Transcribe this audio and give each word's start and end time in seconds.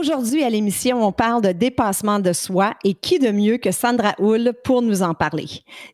Aujourd'hui, 0.00 0.42
à 0.42 0.48
l'émission, 0.48 1.06
on 1.06 1.12
parle 1.12 1.42
de 1.42 1.52
dépassement 1.52 2.20
de 2.20 2.32
soi 2.32 2.72
et 2.84 2.94
qui 2.94 3.18
de 3.18 3.30
mieux 3.30 3.58
que 3.58 3.70
Sandra 3.70 4.14
Hull 4.18 4.54
pour 4.64 4.80
nous 4.80 5.02
en 5.02 5.12
parler. 5.12 5.44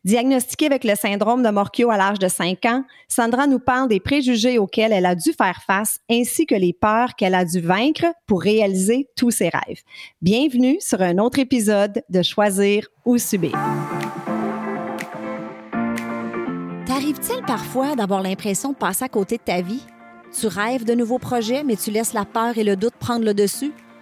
Diagnostiquée 0.05 0.67
avec 0.67 0.85
le 0.85 0.95
syndrome 0.95 1.43
de 1.43 1.49
Morchio 1.49 1.91
à 1.91 1.97
l'âge 1.97 2.17
de 2.17 2.29
5 2.29 2.63
ans, 2.67 2.85
Sandra 3.09 3.47
nous 3.47 3.59
parle 3.59 3.89
des 3.89 3.99
préjugés 3.99 4.59
auxquels 4.59 4.93
elle 4.93 5.05
a 5.05 5.13
dû 5.13 5.33
faire 5.33 5.61
face 5.67 5.99
ainsi 6.09 6.45
que 6.45 6.55
les 6.55 6.71
peurs 6.71 7.15
qu'elle 7.17 7.35
a 7.35 7.43
dû 7.43 7.59
vaincre 7.59 8.05
pour 8.27 8.41
réaliser 8.41 9.09
tous 9.17 9.31
ses 9.31 9.49
rêves. 9.49 9.81
Bienvenue 10.21 10.77
sur 10.79 11.01
un 11.01 11.17
autre 11.17 11.39
épisode 11.39 12.01
de 12.09 12.21
Choisir 12.21 12.87
ou 13.03 13.17
Subir. 13.17 13.59
T'arrive-t-il 16.85 17.43
parfois 17.45 17.97
d'avoir 17.97 18.21
l'impression 18.21 18.71
de 18.71 18.77
passer 18.77 19.03
à 19.03 19.09
côté 19.09 19.35
de 19.35 19.43
ta 19.43 19.59
vie? 19.59 19.83
Tu 20.31 20.47
rêves 20.47 20.85
de 20.85 20.93
nouveaux 20.93 21.19
projets, 21.19 21.65
mais 21.65 21.75
tu 21.75 21.91
laisses 21.91 22.13
la 22.13 22.23
peur 22.23 22.57
et 22.57 22.63
le 22.63 22.77
doute 22.77 22.95
prendre 22.97 23.25
le 23.25 23.33
dessus? 23.33 23.73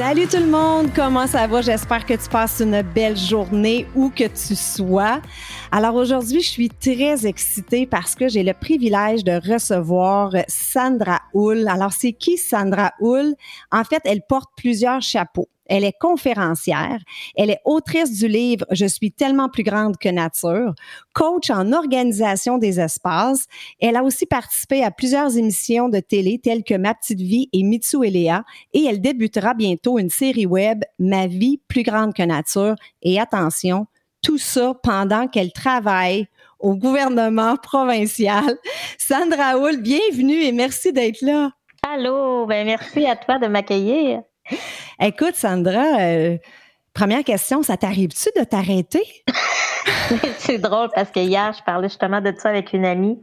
Salut 0.00 0.26
tout 0.28 0.38
le 0.38 0.46
monde, 0.46 0.88
comment 0.96 1.26
ça 1.26 1.46
va? 1.46 1.60
J'espère 1.60 2.06
que 2.06 2.14
tu 2.14 2.26
passes 2.30 2.60
une 2.60 2.80
belle 2.80 3.18
journée 3.18 3.86
où 3.94 4.08
que 4.08 4.24
tu 4.28 4.56
sois. 4.56 5.20
Alors 5.70 5.94
aujourd'hui, 5.94 6.40
je 6.40 6.48
suis 6.48 6.70
très 6.70 7.26
excitée 7.26 7.84
parce 7.84 8.14
que 8.14 8.26
j'ai 8.26 8.42
le 8.42 8.54
privilège 8.54 9.24
de 9.24 9.32
recevoir 9.52 10.32
Sandra 10.48 11.20
Hull. 11.34 11.68
Alors 11.68 11.92
c'est 11.92 12.14
qui 12.14 12.38
Sandra 12.38 12.92
Hull? 13.02 13.34
En 13.70 13.84
fait, 13.84 14.00
elle 14.06 14.22
porte 14.26 14.48
plusieurs 14.56 15.02
chapeaux. 15.02 15.50
Elle 15.70 15.84
est 15.84 15.96
conférencière. 15.98 16.98
Elle 17.36 17.50
est 17.50 17.60
autrice 17.64 18.18
du 18.18 18.26
livre 18.26 18.66
Je 18.72 18.86
suis 18.86 19.12
tellement 19.12 19.48
plus 19.48 19.62
grande 19.62 19.96
que 19.96 20.08
nature, 20.08 20.74
coach 21.14 21.48
en 21.48 21.72
organisation 21.72 22.58
des 22.58 22.80
espaces. 22.80 23.46
Elle 23.80 23.94
a 23.94 24.02
aussi 24.02 24.26
participé 24.26 24.82
à 24.82 24.90
plusieurs 24.90 25.36
émissions 25.36 25.88
de 25.88 26.00
télé 26.00 26.40
telles 26.42 26.64
que 26.64 26.74
Ma 26.74 26.92
petite 26.94 27.20
vie 27.20 27.48
et 27.52 27.62
Mitsu 27.62 28.04
et 28.04 28.10
Léa. 28.10 28.44
Et 28.74 28.84
elle 28.84 29.00
débutera 29.00 29.54
bientôt 29.54 29.98
une 30.00 30.10
série 30.10 30.44
web 30.44 30.82
Ma 30.98 31.28
vie 31.28 31.60
plus 31.68 31.84
grande 31.84 32.14
que 32.14 32.24
nature. 32.24 32.74
Et 33.02 33.20
attention, 33.20 33.86
tout 34.22 34.38
ça 34.38 34.74
pendant 34.82 35.28
qu'elle 35.28 35.52
travaille 35.52 36.26
au 36.58 36.74
gouvernement 36.74 37.56
provincial. 37.62 38.58
Sandra 38.98 39.56
Hull, 39.56 39.80
bienvenue 39.80 40.42
et 40.42 40.50
merci 40.50 40.92
d'être 40.92 41.22
là. 41.22 41.52
Allô, 41.88 42.44
ben 42.46 42.66
merci 42.66 43.06
à 43.06 43.14
toi 43.14 43.38
de 43.38 43.46
m'accueillir. 43.46 44.22
Écoute, 45.00 45.34
Sandra, 45.34 46.00
euh, 46.00 46.38
première 46.94 47.24
question, 47.24 47.62
ça 47.62 47.76
t'arrive-tu 47.76 48.30
de 48.38 48.44
t'arrêter? 48.44 49.02
c'est 50.38 50.58
drôle 50.58 50.88
parce 50.94 51.10
que 51.10 51.20
hier, 51.20 51.52
je 51.56 51.62
parlais 51.62 51.88
justement 51.88 52.20
de 52.20 52.32
ça 52.36 52.50
avec 52.50 52.72
une 52.72 52.84
amie 52.84 53.18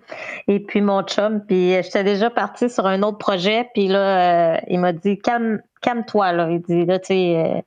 et 0.47 0.59
puis 0.59 0.81
mon 0.81 1.03
chum, 1.03 1.43
puis 1.45 1.75
euh, 1.75 1.81
j'étais 1.83 2.03
déjà 2.03 2.29
partie 2.29 2.69
sur 2.69 2.85
un 2.85 3.03
autre 3.03 3.17
projet, 3.17 3.69
puis 3.73 3.87
là, 3.87 4.55
euh, 4.55 4.59
il 4.67 4.79
m'a 4.79 4.93
dit 4.93 5.19
calme, 5.19 5.61
calme-toi 5.81 6.31
là. 6.33 6.49
Il 6.51 6.61
dit 6.61 6.85
là, 6.85 6.99
tu 6.99 7.07
sais, 7.07 7.63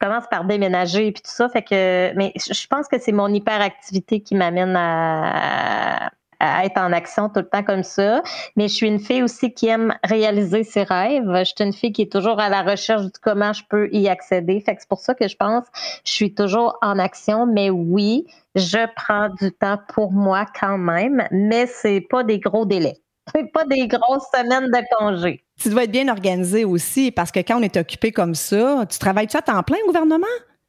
commence 0.00 0.24
par 0.30 0.44
déménager 0.44 1.12
puis 1.12 1.22
tout 1.22 1.30
ça, 1.30 1.48
fait 1.48 1.62
que, 1.62 2.12
mais 2.14 2.32
je 2.36 2.66
pense 2.66 2.88
que 2.88 2.98
c'est 2.98 3.12
mon 3.12 3.28
hyperactivité 3.28 4.20
qui 4.20 4.34
m'amène 4.34 4.76
à, 4.76 6.10
à 6.40 6.64
être 6.64 6.78
en 6.78 6.92
action 6.92 7.28
tout 7.28 7.40
le 7.40 7.48
temps 7.48 7.62
comme 7.62 7.82
ça. 7.82 8.22
Mais 8.56 8.68
je 8.68 8.74
suis 8.74 8.86
une 8.86 9.00
fille 9.00 9.22
aussi 9.22 9.52
qui 9.52 9.68
aime 9.68 9.94
réaliser 10.04 10.64
ses 10.64 10.82
rêves. 10.82 11.30
Je 11.38 11.44
suis 11.44 11.64
une 11.64 11.72
fille 11.72 11.92
qui 11.92 12.02
est 12.02 12.12
toujours 12.12 12.40
à 12.40 12.48
la 12.48 12.62
recherche 12.62 13.02
de 13.02 13.12
comment 13.22 13.52
je 13.52 13.62
peux 13.68 13.88
y 13.92 14.08
accéder. 14.08 14.60
Fait 14.60 14.74
que 14.74 14.80
c'est 14.80 14.88
pour 14.88 15.00
ça 15.00 15.14
que 15.14 15.28
je 15.28 15.36
pense 15.36 15.64
je 16.04 16.12
suis 16.12 16.34
toujours 16.34 16.78
en 16.82 16.98
action. 16.98 17.46
Mais 17.46 17.70
oui, 17.70 18.26
je 18.54 18.86
prends 18.94 19.28
du 19.40 19.52
temps 19.52 19.78
pour 19.94 20.12
moi 20.12 20.46
quand 20.58 20.78
même, 20.78 21.26
mais 21.30 21.66
c'est 21.66 22.00
pas 22.00 22.22
des 22.24 22.38
gros 22.38 22.66
délais. 22.66 22.98
C'est 23.34 23.50
pas 23.52 23.64
des 23.64 23.88
grosses 23.88 24.26
semaines 24.34 24.70
de 24.70 24.96
congé. 24.98 25.42
Tu 25.58 25.70
dois 25.70 25.84
être 25.84 25.90
bien 25.90 26.08
organisé 26.08 26.66
aussi 26.66 27.10
parce 27.10 27.30
que 27.30 27.40
quand 27.40 27.58
on 27.58 27.62
est 27.62 27.78
occupé 27.78 28.12
comme 28.12 28.34
ça, 28.34 28.84
tu 28.86 28.98
travailles-tu 28.98 29.38
à 29.38 29.40
temps 29.40 29.62
plein 29.62 29.78
au 29.84 29.86
gouvernement? 29.86 30.26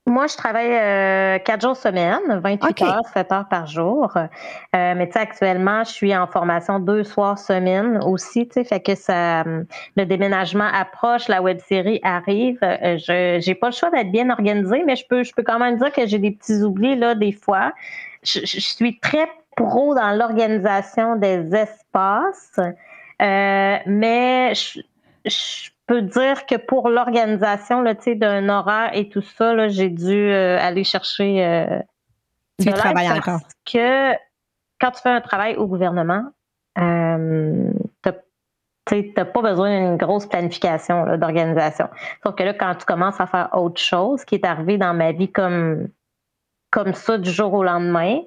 Moi, 0.07 0.27
je 0.27 0.37
travaille 0.37 0.71
euh, 0.71 1.39
quatre 1.39 1.61
jours 1.61 1.75
semaine, 1.75 2.19
28 2.29 2.81
heures, 2.83 3.01
7 3.11 3.31
heures 3.31 3.47
par 3.49 3.65
jour. 3.65 4.15
Euh, 4.15 4.27
mais 4.71 5.07
tu 5.07 5.13
sais, 5.13 5.19
actuellement, 5.19 5.83
je 5.83 5.89
suis 5.89 6.15
en 6.15 6.27
formation 6.27 6.79
deux 6.79 7.03
soirs 7.03 7.39
semaine 7.39 7.97
aussi, 8.03 8.47
tu 8.47 8.53
sais, 8.53 8.63
fait 8.63 8.81
que 8.81 8.93
ça, 8.93 9.43
le 9.43 10.05
déménagement 10.05 10.69
approche, 10.71 11.27
la 11.27 11.41
web 11.41 11.57
série 11.59 11.99
arrive. 12.03 12.59
Euh, 12.61 12.97
je 12.99 13.39
j'ai 13.41 13.55
pas 13.55 13.69
le 13.69 13.73
choix 13.73 13.89
d'être 13.89 14.11
bien 14.11 14.29
organisée, 14.29 14.83
mais 14.85 14.95
je 14.95 15.07
peux, 15.07 15.23
je 15.23 15.33
peux 15.33 15.43
quand 15.43 15.57
même 15.57 15.77
dire 15.77 15.91
que 15.91 16.05
j'ai 16.05 16.19
des 16.19 16.31
petits 16.31 16.61
oublis 16.61 16.95
là 16.95 17.15
des 17.15 17.31
fois. 17.31 17.73
Je, 18.21 18.45
suis 18.45 18.99
très 18.99 19.27
pro 19.55 19.95
dans 19.95 20.11
l'organisation 20.11 21.15
des 21.15 21.55
espaces, 21.55 22.59
mais 23.19 24.53
je, 24.53 24.81
je 25.25 25.69
peux 25.87 26.01
dire 26.01 26.45
que 26.45 26.55
pour 26.55 26.89
l'organisation 26.89 27.83
d'un 27.83 28.49
horaire 28.49 28.91
et 28.93 29.09
tout 29.09 29.21
ça, 29.21 29.67
j'ai 29.67 29.89
dû 29.89 30.31
euh, 30.31 30.57
aller 30.59 30.83
chercher 30.83 31.45
euh, 31.45 31.79
du 32.59 32.71
travail 32.71 33.09
encore. 33.11 33.39
que 33.65 34.13
quand 34.79 34.91
tu 34.91 35.01
fais 35.01 35.09
un 35.09 35.21
travail 35.21 35.55
au 35.55 35.67
gouvernement, 35.67 36.23
euh, 36.77 37.71
tu 38.87 39.13
n'as 39.17 39.25
pas 39.25 39.41
besoin 39.41 39.79
d'une 39.79 39.97
grosse 39.97 40.27
planification 40.27 41.17
d'organisation. 41.17 41.89
Sauf 42.23 42.35
que 42.35 42.43
là, 42.43 42.53
quand 42.53 42.75
tu 42.75 42.85
commences 42.85 43.19
à 43.19 43.25
faire 43.25 43.49
autre 43.53 43.81
chose, 43.81 44.23
qui 44.25 44.35
est 44.35 44.45
arrivé 44.45 44.77
dans 44.77 44.93
ma 44.93 45.11
vie 45.11 45.31
comme, 45.31 45.87
comme 46.69 46.93
ça 46.93 47.17
du 47.17 47.31
jour 47.31 47.53
au 47.53 47.63
lendemain, 47.63 48.19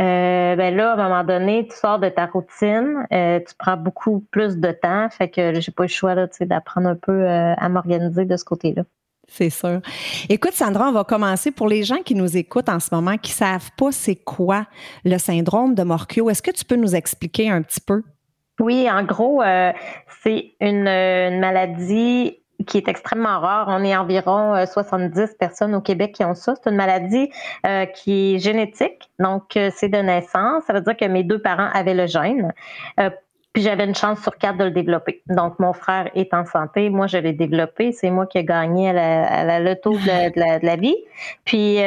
euh, 0.00 0.56
ben 0.56 0.74
là, 0.74 0.92
à 0.92 0.94
un 0.94 1.08
moment 1.08 1.24
donné, 1.24 1.68
tu 1.68 1.76
sors 1.76 1.98
de 1.98 2.08
ta 2.08 2.26
routine, 2.26 3.06
euh, 3.12 3.38
tu 3.40 3.54
prends 3.58 3.76
beaucoup 3.76 4.24
plus 4.30 4.56
de 4.56 4.72
temps, 4.72 5.10
fait 5.10 5.28
que 5.28 5.60
j'ai 5.60 5.72
pas 5.72 5.82
le 5.82 5.88
choix 5.88 6.14
d'apprendre 6.14 6.88
un 6.88 6.94
peu 6.94 7.12
euh, 7.12 7.54
à 7.54 7.68
m'organiser 7.68 8.24
de 8.24 8.36
ce 8.36 8.44
côté-là. 8.44 8.84
C'est 9.28 9.50
sûr. 9.50 9.80
Écoute, 10.28 10.54
Sandra, 10.54 10.88
on 10.88 10.92
va 10.92 11.04
commencer 11.04 11.50
pour 11.50 11.68
les 11.68 11.82
gens 11.82 11.98
qui 12.02 12.14
nous 12.14 12.36
écoutent 12.36 12.70
en 12.70 12.80
ce 12.80 12.94
moment, 12.94 13.16
qui 13.18 13.30
savent 13.30 13.70
pas 13.76 13.92
c'est 13.92 14.16
quoi 14.16 14.66
le 15.04 15.18
syndrome 15.18 15.74
de 15.74 15.82
Morchio. 15.82 16.30
Est-ce 16.30 16.42
que 16.42 16.50
tu 16.50 16.64
peux 16.64 16.76
nous 16.76 16.96
expliquer 16.96 17.50
un 17.50 17.62
petit 17.62 17.80
peu? 17.80 18.02
Oui, 18.58 18.90
en 18.90 19.04
gros, 19.04 19.42
c'est 20.22 20.52
une, 20.60 20.82
maladie 21.38 22.38
qui 22.66 22.78
est 22.78 22.88
extrêmement 22.88 23.40
rare. 23.40 23.66
On 23.68 23.84
est 23.84 23.96
environ 23.96 24.54
70 24.66 25.18
euh, 25.18 25.26
personnes 25.38 25.74
au 25.74 25.80
Québec 25.80 26.12
qui 26.12 26.24
ont 26.24 26.34
ça. 26.34 26.54
C'est 26.56 26.70
une 26.70 26.76
maladie 26.76 27.30
euh, 27.66 27.86
qui 27.86 28.34
est 28.34 28.38
génétique, 28.38 29.10
donc 29.18 29.56
euh, 29.56 29.70
c'est 29.74 29.88
de 29.88 29.98
naissance. 29.98 30.64
Ça 30.66 30.72
veut 30.72 30.80
dire 30.80 30.96
que 30.96 31.04
mes 31.04 31.24
deux 31.24 31.38
parents 31.38 31.68
avaient 31.72 31.94
le 31.94 32.06
gène. 32.06 32.52
puis 33.52 33.62
j'avais 33.62 33.84
une 33.84 33.94
chance 33.94 34.20
sur 34.22 34.36
quatre 34.36 34.58
de 34.58 34.64
le 34.64 34.70
développer. 34.70 35.22
Donc, 35.26 35.58
mon 35.58 35.72
frère 35.72 36.08
est 36.14 36.32
en 36.34 36.44
santé. 36.44 36.88
Moi, 36.88 37.06
je 37.08 37.18
l'ai 37.18 37.32
développé. 37.32 37.92
C'est 37.92 38.10
moi 38.10 38.26
qui 38.26 38.38
ai 38.38 38.44
gagné 38.44 38.90
à 38.90 38.92
la, 38.92 39.26
à 39.26 39.44
la 39.44 39.60
loto 39.60 39.92
de 39.92 40.06
la, 40.06 40.58
de 40.58 40.66
la, 40.66 40.76
vie. 40.76 40.96
Puis, 41.44 41.78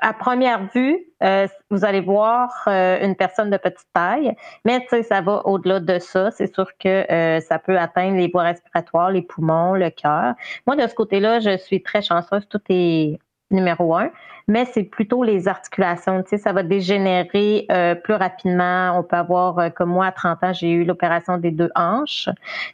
à 0.00 0.12
première 0.12 0.68
vue, 0.74 0.98
euh, 1.22 1.46
vous 1.70 1.84
allez 1.84 2.00
voir 2.00 2.50
euh, 2.66 3.04
une 3.04 3.14
personne 3.14 3.50
de 3.50 3.56
petite 3.56 3.86
taille, 3.92 4.34
mais 4.64 4.86
ça 5.02 5.20
va 5.20 5.46
au-delà 5.46 5.80
de 5.80 5.98
ça. 5.98 6.30
C'est 6.30 6.52
sûr 6.52 6.66
que 6.78 7.10
euh, 7.10 7.40
ça 7.40 7.58
peut 7.58 7.78
atteindre 7.78 8.16
les 8.16 8.28
voies 8.28 8.42
respiratoires, 8.42 9.10
les 9.10 9.22
poumons, 9.22 9.74
le 9.74 9.90
cœur. 9.90 10.34
Moi, 10.66 10.76
de 10.76 10.86
ce 10.86 10.94
côté-là, 10.94 11.40
je 11.40 11.56
suis 11.56 11.82
très 11.82 12.02
chanceuse. 12.02 12.46
Tout 12.48 12.60
est 12.68 13.18
numéro 13.50 13.94
un, 13.94 14.10
mais 14.48 14.64
c'est 14.64 14.82
plutôt 14.82 15.22
les 15.22 15.46
articulations. 15.48 16.22
Tu 16.22 16.30
sais, 16.30 16.38
ça 16.38 16.52
va 16.52 16.62
dégénérer 16.62 17.68
plus 18.02 18.14
rapidement. 18.14 18.98
On 18.98 19.04
peut 19.04 19.16
avoir, 19.16 19.72
comme 19.74 19.90
moi, 19.90 20.06
à 20.06 20.12
30 20.12 20.44
ans, 20.44 20.52
j'ai 20.52 20.70
eu 20.70 20.84
l'opération 20.84 21.38
des 21.38 21.50
deux 21.52 21.70
hanches 21.76 22.28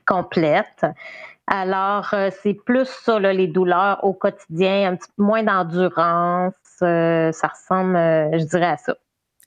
complète. 0.06 0.86
Alors, 1.46 2.14
c'est 2.42 2.54
plus 2.54 2.86
ça, 2.86 3.18
les 3.18 3.48
douleurs 3.48 4.02
au 4.04 4.14
quotidien, 4.14 4.92
un 4.92 4.96
petit 4.96 5.10
peu 5.16 5.24
moins 5.24 5.42
d'endurance, 5.42 6.54
euh, 6.54 6.59
ça 6.80 7.48
ressemble, 7.48 7.96
euh, 7.96 8.38
je 8.38 8.44
dirais, 8.44 8.66
à 8.66 8.76
ça. 8.76 8.96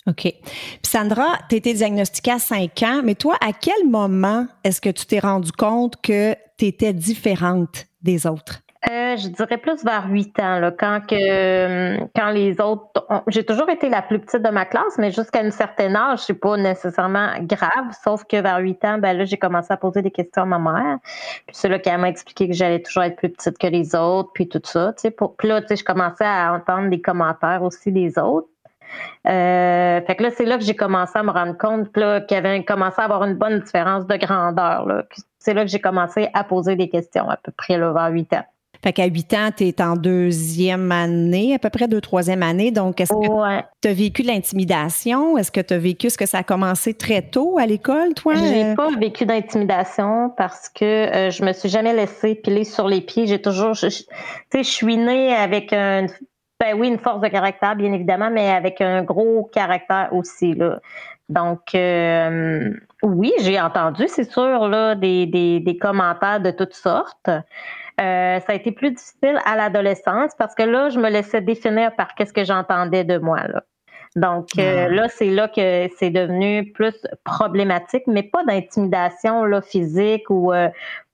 OK. 0.08 0.22
Puis 0.22 0.80
Sandra, 0.86 1.38
tu 1.50 1.56
été 1.56 1.74
diagnostiquée 1.74 2.32
à 2.32 2.40
5 2.40 2.84
ans, 2.84 3.02
mais 3.04 3.16
toi, 3.16 3.38
à 3.42 3.54
quel 3.54 3.88
moment 3.88 4.48
est-ce 4.64 4.82
que 4.82 4.90
tu 4.90 5.06
t'es 5.06 5.20
rendu 5.20 5.52
compte 5.52 6.02
que 6.02 6.36
tu 6.58 6.66
étais 6.66 6.94
différente 6.94 7.86
des 8.02 8.28
autres? 8.28 8.63
Euh, 8.90 9.16
je 9.16 9.30
dirais 9.30 9.58
plus 9.58 9.84
vers 9.86 10.08
8 10.10 10.40
ans, 10.40 10.60
là, 10.60 10.72
quand 10.72 11.00
que 11.08 12.04
quand 12.16 12.32
les 12.32 12.60
autres. 12.60 13.08
J'ai 13.28 13.46
toujours 13.46 13.70
été 13.70 13.88
la 13.88 14.02
plus 14.02 14.20
petite 14.20 14.42
de 14.42 14.50
ma 14.50 14.66
classe, 14.66 14.98
mais 14.98 15.12
jusqu'à 15.12 15.42
une 15.42 15.52
certaine 15.52 15.96
âge, 15.96 16.20
c'est 16.20 16.34
pas 16.34 16.58
nécessairement 16.58 17.30
grave, 17.42 17.96
sauf 18.04 18.26
que 18.26 18.42
vers 18.42 18.58
8 18.58 18.86
ans, 18.86 18.98
ben 18.98 19.18
là, 19.18 19.24
j'ai 19.24 19.38
commencé 19.38 19.72
à 19.72 19.78
poser 19.78 20.02
des 20.02 20.12
questions 20.12 20.44
à 20.44 20.46
ma 20.46 20.60
mère. 20.60 20.98
Puis 21.48 21.56
c'est 21.56 21.70
là 21.70 21.80
qu'elle 21.80 21.98
m'a 22.00 22.10
expliqué 22.10 22.50
que 22.50 22.54
j'allais 22.54 22.82
toujours 22.82 23.04
être 23.04 23.16
plus 23.16 23.30
petite 23.30 23.58
que 23.58 23.68
les 23.68 23.96
autres, 23.96 24.32
puis 24.34 24.50
tout 24.50 24.62
ça. 24.64 24.94
Tu 24.98 25.04
sais, 25.04 25.12
puis 25.12 25.48
là, 25.48 25.62
tu 25.62 25.68
sais, 25.70 25.76
je 25.78 25.84
commençais 25.86 26.26
à 26.26 26.54
entendre 26.54 26.90
des 26.90 27.02
commentaires 27.02 27.64
aussi 27.64 27.92
des 27.92 28.20
autres. 28.20 28.48
Euh, 29.28 30.02
fait 30.02 30.16
que 30.16 30.24
là, 30.24 30.30
c'est 30.32 30.46
là 30.46 30.58
que 30.58 30.64
j'ai 30.64 30.76
commencé 30.76 31.18
à 31.18 31.24
me 31.24 31.32
rendre 31.32 31.58
compte 31.58 31.92
qu'il 31.94 32.26
y 32.32 32.36
avait 32.36 32.64
commencé 32.66 33.02
à 33.02 33.06
avoir 33.06 33.24
une 33.24 33.36
bonne 33.36 33.60
différence 33.62 34.06
de 34.08 34.16
grandeur. 34.18 35.06
C'est 35.40 35.54
là 35.54 35.64
que 35.64 35.72
j'ai 35.72 35.82
commencé 35.82 36.30
à 36.34 36.44
poser 36.44 36.76
des 36.76 36.90
questions, 36.90 37.30
à 37.30 37.38
peu 37.38 37.52
près 37.52 37.78
là, 37.78 37.94
vers 37.94 38.10
8 38.10 38.34
ans. 38.34 38.46
Fait 38.84 38.92
qu'à 38.92 39.06
8 39.06 39.34
ans, 39.34 39.50
tu 39.56 39.64
es 39.64 39.82
en 39.82 39.96
deuxième 39.96 40.92
année, 40.92 41.56
à 41.56 41.60
peu 41.60 41.70
près 41.70 41.88
deux, 41.88 42.02
troisième 42.02 42.44
année. 42.44 42.70
Donc, 42.70 43.00
est-ce 43.00 43.14
que 43.14 43.64
tu 43.82 43.88
as 43.88 43.94
vécu 43.94 44.24
de 44.24 44.28
l'intimidation? 44.28 45.38
Est-ce 45.38 45.54
que 45.54 45.62
tu 45.62 45.74
as 45.74 45.78
vécu 45.78 46.10
ce 46.10 46.18
que 46.18 46.26
ça 46.26 46.40
a 46.40 46.44
commencé 46.44 46.94
très 46.94 47.22
tôt 47.22 47.58
à 47.58 47.66
l'école, 47.66 48.14
toi? 48.14 48.34
J'ai 48.36 48.76
pas 48.76 48.90
vécu 49.00 49.26
d'intimidation 49.26 50.32
parce 50.36 50.68
que 50.68 50.84
euh, 50.84 51.30
je 51.30 51.46
me 51.46 51.54
suis 51.54 51.70
jamais 51.70 51.94
laissée 51.94 52.36
piler 52.36 52.66
sur 52.66 52.90
les 52.90 53.00
pieds. 53.00 53.26
J'ai 53.26 53.42
toujours, 53.42 53.72
tu 53.72 53.90
sais, 53.90 54.06
je 54.54 54.62
suis 54.64 54.98
née 54.98 55.34
avec 55.34 55.72
un, 55.72 56.08
ben 56.60 56.78
oui, 56.78 56.90
une 56.90 57.00
force 57.00 57.22
de 57.22 57.30
caractère, 57.30 57.78
bien 57.78 57.94
évidemment, 57.94 58.30
mais 58.30 58.50
avec 58.50 58.82
un 58.82 59.02
gros 59.04 59.50
caractère 59.54 60.10
aussi, 60.12 60.56
là. 60.56 60.80
Donc, 61.30 61.74
euh, 61.74 62.74
oui, 63.02 63.32
j'ai 63.40 63.60
entendu, 63.62 64.04
c'est 64.10 64.30
sûr, 64.30 64.68
là, 64.68 64.94
des, 64.96 65.26
des, 65.26 65.62
des 65.62 65.78
commentaires 65.78 66.42
de 66.42 66.52
toutes 66.52 66.74
sortes. 66.74 67.30
Euh, 68.02 68.40
ça 68.40 68.54
a 68.54 68.56
été 68.56 68.72
plus 68.72 68.92
difficile 68.92 69.40
à 69.46 69.56
l'adolescence 69.56 70.32
parce 70.38 70.56
que 70.56 70.64
là, 70.64 70.90
je 70.90 71.00
me 71.00 71.10
laissais 71.10 71.42
définir 71.42 71.96
par 71.96 72.16
qu'est-ce 72.16 72.34
que 72.34 72.44
j'entendais 72.44 73.04
de 73.04 73.18
moi. 73.18 73.48
Là. 73.48 73.64
Donc 74.16 74.50
euh, 74.58 74.90
là, 74.90 75.10
c'est 75.10 75.30
là 75.30 75.48
que 75.48 75.88
c'est 75.98 76.10
devenu 76.10 76.72
plus 76.72 76.96
problématique, 77.24 78.04
mais 78.08 78.24
pas 78.24 78.44
d'intimidation 78.44 79.44
là, 79.46 79.62
physique 79.62 80.30
ou 80.30 80.54
euh, 80.54 80.70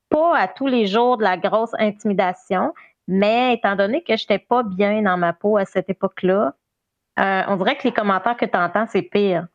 pas 0.09 0.37
à 0.37 0.47
tous 0.47 0.67
les 0.67 0.87
jours 0.87 1.17
de 1.17 1.23
la 1.23 1.37
grosse 1.37 1.73
intimidation. 1.79 2.73
Mais 3.07 3.55
étant 3.55 3.75
donné 3.75 4.01
que 4.01 4.15
je 4.15 4.23
n'étais 4.23 4.39
pas 4.39 4.63
bien 4.63 5.01
dans 5.01 5.17
ma 5.17 5.33
peau 5.33 5.57
à 5.57 5.65
cette 5.65 5.89
époque-là, 5.89 6.53
on 7.17 7.55
dirait 7.57 7.75
que 7.75 7.83
les 7.83 7.91
commentaires 7.91 8.37
que 8.37 8.45
tu 8.45 8.57
entends, 8.57 8.85
c'est 8.87 9.01
pire. 9.01 9.47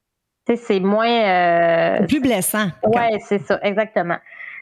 C'est 0.47 0.81
moins. 0.81 2.05
plus 2.07 2.21
blessant. 2.21 2.67
Oui, 2.83 3.21
c'est 3.21 3.39
ça, 3.39 3.59
exactement. 3.63 4.19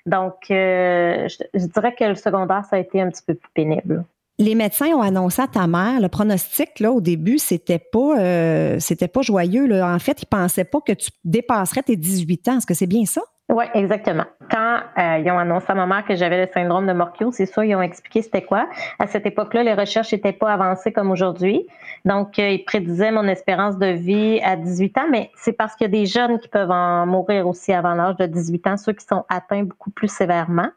Donc, 0.06 0.50
euh, 0.50 1.28
je, 1.28 1.66
dirais 1.66 1.94
que 1.94 2.04
le 2.04 2.14
secondaire, 2.14 2.64
ça 2.69 2.76
a 2.76 2.78
été 2.78 3.00
un 3.00 3.10
petit 3.10 3.22
peu 3.26 3.34
plus 3.34 3.50
pénible. 3.54 4.04
Les 4.38 4.54
médecins 4.54 4.88
ont 4.88 5.02
annoncé 5.02 5.43
à 5.43 5.46
ta 5.46 5.66
mère 5.66 6.00
le 6.00 6.08
pronostic 6.08 6.81
là 6.81 6.90
au 6.90 7.00
début, 7.00 7.38
c'était 7.38 7.78
pas 7.78 8.19
euh, 8.19 8.76
c'était 8.81 9.06
pas 9.06 9.22
joyeux 9.22 9.82
En 9.82 9.99
fait, 9.99 10.22
ils 10.22 10.26
pensaient 10.26 10.64
pas 10.64 10.81
que 10.81 10.93
tu 10.93 11.10
dépasserais 11.22 11.82
tes 11.82 11.96
18 11.96 12.49
ans. 12.49 12.56
Est-ce 12.58 12.66
que 12.66 12.75
c'est 12.75 12.87
bien 12.87 13.04
ça? 13.04 13.22
Oui, 13.52 13.66
exactement. 13.75 14.25
Quand 14.50 14.81
euh, 14.96 15.19
ils 15.19 15.31
ont 15.31 15.38
annoncé 15.38 15.66
à 15.69 15.75
ma 15.75 15.84
mère 15.84 16.06
que 16.06 16.16
j'avais 16.16 16.46
le 16.46 16.50
syndrome 16.50 16.87
de 16.87 16.94
Morquio, 16.94 17.31
c'est 17.32 17.44
sûr, 17.44 17.62
ils 17.64 17.76
ont 17.76 17.82
expliqué 17.82 18.22
c'était 18.22 18.40
quoi. 18.40 18.66
À 18.99 19.06
cette 19.06 19.26
époque-là, 19.26 19.62
les 19.62 19.75
recherches 19.75 20.10
n'étaient 20.12 20.32
pas 20.32 20.54
avancées 20.54 20.90
comme 20.90 21.10
aujourd'hui. 21.10 21.66
Donc, 22.06 22.38
euh, 22.38 22.49
ils 22.49 22.64
prédisaient 22.64 23.10
mon 23.10 23.28
espérance 23.28 23.76
de 23.76 23.88
vie 23.88 24.40
à 24.43 24.56
18 24.56 24.96
ans, 24.96 25.06
mais 25.10 25.31
c'est 25.37 25.52
parce 25.52 25.76
qu'il 25.76 25.84
y 25.84 25.90
a 25.90 26.00
des 26.00 26.06
jeunes 26.06 26.38
qui 26.38 26.49
peuvent 26.49 26.70
en 26.70 27.04
mourir 27.04 27.46
aussi 27.46 27.75
avant 27.75 27.93
l'âge 27.94 28.16
de 28.16 28.25
18 28.25 28.66
ans, 28.69 28.76
ceux 28.78 28.94
qui 28.94 29.04
sont 29.04 29.26
atteints 29.28 29.64
beaucoup 29.64 29.90
plus 29.90 30.08
sévèrement. 30.08 30.70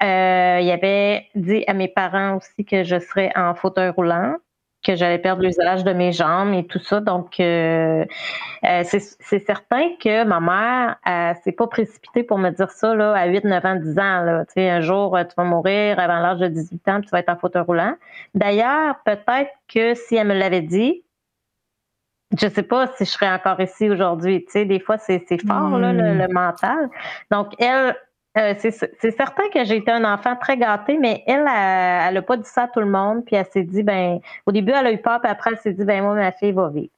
Euh, 0.00 0.58
il 0.62 0.70
avait 0.70 1.26
dit 1.34 1.64
à 1.66 1.74
mes 1.74 1.88
parents 1.88 2.36
aussi 2.36 2.64
que 2.64 2.84
je 2.84 3.00
serais 3.00 3.32
en 3.34 3.56
fauteuil 3.56 3.88
roulant 3.88 4.36
que 4.84 4.94
j'allais 4.94 5.18
perdre 5.18 5.42
l'usage 5.42 5.82
de 5.82 5.92
mes 5.92 6.12
jambes 6.12 6.54
et 6.54 6.66
tout 6.66 6.78
ça. 6.78 7.00
Donc, 7.00 7.40
euh, 7.40 8.04
euh, 8.64 8.82
c'est 8.84 9.46
certain 9.46 9.90
que 10.00 10.24
ma 10.24 10.40
mère 10.40 10.96
euh, 11.08 11.34
s'est 11.42 11.52
pas 11.52 11.66
précipitée 11.66 12.22
pour 12.22 12.38
me 12.38 12.50
dire 12.50 12.70
ça 12.70 12.94
là, 12.94 13.12
à 13.14 13.26
8, 13.26 13.44
9 13.44 13.64
ans, 13.64 13.76
10 13.76 13.98
ans. 13.98 14.20
Là. 14.22 14.44
Tu 14.46 14.52
sais, 14.54 14.70
un 14.70 14.80
jour, 14.80 15.18
tu 15.28 15.34
vas 15.36 15.44
mourir 15.44 15.98
avant 15.98 16.20
l'âge 16.20 16.38
de 16.38 16.48
18 16.48 16.88
ans, 16.88 17.00
tu 17.00 17.08
vas 17.10 17.20
être 17.20 17.30
en 17.30 17.36
fauteuil 17.36 17.62
roulant. 17.62 17.94
D'ailleurs, 18.34 18.96
peut-être 19.04 19.50
que 19.72 19.94
si 19.94 20.16
elle 20.16 20.28
me 20.28 20.34
l'avait 20.34 20.62
dit, 20.62 21.02
je 22.38 22.48
sais 22.48 22.62
pas 22.62 22.88
si 22.96 23.04
je 23.04 23.10
serais 23.10 23.30
encore 23.30 23.60
ici 23.60 23.88
aujourd'hui. 23.88 24.44
Tu 24.44 24.52
sais, 24.52 24.64
des 24.64 24.80
fois, 24.80 24.98
c'est 24.98 25.24
fort, 25.46 25.78
là, 25.78 25.92
le, 25.92 26.14
le, 26.14 26.28
mental. 26.28 26.90
Donc, 27.30 27.52
elle, 27.60 27.96
euh, 28.36 28.54
c'est 28.58 29.10
certain 29.16 29.48
que 29.52 29.64
j'ai 29.64 29.76
été 29.76 29.90
un 29.90 30.04
enfant 30.04 30.34
très 30.36 30.56
gâté, 30.56 30.98
mais 30.98 31.22
elle, 31.26 31.46
elle 31.46 32.14
n'a 32.14 32.22
pas 32.22 32.36
dit 32.36 32.48
ça 32.48 32.64
à 32.64 32.68
tout 32.68 32.80
le 32.80 32.86
monde. 32.86 33.24
Puis 33.24 33.36
elle 33.36 33.46
s'est 33.46 33.62
dit, 33.62 33.82
ben, 33.82 34.18
au 34.46 34.52
début, 34.52 34.72
elle 34.72 34.86
a 34.86 34.92
eu 34.92 34.98
peur, 34.98 35.20
puis 35.20 35.30
après, 35.30 35.50
elle 35.52 35.58
s'est 35.58 35.72
dit, 35.72 35.84
ben, 35.84 36.02
moi, 36.02 36.14
ma 36.14 36.32
fille 36.32 36.52
va 36.52 36.68
vivre. 36.68 36.90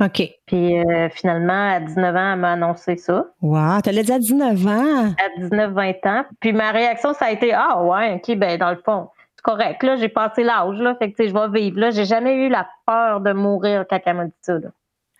OK. 0.00 0.22
Puis 0.46 0.78
euh, 0.80 1.08
finalement, 1.10 1.74
à 1.74 1.80
19 1.80 2.16
ans, 2.16 2.32
elle 2.32 2.38
m'a 2.38 2.52
annoncé 2.52 2.96
ça. 2.96 3.26
Wow, 3.42 3.82
tu 3.84 3.90
l'as 3.90 4.02
dit 4.02 4.12
à 4.12 4.18
19 4.18 4.66
ans? 4.66 5.12
À 5.18 5.40
19-20 5.40 6.08
ans. 6.08 6.24
Puis 6.40 6.52
ma 6.52 6.70
réaction, 6.70 7.12
ça 7.12 7.26
a 7.26 7.30
été, 7.30 7.52
ah 7.52 7.82
ouais, 7.82 8.14
OK, 8.14 8.36
ben, 8.36 8.58
dans 8.58 8.70
le 8.70 8.80
fond, 8.84 9.10
c'est 9.36 9.42
correct. 9.42 9.82
Là, 9.82 9.96
j'ai 9.96 10.08
passé 10.08 10.42
l'âge, 10.42 10.78
là, 10.78 10.94
fait 10.96 11.12
que, 11.12 11.26
je 11.26 11.32
vais 11.32 11.60
vivre. 11.60 11.78
Là, 11.78 11.90
j'ai 11.90 12.06
jamais 12.06 12.34
eu 12.34 12.48
la 12.48 12.66
peur 12.86 13.20
de 13.20 13.32
mourir 13.32 13.84
quand 13.88 14.00
elle 14.04 14.16
m'a 14.16 14.24
dit 14.24 14.32
ça, 14.40 14.54
là. 14.54 14.70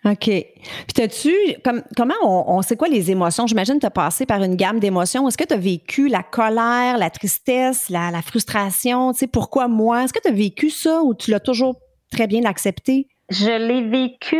OK. 0.03 0.25
Puis 0.25 0.93
t'as-tu, 0.95 1.31
comme, 1.63 1.83
comment 1.95 2.15
on, 2.23 2.57
on 2.57 2.61
sait 2.63 2.75
quoi 2.75 2.87
les 2.87 3.11
émotions? 3.11 3.45
J'imagine 3.45 3.75
que 3.75 3.81
tu 3.81 3.85
as 3.85 3.91
passé 3.91 4.25
par 4.25 4.41
une 4.41 4.55
gamme 4.55 4.79
d'émotions. 4.79 5.27
Est-ce 5.27 5.37
que 5.37 5.43
tu 5.43 5.53
as 5.53 5.57
vécu 5.57 6.07
la 6.07 6.23
colère, 6.23 6.97
la 6.97 7.09
tristesse, 7.11 7.89
la, 7.89 8.21
frustration? 8.23 9.13
Tu 9.13 9.19
sais, 9.19 9.27
pourquoi 9.27 9.67
moi? 9.67 10.03
Est-ce 10.03 10.13
que 10.13 10.19
tu 10.19 10.29
as 10.29 10.33
vécu 10.33 10.71
ça 10.71 11.03
ou 11.03 11.13
tu 11.13 11.29
l'as 11.29 11.39
toujours 11.39 11.75
très 12.11 12.25
bien 12.25 12.45
accepté? 12.45 13.07
Je 13.31 13.49
l'ai 13.49 13.87
vécu 13.87 14.35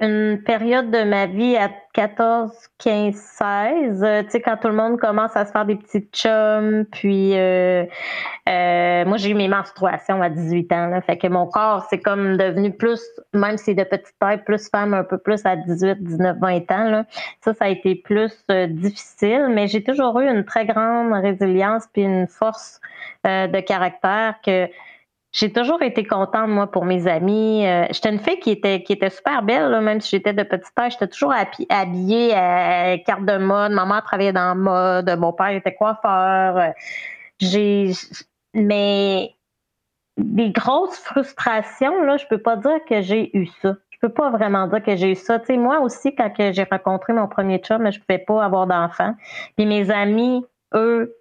une 0.00 0.40
période 0.44 0.92
de 0.92 1.02
ma 1.02 1.26
vie 1.26 1.56
à 1.56 1.70
14, 1.92 2.52
15, 2.78 3.12
16. 3.12 4.06
tu 4.26 4.30
sais, 4.30 4.40
quand 4.40 4.56
tout 4.58 4.68
le 4.68 4.74
monde 4.74 5.00
commence 5.00 5.34
à 5.36 5.44
se 5.44 5.50
faire 5.50 5.64
des 5.64 5.74
petites 5.74 6.14
chums, 6.14 6.84
puis 6.92 7.36
euh, 7.36 7.84
euh, 8.48 9.04
moi 9.06 9.16
j'ai 9.16 9.30
eu 9.30 9.34
mes 9.34 9.48
menstruations 9.48 10.22
à 10.22 10.30
18 10.30 10.72
ans. 10.72 10.86
Là, 10.86 11.00
fait 11.00 11.18
que 11.18 11.26
mon 11.26 11.48
corps, 11.48 11.84
c'est 11.90 11.98
comme 11.98 12.36
devenu 12.36 12.70
plus, 12.70 13.02
même 13.34 13.56
si 13.56 13.64
c'est 13.64 13.74
de 13.74 13.82
petite 13.82 14.14
taille, 14.20 14.44
plus 14.44 14.70
femme 14.70 14.94
un 14.94 15.02
peu 15.02 15.18
plus 15.18 15.44
à 15.44 15.56
18, 15.56 16.00
19, 16.00 16.36
20 16.40 16.70
ans. 16.70 16.90
Là. 16.90 17.06
Ça, 17.40 17.54
ça 17.54 17.64
a 17.64 17.68
été 17.70 17.96
plus 17.96 18.32
euh, 18.52 18.68
difficile, 18.68 19.48
mais 19.50 19.66
j'ai 19.66 19.82
toujours 19.82 20.20
eu 20.20 20.28
une 20.28 20.44
très 20.44 20.64
grande 20.64 21.12
résilience 21.12 21.88
puis 21.92 22.02
une 22.02 22.28
force 22.28 22.80
de 23.24 23.60
caractère 23.60 24.36
que 24.44 24.68
j'ai 25.32 25.52
toujours 25.52 25.82
été 25.82 26.04
contente, 26.04 26.48
moi, 26.48 26.70
pour 26.70 26.84
mes 26.84 27.06
amis. 27.06 27.66
Euh, 27.66 27.86
j'étais 27.90 28.10
une 28.10 28.18
fille 28.18 28.40
qui 28.40 28.50
était, 28.50 28.82
qui 28.82 28.94
était 28.94 29.10
super 29.10 29.42
belle, 29.42 29.80
même 29.82 30.00
si 30.00 30.10
j'étais 30.10 30.32
de 30.32 30.42
petite 30.42 30.74
taille. 30.74 30.90
J'étais 30.90 31.08
toujours 31.08 31.34
habillée 31.68 32.34
à 32.34 32.96
carte 32.98 33.24
de 33.26 33.36
mode. 33.36 33.72
Ma 33.72 33.84
mère 33.84 34.02
travaillait 34.04 34.32
dans 34.32 34.54
mode. 34.56 35.14
Mon 35.18 35.32
père 35.32 35.50
était 35.50 35.74
coiffeur. 35.74 36.72
J'ai, 37.40 37.92
mais 38.54 39.34
des 40.16 40.50
grosses 40.50 40.98
frustrations, 40.98 42.02
là, 42.02 42.16
je 42.16 42.26
peux 42.26 42.38
pas 42.38 42.56
dire 42.56 42.84
que 42.88 43.02
j'ai 43.02 43.36
eu 43.36 43.46
ça. 43.62 43.76
Je 43.90 43.98
peux 44.00 44.12
pas 44.12 44.30
vraiment 44.30 44.66
dire 44.66 44.82
que 44.82 44.96
j'ai 44.96 45.12
eu 45.12 45.14
ça. 45.14 45.40
Moi 45.50 45.80
aussi, 45.80 46.14
quand 46.14 46.32
j'ai 46.38 46.66
rencontré 46.70 47.12
mon 47.12 47.28
premier 47.28 47.58
chum, 47.58 47.90
je 47.90 47.98
pouvais 48.00 48.18
pas 48.18 48.44
avoir 48.44 48.66
d'enfants. 48.66 49.14
Puis 49.56 49.66
mes 49.66 49.90
amis, 49.90 50.44
eux, 50.74 51.16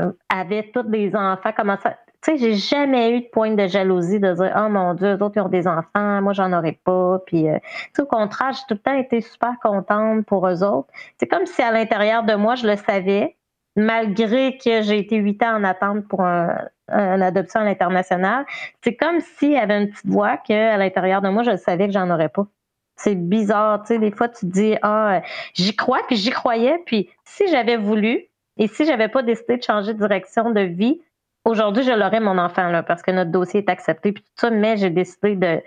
euh, 0.00 0.12
avaient 0.28 0.70
tous 0.72 0.84
des 0.84 1.14
enfants. 1.14 1.50
Comment 1.56 1.76
ça? 1.78 1.96
Tu 2.22 2.32
sais, 2.32 2.38
j'ai 2.38 2.54
jamais 2.54 3.16
eu 3.16 3.20
de 3.22 3.28
point 3.28 3.54
de 3.54 3.66
jalousie 3.66 4.20
de 4.20 4.34
dire, 4.34 4.52
oh 4.56 4.68
mon 4.68 4.94
Dieu, 4.94 5.16
eux 5.16 5.22
autres, 5.22 5.36
ils 5.36 5.40
ont 5.40 5.48
des 5.48 5.66
enfants, 5.66 6.20
moi, 6.20 6.34
j'en 6.34 6.52
aurais 6.52 6.78
pas. 6.84 7.18
Puis, 7.26 7.48
euh, 7.48 7.58
au 7.98 8.04
contraire, 8.04 8.52
j'ai 8.52 8.62
tout 8.68 8.74
le 8.74 8.78
temps 8.78 8.94
été 8.94 9.20
super 9.22 9.54
contente 9.62 10.26
pour 10.26 10.46
eux 10.46 10.62
autres. 10.62 10.88
C'est 11.18 11.26
comme 11.26 11.46
si 11.46 11.62
à 11.62 11.72
l'intérieur 11.72 12.24
de 12.24 12.34
moi, 12.34 12.56
je 12.56 12.66
le 12.66 12.76
savais, 12.76 13.36
malgré 13.74 14.58
que 14.58 14.82
j'ai 14.82 14.98
été 14.98 15.16
huit 15.16 15.42
ans 15.42 15.56
en 15.56 15.64
attente 15.64 16.06
pour 16.08 16.22
un, 16.22 16.54
une 16.90 17.22
adoption 17.22 17.60
à 17.60 17.64
l'international. 17.64 18.44
C'est 18.82 18.96
comme 18.96 19.20
s'il 19.20 19.52
y 19.52 19.56
avait 19.56 19.80
une 19.82 19.90
petite 19.90 20.06
voix 20.06 20.36
que 20.36 20.52
à 20.52 20.76
l'intérieur 20.76 21.22
de 21.22 21.28
moi, 21.28 21.42
je 21.42 21.56
savais 21.56 21.86
que 21.86 21.92
j'en 21.92 22.10
aurais 22.10 22.28
pas. 22.28 22.46
C'est 22.96 23.14
bizarre, 23.14 23.82
tu 23.82 23.94
sais, 23.94 23.98
des 23.98 24.10
fois, 24.10 24.28
tu 24.28 24.46
dis, 24.46 24.76
ah, 24.82 25.22
j'y 25.54 25.74
crois, 25.74 26.00
puis 26.06 26.16
j'y 26.16 26.30
croyais, 26.30 26.82
puis 26.84 27.08
si 27.24 27.48
j'avais 27.48 27.78
voulu, 27.78 28.26
et 28.58 28.66
si 28.66 28.84
j'avais 28.84 29.08
pas 29.08 29.22
décidé 29.22 29.56
de 29.56 29.62
changer 29.62 29.94
de 29.94 29.98
direction 29.98 30.50
de 30.50 30.60
vie, 30.60 31.00
Aujourd'hui, 31.44 31.82
je 31.82 31.92
l'aurais, 31.92 32.20
mon 32.20 32.38
enfant, 32.38 32.68
là, 32.68 32.82
parce 32.82 33.02
que 33.02 33.10
notre 33.10 33.30
dossier 33.30 33.60
est 33.60 33.70
accepté, 33.70 34.12
puis 34.12 34.22
tout 34.22 34.30
ça, 34.36 34.50
mais 34.50 34.76
j'ai 34.76 34.90
décidé 34.90 35.36
de, 35.36 35.62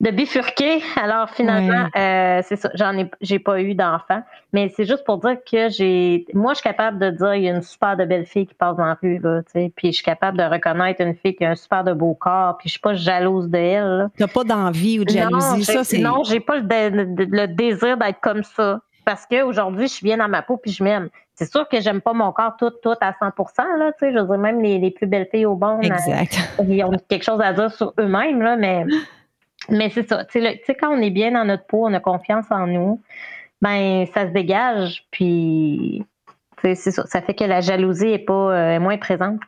de 0.00 0.10
bifurquer. 0.10 0.82
Alors 1.00 1.30
finalement, 1.30 1.88
euh, 1.96 2.40
c'est 2.42 2.56
ça. 2.56 2.70
J'en 2.74 2.96
ai, 2.96 3.10
j'ai 3.20 3.38
pas 3.38 3.60
eu 3.60 3.74
d'enfant, 3.74 4.22
mais 4.52 4.72
c'est 4.74 4.84
juste 4.84 5.04
pour 5.04 5.18
dire 5.18 5.36
que 5.50 5.68
j'ai, 5.68 6.26
moi, 6.32 6.54
je 6.54 6.60
suis 6.60 6.64
capable 6.64 6.98
de 6.98 7.10
dire 7.10 7.34
il 7.34 7.42
y 7.44 7.48
a 7.48 7.52
une 7.52 7.62
super 7.62 7.96
de 7.96 8.04
belle 8.04 8.26
fille 8.26 8.46
qui 8.46 8.54
passe 8.54 8.76
dans 8.76 8.86
la 8.86 8.98
rue 9.00 9.18
là, 9.18 9.42
tu 9.42 9.52
sais, 9.52 9.72
puis 9.74 9.88
je 9.88 9.96
suis 9.96 10.04
capable 10.04 10.38
de 10.38 10.44
reconnaître 10.44 11.02
une 11.02 11.14
fille 11.14 11.36
qui 11.36 11.44
a 11.44 11.50
un 11.50 11.54
super 11.54 11.84
de 11.84 11.92
beau 11.92 12.14
corps, 12.14 12.56
puis 12.58 12.68
je 12.68 12.72
suis 12.72 12.80
pas 12.80 12.94
jalouse 12.94 13.48
d'elle. 13.48 14.08
T'as 14.16 14.26
pas 14.26 14.44
d'envie 14.44 15.00
ou 15.00 15.04
de 15.04 15.10
jalousie, 15.10 15.58
non, 15.58 15.62
ça 15.62 15.84
c'est. 15.84 15.98
Non, 15.98 16.22
j'ai 16.24 16.40
pas 16.40 16.56
le, 16.58 17.46
désir 17.46 17.96
d'être 17.98 18.20
comme 18.20 18.42
ça. 18.42 18.80
Parce 19.04 19.26
qu'aujourd'hui, 19.26 19.88
je 19.88 19.94
suis 19.94 20.04
bien 20.04 20.18
dans 20.18 20.28
ma 20.28 20.42
peau 20.42 20.56
puis 20.56 20.70
je 20.70 20.84
m'aime. 20.84 21.08
C'est 21.40 21.50
sûr 21.50 21.66
que 21.68 21.80
j'aime 21.80 22.02
pas 22.02 22.12
mon 22.12 22.32
corps 22.32 22.54
tout, 22.58 22.70
tout 22.82 22.94
à 23.00 23.14
100 23.18 23.32
là, 23.78 23.92
tu 23.92 24.00
sais, 24.00 24.12
je 24.12 24.18
veux 24.18 24.26
dire, 24.26 24.38
même 24.38 24.60
les, 24.60 24.78
les 24.78 24.90
plus 24.90 25.06
belles 25.06 25.26
filles 25.30 25.46
au 25.46 25.56
monde, 25.56 25.82
exact. 25.82 26.38
ils 26.68 26.84
ont 26.84 26.92
quelque 27.08 27.24
chose 27.24 27.40
à 27.40 27.54
dire 27.54 27.72
sur 27.72 27.94
eux-mêmes, 27.98 28.42
là, 28.42 28.56
mais 28.56 28.84
mais 29.70 29.90
c'est 29.90 30.08
ça. 30.08 30.24
Tu 30.24 30.40
sais, 30.40 30.74
quand 30.78 30.90
on 30.90 31.00
est 31.00 31.10
bien 31.10 31.32
dans 31.32 31.44
notre 31.44 31.64
peau, 31.66 31.86
on 31.86 31.94
a 31.94 32.00
confiance 32.00 32.46
en 32.50 32.66
nous, 32.66 33.00
ben 33.62 34.06
ça 34.12 34.26
se 34.26 34.32
dégage. 34.32 35.06
Puis, 35.10 36.04
c'est 36.62 36.74
ça. 36.74 37.04
Ça 37.06 37.22
fait 37.22 37.34
que 37.34 37.44
la 37.44 37.60
jalousie 37.60 38.08
est 38.08 38.18
pas 38.18 38.52
euh, 38.52 38.80
moins 38.80 38.98
présente. 38.98 39.40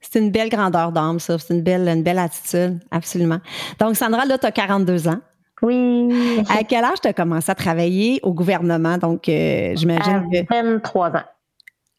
C'est 0.00 0.20
une 0.20 0.30
belle 0.30 0.48
grandeur 0.48 0.92
d'âme, 0.92 1.18
ça. 1.18 1.38
C'est 1.38 1.54
une 1.54 1.62
belle, 1.62 1.88
une 1.88 2.02
belle 2.02 2.18
attitude, 2.18 2.80
absolument. 2.90 3.38
Donc, 3.78 3.96
Sandra, 3.96 4.24
là, 4.24 4.38
tu 4.38 4.46
as 4.46 4.52
42 4.52 5.08
ans. 5.08 5.20
Oui. 5.62 6.44
À 6.48 6.62
quel 6.64 6.84
âge 6.84 7.00
tu 7.02 7.08
as 7.08 7.12
commencé 7.12 7.50
à 7.50 7.54
travailler 7.54 8.20
au 8.22 8.32
gouvernement? 8.32 8.98
Donc, 8.98 9.28
euh, 9.28 9.72
j'imagine 9.74 10.28
que. 10.30 10.46
23 10.48 11.16
ans. 11.16 11.24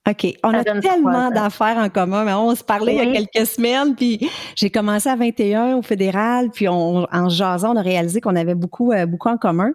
OK. 0.09 0.33
On 0.43 0.53
a 0.53 0.63
tellement 0.63 1.29
d'affaires 1.29 1.77
en 1.77 1.89
commun, 1.89 2.23
mais 2.23 2.33
on 2.33 2.55
se 2.55 2.63
parlait 2.63 2.95
il 2.95 2.97
y 2.97 3.17
a 3.17 3.21
quelques 3.21 3.47
semaines, 3.47 3.95
puis 3.95 4.29
j'ai 4.55 4.69
commencé 4.69 5.09
à 5.09 5.15
21 5.15 5.77
au 5.77 5.81
fédéral, 5.81 6.49
puis 6.51 6.67
on, 6.67 7.05
en 7.11 7.29
jasant, 7.29 7.73
on 7.73 7.77
a 7.77 7.81
réalisé 7.81 8.21
qu'on 8.21 8.35
avait 8.35 8.55
beaucoup, 8.55 8.91
euh, 8.91 9.05
beaucoup 9.05 9.29
en 9.29 9.37
commun. 9.37 9.71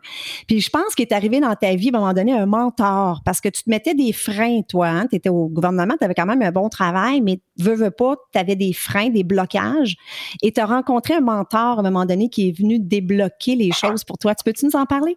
Puis 0.48 0.60
je 0.60 0.70
pense 0.70 0.94
qu'il 0.94 1.06
est 1.06 1.12
arrivé 1.12 1.40
dans 1.40 1.54
ta 1.54 1.74
vie, 1.74 1.90
à 1.92 1.96
un 1.96 2.00
moment 2.00 2.12
donné, 2.12 2.32
un 2.32 2.46
mentor, 2.46 3.22
parce 3.24 3.40
que 3.40 3.48
tu 3.48 3.62
te 3.62 3.70
mettais 3.70 3.94
des 3.94 4.12
freins, 4.12 4.62
toi. 4.68 4.88
Hein? 4.88 5.06
Tu 5.08 5.16
étais 5.16 5.28
au 5.28 5.48
gouvernement, 5.48 5.94
tu 5.98 6.04
avais 6.04 6.14
quand 6.14 6.26
même 6.26 6.42
un 6.42 6.52
bon 6.52 6.68
travail, 6.68 7.20
mais 7.20 7.40
veux, 7.58 7.74
veux 7.74 7.90
pas, 7.90 8.16
tu 8.32 8.38
avais 8.38 8.56
des 8.56 8.72
freins, 8.72 9.10
des 9.10 9.24
blocages. 9.24 9.96
Et 10.42 10.52
tu 10.52 10.60
as 10.60 10.66
rencontré 10.66 11.14
un 11.14 11.20
mentor 11.20 11.78
à 11.78 11.80
un 11.80 11.82
moment 11.82 12.06
donné 12.06 12.28
qui 12.28 12.48
est 12.48 12.58
venu 12.58 12.78
débloquer 12.78 13.56
les 13.56 13.70
choses 13.72 14.04
pour 14.04 14.18
toi. 14.18 14.34
Tu 14.34 14.44
peux-tu 14.44 14.66
nous 14.66 14.76
en 14.76 14.86
parler? 14.86 15.16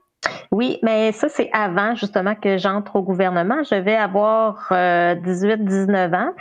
Oui, 0.52 0.80
mais 0.82 1.12
ça, 1.12 1.30
c'est 1.30 1.50
avant 1.54 1.96
justement 1.96 2.36
que 2.36 2.58
j'entre 2.58 2.96
au 2.96 3.04
gouvernement. 3.04 3.64
Je 3.64 3.76
vais 3.76 3.96
avoir 3.96 4.68
18-19 4.72 4.74
euh, 4.74 6.16
ans 6.16 6.34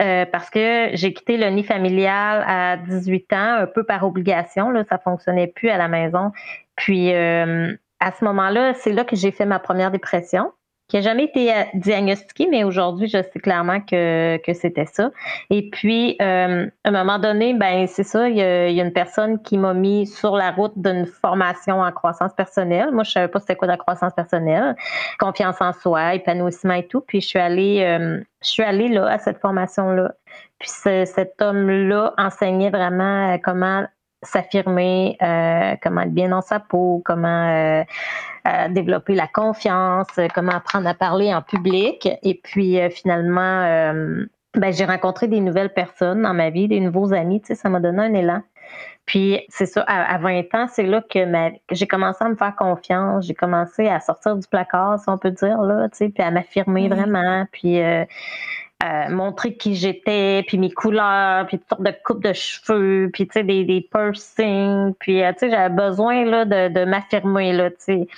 euh, 0.00 0.26
parce 0.26 0.50
que 0.50 0.90
j'ai 0.94 1.12
quitté 1.12 1.36
le 1.36 1.48
nid 1.48 1.64
familial 1.64 2.44
à 2.46 2.76
18 2.76 3.32
ans, 3.32 3.56
un 3.60 3.66
peu 3.66 3.84
par 3.84 4.04
obligation. 4.04 4.70
Là, 4.70 4.84
ça 4.88 4.98
fonctionnait 4.98 5.46
plus 5.46 5.70
à 5.70 5.78
la 5.78 5.88
maison. 5.88 6.32
Puis 6.76 7.12
euh, 7.14 7.72
à 8.00 8.12
ce 8.12 8.24
moment-là, 8.24 8.74
c'est 8.74 8.92
là 8.92 9.04
que 9.04 9.16
j'ai 9.16 9.30
fait 9.30 9.46
ma 9.46 9.58
première 9.58 9.90
dépression 9.90 10.52
qui 10.92 10.98
n'a 10.98 11.02
jamais 11.04 11.24
été 11.24 11.50
euh, 11.50 11.62
diagnostiqué, 11.72 12.48
mais 12.50 12.64
aujourd'hui, 12.64 13.08
je 13.08 13.16
sais 13.22 13.40
clairement 13.40 13.80
que, 13.80 14.36
que 14.44 14.52
c'était 14.52 14.84
ça. 14.84 15.10
Et 15.48 15.70
puis, 15.70 16.18
euh, 16.20 16.66
à 16.84 16.88
un 16.88 16.90
moment 16.90 17.18
donné, 17.18 17.54
ben 17.54 17.86
c'est 17.86 18.02
ça, 18.02 18.28
il 18.28 18.36
y, 18.36 18.42
a, 18.42 18.68
une 18.68 18.92
personne 18.92 19.40
qui 19.42 19.56
m'a 19.56 19.72
mis 19.72 20.06
sur 20.06 20.36
la 20.36 20.50
route 20.50 20.74
d'une 20.76 21.06
formation 21.06 21.80
en 21.80 21.90
croissance 21.92 22.34
personnelle. 22.34 22.90
Moi, 22.92 23.04
je 23.04 23.12
savais 23.12 23.28
pas 23.28 23.40
c'était 23.40 23.56
quoi 23.56 23.68
la 23.68 23.78
croissance 23.78 24.12
personnelle, 24.12 24.76
confiance 25.18 25.56
en 25.62 25.72
soi, 25.72 26.12
épanouissement 26.12 26.74
et 26.74 26.86
tout. 26.86 27.00
Puis, 27.00 27.22
je 27.22 27.26
suis 27.26 27.38
allée, 27.38 27.82
euh, 27.84 28.20
je 28.42 28.48
suis 28.50 28.62
allée 28.62 28.88
là 28.88 29.06
à 29.06 29.18
cette 29.18 29.38
formation-là. 29.38 30.12
Puis, 30.58 30.68
cet 30.68 31.40
homme-là 31.40 32.12
enseignait 32.18 32.68
vraiment 32.68 33.38
comment 33.42 33.86
s'affirmer, 34.22 35.16
euh, 35.22 35.74
comment 35.82 36.02
être 36.02 36.14
bien 36.14 36.28
dans 36.28 36.40
sa 36.40 36.60
peau, 36.60 37.02
comment 37.04 37.48
euh, 37.48 37.82
euh, 38.46 38.68
développer 38.68 39.14
la 39.14 39.26
confiance, 39.26 40.08
comment 40.34 40.52
apprendre 40.52 40.88
à 40.88 40.94
parler 40.94 41.34
en 41.34 41.42
public. 41.42 42.08
Et 42.22 42.40
puis 42.42 42.78
finalement, 42.90 43.62
ben, 44.54 44.72
j'ai 44.72 44.84
rencontré 44.84 45.28
des 45.28 45.40
nouvelles 45.40 45.72
personnes 45.72 46.22
dans 46.22 46.34
ma 46.34 46.50
vie, 46.50 46.68
des 46.68 46.80
nouveaux 46.80 47.12
amis. 47.12 47.40
Tu 47.40 47.48
sais, 47.48 47.54
ça 47.54 47.68
m'a 47.68 47.80
donné 47.80 48.02
un 48.02 48.14
élan. 48.14 48.42
Puis 49.04 49.40
c'est 49.48 49.66
ça, 49.66 49.82
à, 49.82 50.16
20 50.18 50.54
ans, 50.54 50.66
c'est 50.68 50.84
là 50.84 51.02
que, 51.02 51.18
j'ai 51.72 51.86
commencé 51.86 52.24
à 52.24 52.28
me 52.28 52.36
faire 52.36 52.54
confiance. 52.54 53.26
J'ai 53.26 53.34
commencé 53.34 53.88
à 53.88 53.98
sortir 53.98 54.36
du 54.36 54.46
placard, 54.46 55.00
si 55.00 55.08
on 55.08 55.18
peut 55.18 55.32
dire, 55.32 55.60
là, 55.60 55.88
tu 55.88 55.98
sais, 55.98 56.08
puis 56.08 56.22
à 56.22 56.30
m'affirmer 56.30 56.88
vraiment. 56.88 57.46
Puis 57.50 57.80
euh, 58.82 59.08
montrer 59.10 59.56
qui 59.56 59.74
j'étais, 59.76 60.42
puis 60.46 60.58
mes 60.58 60.70
couleurs, 60.70 61.46
puis 61.46 61.58
toutes 61.58 61.68
sortes 61.68 61.82
de 61.82 61.94
coupes 62.04 62.22
de 62.24 62.32
cheveux, 62.32 63.10
puis 63.12 63.26
tu 63.26 63.34
sais 63.34 63.44
des, 63.44 63.64
des 63.64 63.80
piercings, 63.80 64.94
puis 64.98 65.22
euh, 65.22 65.32
tu 65.32 65.40
sais 65.40 65.50
j'avais 65.50 65.74
besoin 65.74 66.24
là 66.24 66.44
de, 66.44 66.68
de 66.68 66.84
m'affirmer 66.84 67.52
là, 67.52 67.70
tu 67.70 67.76
sais. 67.78 68.08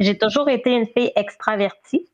J'ai 0.00 0.16
toujours 0.16 0.48
été 0.48 0.72
une 0.72 0.86
fille 0.86 1.12
extravertie. 1.16 2.08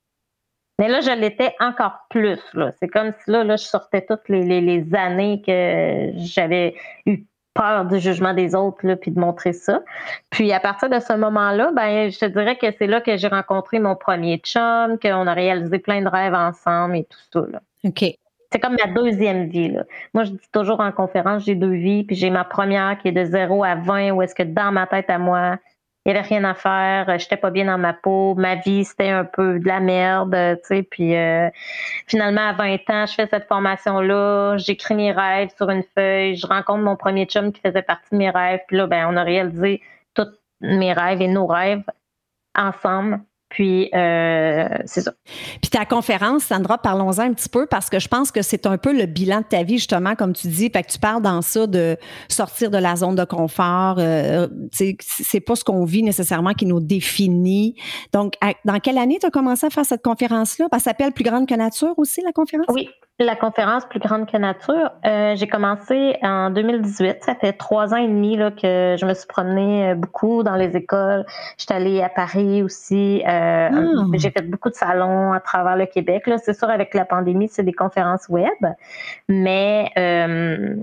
Mais 0.80 0.88
là, 0.88 1.02
je 1.02 1.10
l'étais 1.10 1.54
encore 1.60 2.06
plus. 2.08 2.40
Là. 2.54 2.72
C'est 2.80 2.88
comme 2.88 3.12
si 3.22 3.30
là, 3.30 3.44
là, 3.44 3.56
je 3.56 3.64
sortais 3.64 4.00
toutes 4.00 4.28
les, 4.30 4.62
les, 4.62 4.94
années 4.94 5.42
que 5.46 6.10
j'avais 6.16 6.74
eu 7.04 7.24
peur 7.54 7.84
du 7.84 8.00
jugement 8.00 8.32
des 8.32 8.54
autres, 8.54 8.86
là, 8.86 8.96
puis 8.96 9.10
de 9.10 9.20
montrer 9.20 9.52
ça. 9.52 9.82
Puis 10.30 10.52
à 10.52 10.60
partir 10.60 10.88
de 10.88 10.98
ce 10.98 11.12
moment-là, 11.12 11.72
ben, 11.76 12.10
je 12.10 12.18
te 12.18 12.24
dirais 12.24 12.56
que 12.56 12.66
c'est 12.78 12.86
là 12.86 13.02
que 13.02 13.16
j'ai 13.18 13.28
rencontré 13.28 13.78
mon 13.78 13.94
premier 13.94 14.38
chum, 14.38 14.98
qu'on 14.98 15.26
a 15.26 15.34
réalisé 15.34 15.78
plein 15.78 16.00
de 16.00 16.08
rêves 16.08 16.34
ensemble 16.34 16.96
et 16.96 17.04
tout 17.04 17.18
ça. 17.30 17.46
Là. 17.52 17.60
OK. 17.84 18.04
C'est 18.52 18.58
comme 18.58 18.76
ma 18.84 18.92
deuxième 18.92 19.48
vie. 19.48 19.68
Là. 19.68 19.84
Moi, 20.12 20.24
je 20.24 20.32
dis 20.32 20.50
toujours 20.52 20.80
en 20.80 20.90
conférence, 20.90 21.44
j'ai 21.44 21.54
deux 21.54 21.72
vies, 21.72 22.02
puis 22.04 22.16
j'ai 22.16 22.30
ma 22.30 22.44
première 22.44 22.98
qui 22.98 23.08
est 23.08 23.12
de 23.12 23.24
0 23.24 23.62
à 23.62 23.76
20, 23.76 24.10
où 24.10 24.22
est-ce 24.22 24.34
que 24.34 24.42
dans 24.42 24.72
ma 24.72 24.86
tête 24.88 25.08
à 25.08 25.18
moi, 25.18 25.58
il 26.04 26.12
n'y 26.12 26.18
avait 26.18 26.26
rien 26.26 26.44
à 26.44 26.54
faire, 26.54 27.18
j'étais 27.18 27.36
pas 27.36 27.50
bien 27.50 27.66
dans 27.66 27.78
ma 27.78 27.92
peau, 27.92 28.34
ma 28.34 28.56
vie, 28.56 28.84
c'était 28.84 29.10
un 29.10 29.24
peu 29.24 29.58
de 29.60 29.68
la 29.68 29.80
merde, 29.80 30.34
tu 30.62 30.66
sais, 30.66 30.82
puis 30.82 31.14
euh, 31.14 31.50
finalement, 32.06 32.48
à 32.48 32.52
20 32.54 32.90
ans, 32.90 33.06
je 33.06 33.14
fais 33.14 33.26
cette 33.26 33.46
formation-là, 33.46 34.56
j'écris 34.56 34.94
mes 34.94 35.12
rêves 35.12 35.50
sur 35.56 35.68
une 35.68 35.84
feuille, 35.94 36.36
je 36.36 36.46
rencontre 36.46 36.82
mon 36.82 36.96
premier 36.96 37.26
chum 37.26 37.52
qui 37.52 37.60
faisait 37.60 37.82
partie 37.82 38.08
de 38.12 38.16
mes 38.16 38.30
rêves, 38.30 38.60
puis 38.66 38.78
là, 38.78 38.86
ben, 38.86 39.06
on 39.10 39.16
a 39.16 39.22
réalisé 39.22 39.82
tous 40.14 40.26
mes 40.62 40.92
rêves 40.94 41.20
et 41.20 41.28
nos 41.28 41.46
rêves 41.46 41.84
ensemble. 42.56 43.20
Puis, 43.50 43.90
euh, 43.94 44.68
c'est 44.86 45.02
ça. 45.02 45.12
Puis 45.60 45.70
ta 45.70 45.84
conférence, 45.84 46.44
Sandra, 46.44 46.78
parlons-en 46.78 47.18
un 47.18 47.32
petit 47.34 47.48
peu 47.48 47.66
parce 47.66 47.90
que 47.90 47.98
je 47.98 48.06
pense 48.06 48.30
que 48.30 48.42
c'est 48.42 48.64
un 48.64 48.78
peu 48.78 48.96
le 48.96 49.06
bilan 49.06 49.38
de 49.38 49.44
ta 49.44 49.64
vie, 49.64 49.78
justement, 49.78 50.14
comme 50.14 50.32
tu 50.32 50.46
dis. 50.46 50.70
Fait 50.70 50.84
que 50.84 50.90
tu 50.90 50.98
parles 50.98 51.20
dans 51.20 51.42
ça 51.42 51.66
de 51.66 51.96
sortir 52.28 52.70
de 52.70 52.78
la 52.78 52.94
zone 52.94 53.16
de 53.16 53.24
confort. 53.24 53.96
Euh, 53.98 54.46
c'est 54.70 55.40
pas 55.40 55.56
ce 55.56 55.64
qu'on 55.64 55.84
vit 55.84 56.04
nécessairement 56.04 56.54
qui 56.54 56.64
nous 56.64 56.80
définit. 56.80 57.74
Donc, 58.12 58.34
dans 58.64 58.78
quelle 58.78 58.98
année 58.98 59.18
tu 59.20 59.26
as 59.26 59.30
commencé 59.30 59.66
à 59.66 59.70
faire 59.70 59.84
cette 59.84 60.02
conférence-là? 60.02 60.68
Ça 60.72 60.78
s'appelle 60.78 61.12
Plus 61.12 61.24
grande 61.24 61.48
que 61.48 61.54
nature 61.54 61.94
aussi, 61.98 62.22
la 62.22 62.32
conférence? 62.32 62.66
Oui, 62.68 62.88
la 63.24 63.36
conférence 63.36 63.84
Plus 63.86 64.00
grande 64.00 64.30
que 64.30 64.36
nature, 64.36 64.90
euh, 65.06 65.34
j'ai 65.36 65.46
commencé 65.46 66.16
en 66.22 66.50
2018. 66.50 67.18
Ça 67.22 67.34
fait 67.34 67.52
trois 67.52 67.92
ans 67.92 67.96
et 67.96 68.08
demi 68.08 68.36
là, 68.36 68.50
que 68.50 68.96
je 68.98 69.06
me 69.06 69.14
suis 69.14 69.26
promenée 69.26 69.90
euh, 69.90 69.94
beaucoup 69.94 70.42
dans 70.42 70.56
les 70.56 70.76
écoles. 70.76 71.24
J'étais 71.58 71.74
allée 71.74 72.02
à 72.02 72.08
Paris 72.08 72.62
aussi. 72.62 73.22
Euh, 73.26 73.68
ah. 73.72 74.04
J'ai 74.14 74.30
fait 74.30 74.42
beaucoup 74.42 74.70
de 74.70 74.74
salons 74.74 75.32
à 75.32 75.40
travers 75.40 75.76
le 75.76 75.86
Québec. 75.86 76.26
Là, 76.26 76.38
c'est 76.38 76.54
sûr, 76.54 76.70
avec 76.70 76.94
la 76.94 77.04
pandémie, 77.04 77.48
c'est 77.48 77.62
des 77.64 77.72
conférences 77.72 78.28
web. 78.28 78.48
Mais 79.28 79.90
euh, 79.98 80.76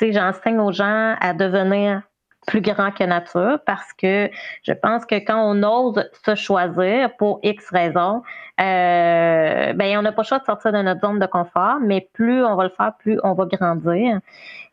j'enseigne 0.00 0.58
aux 0.58 0.72
gens 0.72 1.14
à 1.20 1.32
devenir 1.34 2.02
plus 2.46 2.60
grand 2.60 2.90
que 2.90 3.04
nature 3.04 3.58
parce 3.66 3.92
que 3.92 4.30
je 4.62 4.72
pense 4.72 5.04
que 5.06 5.16
quand 5.16 5.40
on 5.40 5.62
ose 5.62 6.04
se 6.24 6.34
choisir 6.34 7.14
pour 7.16 7.40
X 7.42 7.68
raisons, 7.70 8.22
euh, 8.60 9.72
ben 9.72 9.98
on 9.98 10.02
n'a 10.02 10.12
pas 10.12 10.22
le 10.22 10.26
choix 10.26 10.38
de 10.38 10.44
sortir 10.44 10.72
de 10.72 10.82
notre 10.82 11.00
zone 11.00 11.18
de 11.18 11.26
confort, 11.26 11.78
mais 11.80 12.08
plus 12.12 12.44
on 12.44 12.56
va 12.56 12.64
le 12.64 12.70
faire, 12.70 12.92
plus 12.98 13.18
on 13.22 13.34
va 13.34 13.46
grandir. 13.46 14.20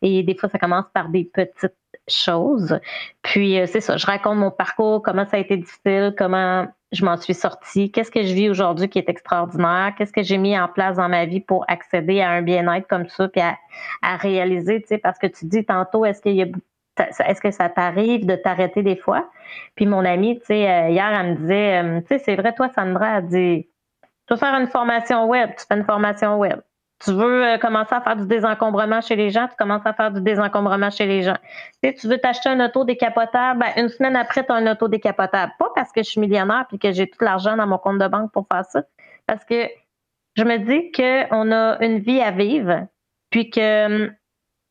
Et 0.02 0.22
des 0.22 0.34
fois, 0.34 0.48
ça 0.48 0.58
commence 0.58 0.86
par 0.92 1.08
des 1.08 1.24
petites 1.24 1.74
choses. 2.08 2.78
Puis 3.22 3.58
euh, 3.58 3.66
c'est 3.66 3.80
ça, 3.80 3.96
je 3.96 4.06
raconte 4.06 4.38
mon 4.38 4.50
parcours, 4.50 5.02
comment 5.02 5.26
ça 5.26 5.36
a 5.36 5.40
été 5.40 5.56
difficile, 5.56 6.14
comment 6.18 6.66
je 6.92 7.04
m'en 7.04 7.16
suis 7.16 7.34
sortie, 7.34 7.92
qu'est-ce 7.92 8.10
que 8.10 8.22
je 8.22 8.34
vis 8.34 8.50
aujourd'hui 8.50 8.88
qui 8.88 8.98
est 8.98 9.08
extraordinaire, 9.08 9.94
qu'est-ce 9.96 10.12
que 10.12 10.24
j'ai 10.24 10.38
mis 10.38 10.58
en 10.58 10.66
place 10.66 10.96
dans 10.96 11.08
ma 11.08 11.24
vie 11.24 11.40
pour 11.40 11.64
accéder 11.68 12.20
à 12.20 12.30
un 12.30 12.42
bien-être 12.42 12.88
comme 12.88 13.08
ça, 13.08 13.28
puis 13.28 13.40
à, 13.40 13.56
à 14.02 14.16
réaliser, 14.16 14.80
tu 14.82 14.88
sais, 14.88 14.98
parce 14.98 15.18
que 15.18 15.28
tu 15.28 15.46
dis 15.46 15.64
tantôt, 15.64 16.04
est-ce 16.04 16.20
qu'il 16.20 16.34
y 16.34 16.42
a 16.42 16.46
est-ce 17.00 17.40
que 17.40 17.50
ça 17.50 17.68
t'arrive 17.68 18.26
de 18.26 18.36
t'arrêter 18.36 18.82
des 18.82 18.96
fois? 18.96 19.30
Puis 19.74 19.86
mon 19.86 20.04
amie, 20.04 20.38
tu 20.40 20.46
sais, 20.46 20.70
euh, 20.70 20.88
hier, 20.88 21.06
elle 21.06 21.32
me 21.32 21.36
disait, 21.36 21.82
euh, 21.82 22.00
tu 22.00 22.06
sais, 22.08 22.18
c'est 22.18 22.36
vrai, 22.36 22.54
toi, 22.54 22.68
Sandra, 22.74 23.18
elle 23.18 23.26
dit, 23.26 23.68
tu 24.02 24.34
veux 24.34 24.36
faire 24.36 24.54
une 24.54 24.68
formation 24.68 25.26
web, 25.26 25.50
tu 25.58 25.64
fais 25.66 25.76
une 25.76 25.84
formation 25.84 26.38
web. 26.38 26.60
Tu 27.04 27.12
veux 27.12 27.44
euh, 27.46 27.58
commencer 27.58 27.94
à 27.94 28.00
faire 28.02 28.16
du 28.16 28.26
désencombrement 28.26 29.00
chez 29.00 29.16
les 29.16 29.30
gens, 29.30 29.48
tu 29.48 29.56
commences 29.56 29.86
à 29.86 29.94
faire 29.94 30.10
du 30.10 30.20
désencombrement 30.20 30.90
chez 30.90 31.06
les 31.06 31.22
gens. 31.22 31.36
Tu, 31.82 31.88
sais, 31.88 31.94
tu 31.94 32.08
veux 32.08 32.18
t'acheter 32.18 32.50
un 32.50 32.64
auto 32.64 32.84
décapotable, 32.84 33.60
ben, 33.60 33.82
une 33.82 33.88
semaine 33.88 34.16
après, 34.16 34.44
tu 34.44 34.52
as 34.52 34.56
un 34.56 34.70
auto 34.70 34.86
décapotable. 34.86 35.52
Pas 35.58 35.70
parce 35.74 35.92
que 35.92 36.02
je 36.02 36.10
suis 36.10 36.20
millionnaire 36.20 36.66
puis 36.68 36.78
que 36.78 36.92
j'ai 36.92 37.08
tout 37.08 37.24
l'argent 37.24 37.56
dans 37.56 37.66
mon 37.66 37.78
compte 37.78 37.98
de 37.98 38.06
banque 38.06 38.30
pour 38.32 38.46
faire 38.52 38.64
ça, 38.66 38.82
parce 39.26 39.44
que 39.44 39.66
je 40.36 40.44
me 40.44 40.58
dis 40.58 40.92
qu'on 40.92 41.52
a 41.52 41.82
une 41.82 41.98
vie 41.98 42.20
à 42.20 42.30
vivre, 42.30 42.86
puis 43.30 43.50
que 43.50 43.86
hum, 43.86 44.14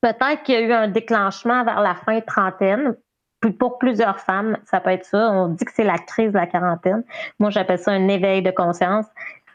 Peut-être 0.02 0.44
qu'il 0.44 0.56
y 0.56 0.58
a 0.58 0.62
eu 0.62 0.72
un 0.72 0.88
déclenchement 0.88 1.64
vers 1.64 1.82
la 1.82 1.96
fin 1.96 2.22
trentaine 2.22 2.96
pour 3.58 3.78
plusieurs 3.78 4.20
femmes, 4.20 4.58
ça 4.66 4.80
peut 4.80 4.90
être 4.90 5.06
ça. 5.06 5.32
On 5.32 5.48
dit 5.48 5.64
que 5.64 5.72
c'est 5.74 5.84
la 5.84 5.98
crise 5.98 6.32
de 6.32 6.38
la 6.38 6.48
quarantaine. 6.48 7.04
Moi, 7.40 7.50
j'appelle 7.50 7.80
ça 7.80 7.92
un 7.92 8.08
éveil 8.08 8.42
de 8.42 8.52
conscience. 8.52 9.06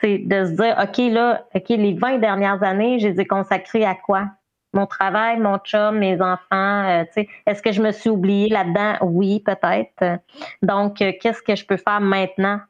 C'est 0.00 0.18
de 0.18 0.46
se 0.46 0.52
dire, 0.52 0.76
OK, 0.82 1.12
là, 1.12 1.44
OK, 1.54 1.68
les 1.68 1.94
20 1.94 2.18
dernières 2.18 2.62
années, 2.62 2.98
je 2.98 3.08
les 3.08 3.20
ai 3.20 3.26
consacrées 3.26 3.84
à 3.84 3.94
quoi? 3.94 4.26
Mon 4.72 4.86
travail, 4.86 5.38
mon 5.38 5.58
chum, 5.58 5.98
mes 5.98 6.20
enfants, 6.20 6.84
euh, 6.88 7.04
tu 7.04 7.22
sais, 7.22 7.28
est-ce 7.46 7.62
que 7.62 7.70
je 7.70 7.80
me 7.80 7.92
suis 7.92 8.10
oubliée 8.10 8.48
là-dedans? 8.48 8.96
Oui, 9.02 9.40
peut-être. 9.40 10.18
Donc, 10.62 11.00
euh, 11.00 11.12
qu'est-ce 11.20 11.42
que 11.42 11.54
je 11.54 11.64
peux 11.64 11.76
faire 11.76 12.00
maintenant 12.00 12.60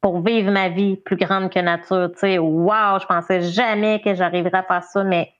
pour 0.00 0.20
vivre 0.20 0.52
ma 0.52 0.68
vie 0.68 0.96
plus 0.96 1.16
grande 1.16 1.50
que 1.50 1.58
nature? 1.58 2.10
Tu 2.12 2.18
sais, 2.20 2.38
wow, 2.38 3.00
je 3.00 3.06
pensais 3.06 3.42
jamais 3.42 4.00
que 4.00 4.14
j'arriverais 4.14 4.58
à 4.58 4.62
faire 4.62 4.84
ça, 4.84 5.02
mais 5.02 5.32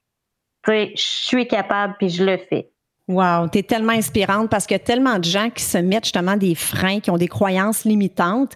je 0.67 0.91
suis 0.95 1.47
capable 1.47 1.95
puis 1.99 2.09
je 2.09 2.23
le 2.23 2.37
fais. 2.37 2.69
Wow, 3.09 3.49
tu 3.51 3.57
es 3.57 3.63
tellement 3.63 3.91
inspirante 3.91 4.49
parce 4.49 4.65
qu'il 4.65 4.75
y 4.75 4.79
a 4.79 4.83
tellement 4.83 5.19
de 5.19 5.25
gens 5.25 5.49
qui 5.49 5.61
se 5.61 5.77
mettent 5.77 6.05
justement 6.05 6.37
des 6.37 6.55
freins, 6.55 7.01
qui 7.01 7.11
ont 7.11 7.17
des 7.17 7.27
croyances 7.27 7.83
limitantes. 7.83 8.53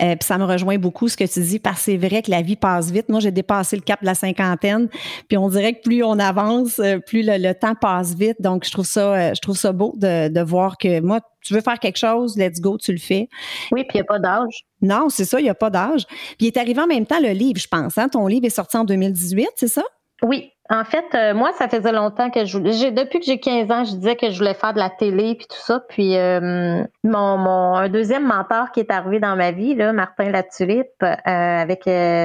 Euh, 0.00 0.14
puis 0.14 0.24
ça 0.24 0.38
me 0.38 0.44
rejoint 0.44 0.78
beaucoup 0.78 1.08
ce 1.08 1.16
que 1.16 1.24
tu 1.24 1.40
dis 1.40 1.58
parce 1.58 1.78
que 1.78 1.82
c'est 1.82 1.96
vrai 1.96 2.22
que 2.22 2.30
la 2.30 2.42
vie 2.42 2.54
passe 2.54 2.92
vite. 2.92 3.08
Moi, 3.08 3.18
j'ai 3.18 3.32
dépassé 3.32 3.74
le 3.74 3.82
cap 3.82 4.00
de 4.00 4.06
la 4.06 4.14
cinquantaine, 4.14 4.88
puis 5.28 5.36
on 5.36 5.48
dirait 5.48 5.74
que 5.74 5.80
plus 5.82 6.04
on 6.04 6.16
avance, 6.20 6.78
euh, 6.78 7.00
plus 7.00 7.24
le, 7.24 7.52
temps 7.54 7.74
passe 7.74 8.14
vite. 8.14 8.40
Donc, 8.40 8.64
je 8.64 8.70
trouve 8.70 8.86
ça, 8.86 9.14
euh, 9.14 9.34
je 9.34 9.40
trouve 9.40 9.56
ça 9.56 9.72
beau 9.72 9.94
de, 9.96 10.28
de 10.28 10.40
voir 10.42 10.78
que 10.78 11.00
moi, 11.00 11.18
tu 11.42 11.54
veux 11.54 11.60
faire 11.60 11.80
quelque 11.80 11.98
chose, 11.98 12.36
let's 12.36 12.60
go, 12.60 12.78
tu 12.78 12.92
le 12.92 12.98
fais. 12.98 13.28
Oui, 13.72 13.82
puis 13.82 13.94
il 13.94 13.96
n'y 13.96 14.02
a 14.02 14.04
pas 14.04 14.20
d'âge. 14.20 14.64
Non, 14.80 15.08
c'est 15.08 15.24
ça, 15.24 15.40
il 15.40 15.44
n'y 15.44 15.50
a 15.50 15.56
pas 15.56 15.70
d'âge. 15.70 16.06
Puis 16.06 16.36
il 16.42 16.46
est 16.46 16.56
arrivé 16.56 16.80
en 16.80 16.86
même 16.86 17.04
temps 17.04 17.20
le 17.20 17.30
livre, 17.30 17.58
je 17.58 17.66
pense. 17.66 17.98
Hein? 17.98 18.08
Ton 18.08 18.28
livre 18.28 18.46
est 18.46 18.50
sorti 18.50 18.76
en 18.76 18.84
2018, 18.84 19.48
c'est 19.56 19.66
ça? 19.66 19.82
Oui, 20.22 20.52
en 20.70 20.84
fait, 20.84 21.06
euh, 21.14 21.32
moi, 21.32 21.52
ça 21.54 21.66
faisait 21.66 21.92
longtemps 21.92 22.30
que 22.30 22.44
je 22.44 22.58
voulais. 22.58 22.90
Depuis 22.90 23.20
que 23.20 23.24
j'ai 23.24 23.40
15 23.40 23.70
ans, 23.70 23.84
je 23.84 23.96
disais 23.96 24.16
que 24.16 24.30
je 24.30 24.36
voulais 24.36 24.52
faire 24.52 24.74
de 24.74 24.78
la 24.78 24.90
télé 24.90 25.34
puis 25.34 25.46
tout 25.46 25.56
ça. 25.56 25.80
Puis 25.88 26.16
euh, 26.16 26.84
mon, 27.04 27.38
mon 27.38 27.74
un 27.74 27.88
deuxième 27.88 28.26
mentor 28.26 28.70
qui 28.72 28.80
est 28.80 28.90
arrivé 28.90 29.18
dans 29.18 29.34
ma 29.34 29.50
vie, 29.50 29.74
là, 29.74 29.94
Martin 29.94 30.30
Latulippe, 30.30 31.02
euh, 31.02 31.08
avec 31.24 31.84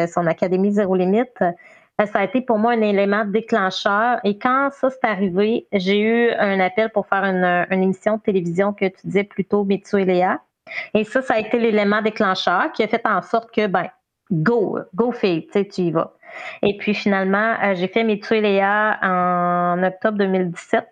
son 0.10 0.28
Académie 0.28 0.74
Zéro 0.74 0.96
Limite, 0.96 1.40
ça 2.06 2.20
a 2.20 2.24
été 2.26 2.42
pour 2.42 2.58
moi 2.58 2.74
un 2.74 2.82
élément 2.82 3.24
déclencheur. 3.24 4.20
Et 4.26 4.38
quand 4.38 4.72
ça 4.74 4.90
s'est 4.90 5.00
arrivé, 5.04 5.68
j'ai 5.72 6.00
eu 6.00 6.32
un 6.32 6.60
appel 6.60 6.90
pour 6.90 7.08
faire 7.08 7.24
une, 7.24 7.66
émission 7.72 8.18
de 8.18 8.22
télévision 8.22 8.74
que 8.74 8.86
tu 8.86 9.08
disais 9.08 9.24
plutôt 9.24 9.64
Mitsu 9.64 10.02
et 10.02 10.06
Léa. 10.06 10.42
Et 10.94 11.06
ça, 11.06 11.22
ça 11.22 11.36
a 11.36 11.40
été 11.40 11.60
l'élément 11.60 12.02
déclencheur 12.02 12.74
qui 12.74 12.84
a 12.84 12.88
fait 12.90 13.06
en 13.06 13.22
sorte 13.22 13.52
que, 13.52 13.68
ben, 13.68 13.88
go, 14.32 14.80
go 14.96 15.12
fille, 15.12 15.46
tu 15.46 15.54
sais, 15.54 15.66
tu 15.66 15.82
y 15.82 15.92
vas. 15.92 16.14
Et 16.62 16.78
puis 16.78 16.94
finalement, 16.94 17.56
euh, 17.63 17.75
j'ai 17.75 17.88
fait 17.88 18.04
mes 18.04 18.20
Léa 18.32 19.00
en 19.02 19.84
octobre 19.84 20.18
2017. 20.18 20.86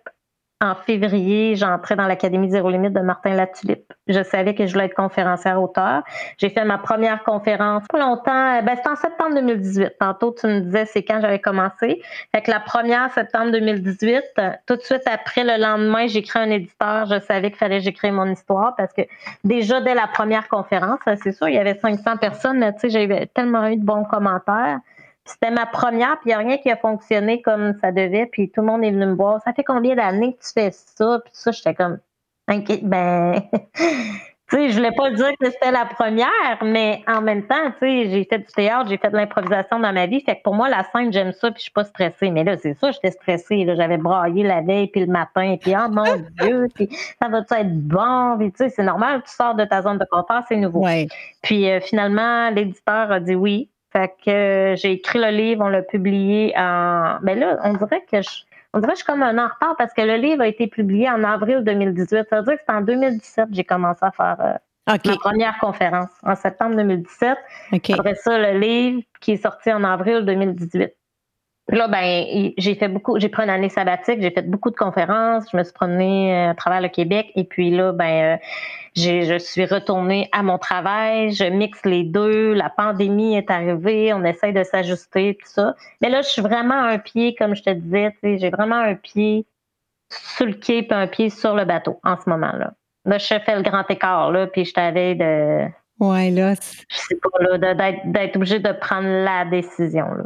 En 0.62 0.76
février, 0.76 1.56
j'entrais 1.56 1.96
dans 1.96 2.06
l'Académie 2.06 2.48
Zéro 2.48 2.70
Limite 2.70 2.92
de 2.92 3.00
Martin 3.00 3.34
Latulippe. 3.34 3.92
Je 4.06 4.22
savais 4.22 4.54
que 4.54 4.64
je 4.64 4.72
voulais 4.72 4.84
être 4.84 4.94
conférencière 4.94 5.60
auteur. 5.60 6.04
J'ai 6.38 6.50
fait 6.50 6.64
ma 6.64 6.78
première 6.78 7.24
conférence 7.24 7.82
pas 7.90 7.98
longtemps. 7.98 8.30
Euh, 8.30 8.62
ben, 8.62 8.76
c'était 8.76 8.88
en 8.88 8.94
septembre 8.94 9.34
2018. 9.34 9.94
Tantôt, 9.98 10.32
tu 10.38 10.46
me 10.46 10.60
disais 10.60 10.84
c'est 10.84 11.02
quand 11.02 11.20
j'avais 11.20 11.40
commencé. 11.40 12.00
Fait 12.32 12.42
que 12.42 12.50
la 12.52 12.60
première 12.60 13.10
septembre 13.12 13.50
2018, 13.50 14.22
tout 14.66 14.76
de 14.76 14.82
suite 14.82 15.02
après, 15.06 15.42
le 15.42 15.60
lendemain, 15.60 16.06
créé 16.06 16.42
un 16.42 16.50
éditeur. 16.50 17.06
Je 17.06 17.18
savais 17.18 17.50
qu'il 17.50 17.58
fallait 17.58 17.78
que 17.78 17.84
j'écrive 17.84 18.12
mon 18.12 18.30
histoire 18.30 18.76
parce 18.76 18.92
que 18.92 19.02
déjà 19.42 19.80
dès 19.80 19.94
la 19.94 20.06
première 20.06 20.46
conférence, 20.46 21.00
c'est 21.24 21.32
sûr, 21.32 21.48
il 21.48 21.56
y 21.56 21.58
avait 21.58 21.80
500 21.80 22.18
personnes, 22.18 22.60
mais 22.60 22.72
tu 22.74 22.88
sais, 22.88 22.90
j'ai 22.90 23.26
tellement 23.34 23.66
eu 23.66 23.78
de 23.78 23.84
bons 23.84 24.04
commentaires. 24.04 24.78
C'était 25.24 25.52
ma 25.52 25.66
première, 25.66 26.18
puis 26.20 26.26
il 26.26 26.28
n'y 26.28 26.34
a 26.34 26.38
rien 26.38 26.58
qui 26.58 26.70
a 26.70 26.76
fonctionné 26.76 27.42
comme 27.42 27.74
ça 27.80 27.92
devait, 27.92 28.26
puis 28.26 28.50
tout 28.50 28.60
le 28.60 28.66
monde 28.66 28.84
est 28.84 28.90
venu 28.90 29.06
me 29.06 29.14
voir. 29.14 29.40
Ça 29.44 29.52
fait 29.52 29.64
combien 29.64 29.94
d'années 29.94 30.34
que 30.34 30.42
tu 30.42 30.52
fais 30.52 30.70
ça? 30.72 31.20
Puis 31.24 31.32
ça, 31.32 31.52
j'étais 31.52 31.74
comme, 31.74 31.98
inquiète, 32.48 32.84
ben, 32.84 33.40
tu 34.52 34.56
sais, 34.56 34.70
je 34.70 34.76
voulais 34.76 34.92
pas 34.92 35.12
dire 35.12 35.30
que 35.40 35.48
c'était 35.48 35.70
la 35.70 35.86
première, 35.86 36.58
mais 36.62 37.04
en 37.06 37.20
même 37.20 37.46
temps, 37.46 37.70
tu 37.80 37.86
sais, 37.86 38.10
j'ai 38.10 38.24
fait 38.24 38.38
du 38.38 38.46
théâtre, 38.46 38.90
j'ai 38.90 38.98
fait 38.98 39.10
de 39.10 39.16
l'improvisation 39.16 39.78
dans 39.78 39.92
ma 39.92 40.06
vie, 40.06 40.20
fait 40.22 40.36
que 40.36 40.42
pour 40.42 40.54
moi, 40.54 40.68
la 40.68 40.84
scène, 40.90 41.12
j'aime 41.12 41.32
ça, 41.32 41.52
puis 41.52 41.60
je 41.60 41.62
suis 41.62 41.72
pas 41.72 41.84
stressée. 41.84 42.30
Mais 42.32 42.42
là, 42.42 42.56
c'est 42.56 42.74
ça, 42.74 42.90
j'étais 42.90 43.12
stressée, 43.12 43.64
là, 43.64 43.76
j'avais 43.76 43.98
braillé 43.98 44.42
la 44.42 44.60
veille, 44.60 44.88
puis 44.88 45.02
le 45.02 45.06
matin, 45.06 45.56
puis 45.60 45.72
oh 45.76 45.88
mon 45.88 46.16
Dieu, 46.40 46.66
puis 46.74 46.88
ça 47.22 47.28
va-tu 47.28 47.54
être 47.54 47.78
bon? 47.78 48.38
Puis 48.38 48.50
tu 48.50 48.58
sais, 48.58 48.70
c'est 48.70 48.82
normal, 48.82 49.22
tu 49.24 49.32
sors 49.32 49.54
de 49.54 49.64
ta 49.64 49.82
zone 49.82 49.98
de 49.98 50.06
confort, 50.10 50.42
c'est 50.48 50.56
nouveau. 50.56 50.84
Puis 51.42 51.70
euh, 51.70 51.80
finalement, 51.80 52.50
l'éditeur 52.50 53.12
a 53.12 53.20
dit 53.20 53.36
oui, 53.36 53.70
fait 53.92 54.14
que 54.24 54.74
j'ai 54.76 54.92
écrit 54.92 55.18
le 55.18 55.30
livre, 55.30 55.64
on 55.64 55.68
l'a 55.68 55.82
publié 55.82 56.54
en. 56.56 57.18
Ben 57.22 57.38
là, 57.38 57.58
on 57.64 57.74
dirait 57.74 58.04
que 58.10 58.22
je. 58.22 58.30
On 58.74 58.78
dirait 58.78 58.92
que 58.92 58.98
je 58.98 59.04
suis 59.04 59.12
comme 59.12 59.22
un 59.22 59.36
en 59.36 59.48
retard 59.48 59.76
parce 59.76 59.92
que 59.92 60.00
le 60.00 60.16
livre 60.16 60.40
a 60.40 60.46
été 60.46 60.66
publié 60.66 61.10
en 61.10 61.22
avril 61.24 61.62
2018. 61.62 62.26
Ça 62.30 62.38
veut 62.38 62.44
dire 62.44 62.54
que 62.54 62.62
c'est 62.66 62.74
en 62.74 62.80
2017 62.80 63.50
que 63.50 63.54
j'ai 63.54 63.64
commencé 63.64 63.98
à 64.00 64.10
faire 64.12 64.36
euh, 64.40 64.54
ma 64.86 65.16
première 65.16 65.58
conférence, 65.58 66.08
en 66.22 66.34
septembre 66.34 66.76
2017. 66.76 67.36
Après 67.92 68.14
ça, 68.14 68.38
le 68.38 68.58
livre 68.58 69.02
qui 69.20 69.32
est 69.32 69.42
sorti 69.42 69.70
en 69.70 69.84
avril 69.84 70.24
2018. 70.24 70.90
Là, 71.68 71.86
ben, 71.86 72.52
j'ai 72.58 72.74
fait 72.74 72.88
beaucoup, 72.88 73.18
j'ai 73.20 73.28
pris 73.28 73.44
une 73.44 73.50
année 73.50 73.68
sabbatique, 73.68 74.20
j'ai 74.20 74.32
fait 74.32 74.42
beaucoup 74.42 74.70
de 74.70 74.76
conférences, 74.76 75.44
je 75.52 75.56
me 75.56 75.62
suis 75.62 75.72
promenée 75.72 76.34
euh, 76.34 76.50
à 76.50 76.54
travers 76.54 76.80
le 76.80 76.88
Québec 76.88 77.30
et 77.36 77.44
puis 77.44 77.70
là, 77.70 77.92
ben, 77.92 78.38
je 78.96 79.38
suis 79.38 79.64
retournée 79.64 80.28
à 80.32 80.42
mon 80.42 80.58
travail, 80.58 81.30
je 81.30 81.44
mixe 81.44 81.84
les 81.84 82.02
deux, 82.02 82.52
la 82.52 82.68
pandémie 82.68 83.36
est 83.36 83.48
arrivée, 83.48 84.12
on 84.12 84.24
essaye 84.24 84.52
de 84.52 84.64
s'ajuster, 84.64 85.38
tout 85.40 85.48
ça. 85.48 85.76
Mais 86.00 86.10
là, 86.10 86.22
je 86.22 86.28
suis 86.28 86.42
vraiment 86.42 86.74
un 86.74 86.98
pied, 86.98 87.34
comme 87.36 87.54
je 87.54 87.62
te 87.62 87.70
disais, 87.70 88.14
j'ai 88.22 88.50
vraiment 88.50 88.80
un 88.80 88.96
pied 88.96 89.46
sur 90.10 90.46
le 90.46 90.54
quai 90.54 90.82
puis 90.82 90.94
un 90.94 91.06
pied 91.06 91.30
sur 91.30 91.54
le 91.54 91.64
bateau 91.64 92.00
en 92.02 92.20
ce 92.20 92.28
moment-là. 92.28 92.74
Là, 93.04 93.18
je 93.18 93.26
fais 93.26 93.56
le 93.56 93.62
grand 93.62 93.88
écart, 93.88 94.32
là, 94.32 94.48
puis 94.48 94.64
je 94.64 94.74
t'avais 94.74 95.14
de... 95.14 95.66
Ouais, 96.00 96.30
là... 96.30 96.54
Je 96.88 96.96
sais 96.96 97.16
pas, 97.22 97.56
là, 97.56 97.74
d'être 98.04 98.36
obligé 98.36 98.58
de 98.58 98.72
prendre 98.72 99.08
la 99.08 99.44
décision, 99.44 100.06
là. 100.12 100.24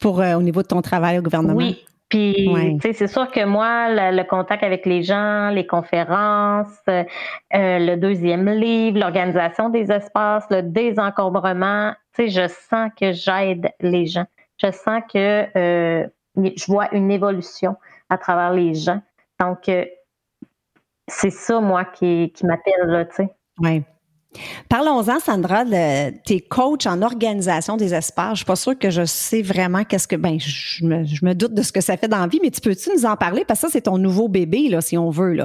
Pour, 0.00 0.20
euh, 0.20 0.34
au 0.34 0.42
niveau 0.42 0.62
de 0.62 0.66
ton 0.66 0.82
travail 0.82 1.18
au 1.18 1.22
gouvernement? 1.22 1.56
Oui, 1.56 1.86
puis, 2.08 2.48
tu 2.54 2.80
sais, 2.80 2.92
c'est 2.92 3.08
sûr 3.08 3.30
que 3.32 3.44
moi, 3.44 3.88
le, 4.12 4.22
contact 4.22 4.62
avec 4.62 4.86
les 4.86 5.02
gens, 5.02 5.50
les 5.50 5.66
conférences, 5.66 6.78
euh, 6.88 7.04
le 7.50 7.96
deuxième 7.96 8.48
livre, 8.48 9.00
l'organisation 9.00 9.70
des 9.70 9.90
espaces, 9.90 10.44
le 10.50 10.62
désencombrement, 10.62 11.94
tu 12.14 12.28
sais, 12.28 12.48
je 12.48 12.48
sens 12.48 12.90
que 12.98 13.12
j'aide 13.12 13.70
les 13.80 14.06
gens. 14.06 14.26
Je 14.62 14.70
sens 14.70 15.02
que 15.12 15.46
euh, 15.58 16.06
je 16.36 16.66
vois 16.66 16.94
une 16.94 17.10
évolution 17.10 17.76
à 18.08 18.18
travers 18.18 18.52
les 18.52 18.74
gens. 18.74 19.02
Donc, 19.40 19.68
euh, 19.68 19.84
c'est 21.08 21.30
ça, 21.30 21.60
moi, 21.60 21.84
qui, 21.84 22.32
qui 22.32 22.46
m'appelle, 22.46 23.08
tu 23.10 23.16
sais. 23.16 23.34
Oui. 23.58 23.82
Parlons-en, 24.68 25.18
Sandra, 25.20 25.64
de 25.64 26.10
tes 26.24 26.40
coachs 26.40 26.86
en 26.86 27.02
organisation 27.02 27.76
des 27.76 27.94
espaces. 27.94 28.32
Je 28.32 28.36
suis 28.36 28.44
pas 28.44 28.56
sûre 28.56 28.78
que 28.78 28.90
je 28.90 29.04
sais 29.04 29.42
vraiment 29.42 29.84
qu'est-ce 29.84 30.08
que. 30.08 30.16
Ben, 30.16 30.38
je 30.38 30.84
me, 30.84 31.34
doute 31.34 31.54
de 31.54 31.62
ce 31.62 31.72
que 31.72 31.80
ça 31.80 31.96
fait 31.96 32.08
dans 32.08 32.26
vie, 32.26 32.40
mais 32.42 32.50
tu 32.50 32.60
peux-tu 32.60 32.90
nous 32.94 33.06
en 33.06 33.16
parler? 33.16 33.44
Parce 33.46 33.60
que 33.60 33.66
ça, 33.66 33.72
c'est 33.72 33.82
ton 33.82 33.98
nouveau 33.98 34.28
bébé, 34.28 34.68
là, 34.68 34.80
si 34.80 34.96
on 34.96 35.10
veut. 35.10 35.36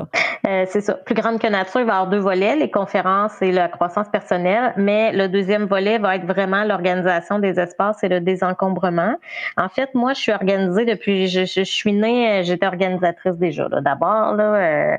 Euh, 0.48 0.66
c'est 0.68 0.82
ça. 0.82 0.94
Plus 0.94 1.16
grande 1.16 1.40
que 1.40 1.48
nature, 1.48 1.82
il 1.82 1.86
va 1.86 1.94
y 1.94 1.96
avoir 1.96 2.10
deux 2.10 2.20
volets, 2.20 2.56
les 2.56 2.72
conférences 2.72 3.42
et 3.42 3.52
la 3.52 3.68
croissance 3.68 4.08
personnelle. 4.10 4.74
Mais 4.78 5.12
le 5.12 5.28
deuxième 5.28 5.66
volet 5.66 5.98
va 5.98 6.16
être 6.16 6.26
vraiment 6.26 6.64
l'organisation 6.64 7.40
des 7.40 7.60
espaces 7.60 8.04
et 8.04 8.10
le 8.10 8.22
désencombrement. 8.22 9.16
En 9.58 9.70
fait, 9.70 9.94
moi, 9.94 10.14
je 10.14 10.20
suis 10.20 10.32
organisée 10.32 10.86
depuis. 10.86 11.28
Je, 11.28 11.46
je, 11.46 11.64
suis 11.64 11.94
née, 11.94 12.42
j'étais 12.44 12.66
organisatrice 12.68 13.38
déjà. 13.38 13.68
D'abord, 13.70 14.36
là. 14.36 14.56
Euh, 14.56 14.98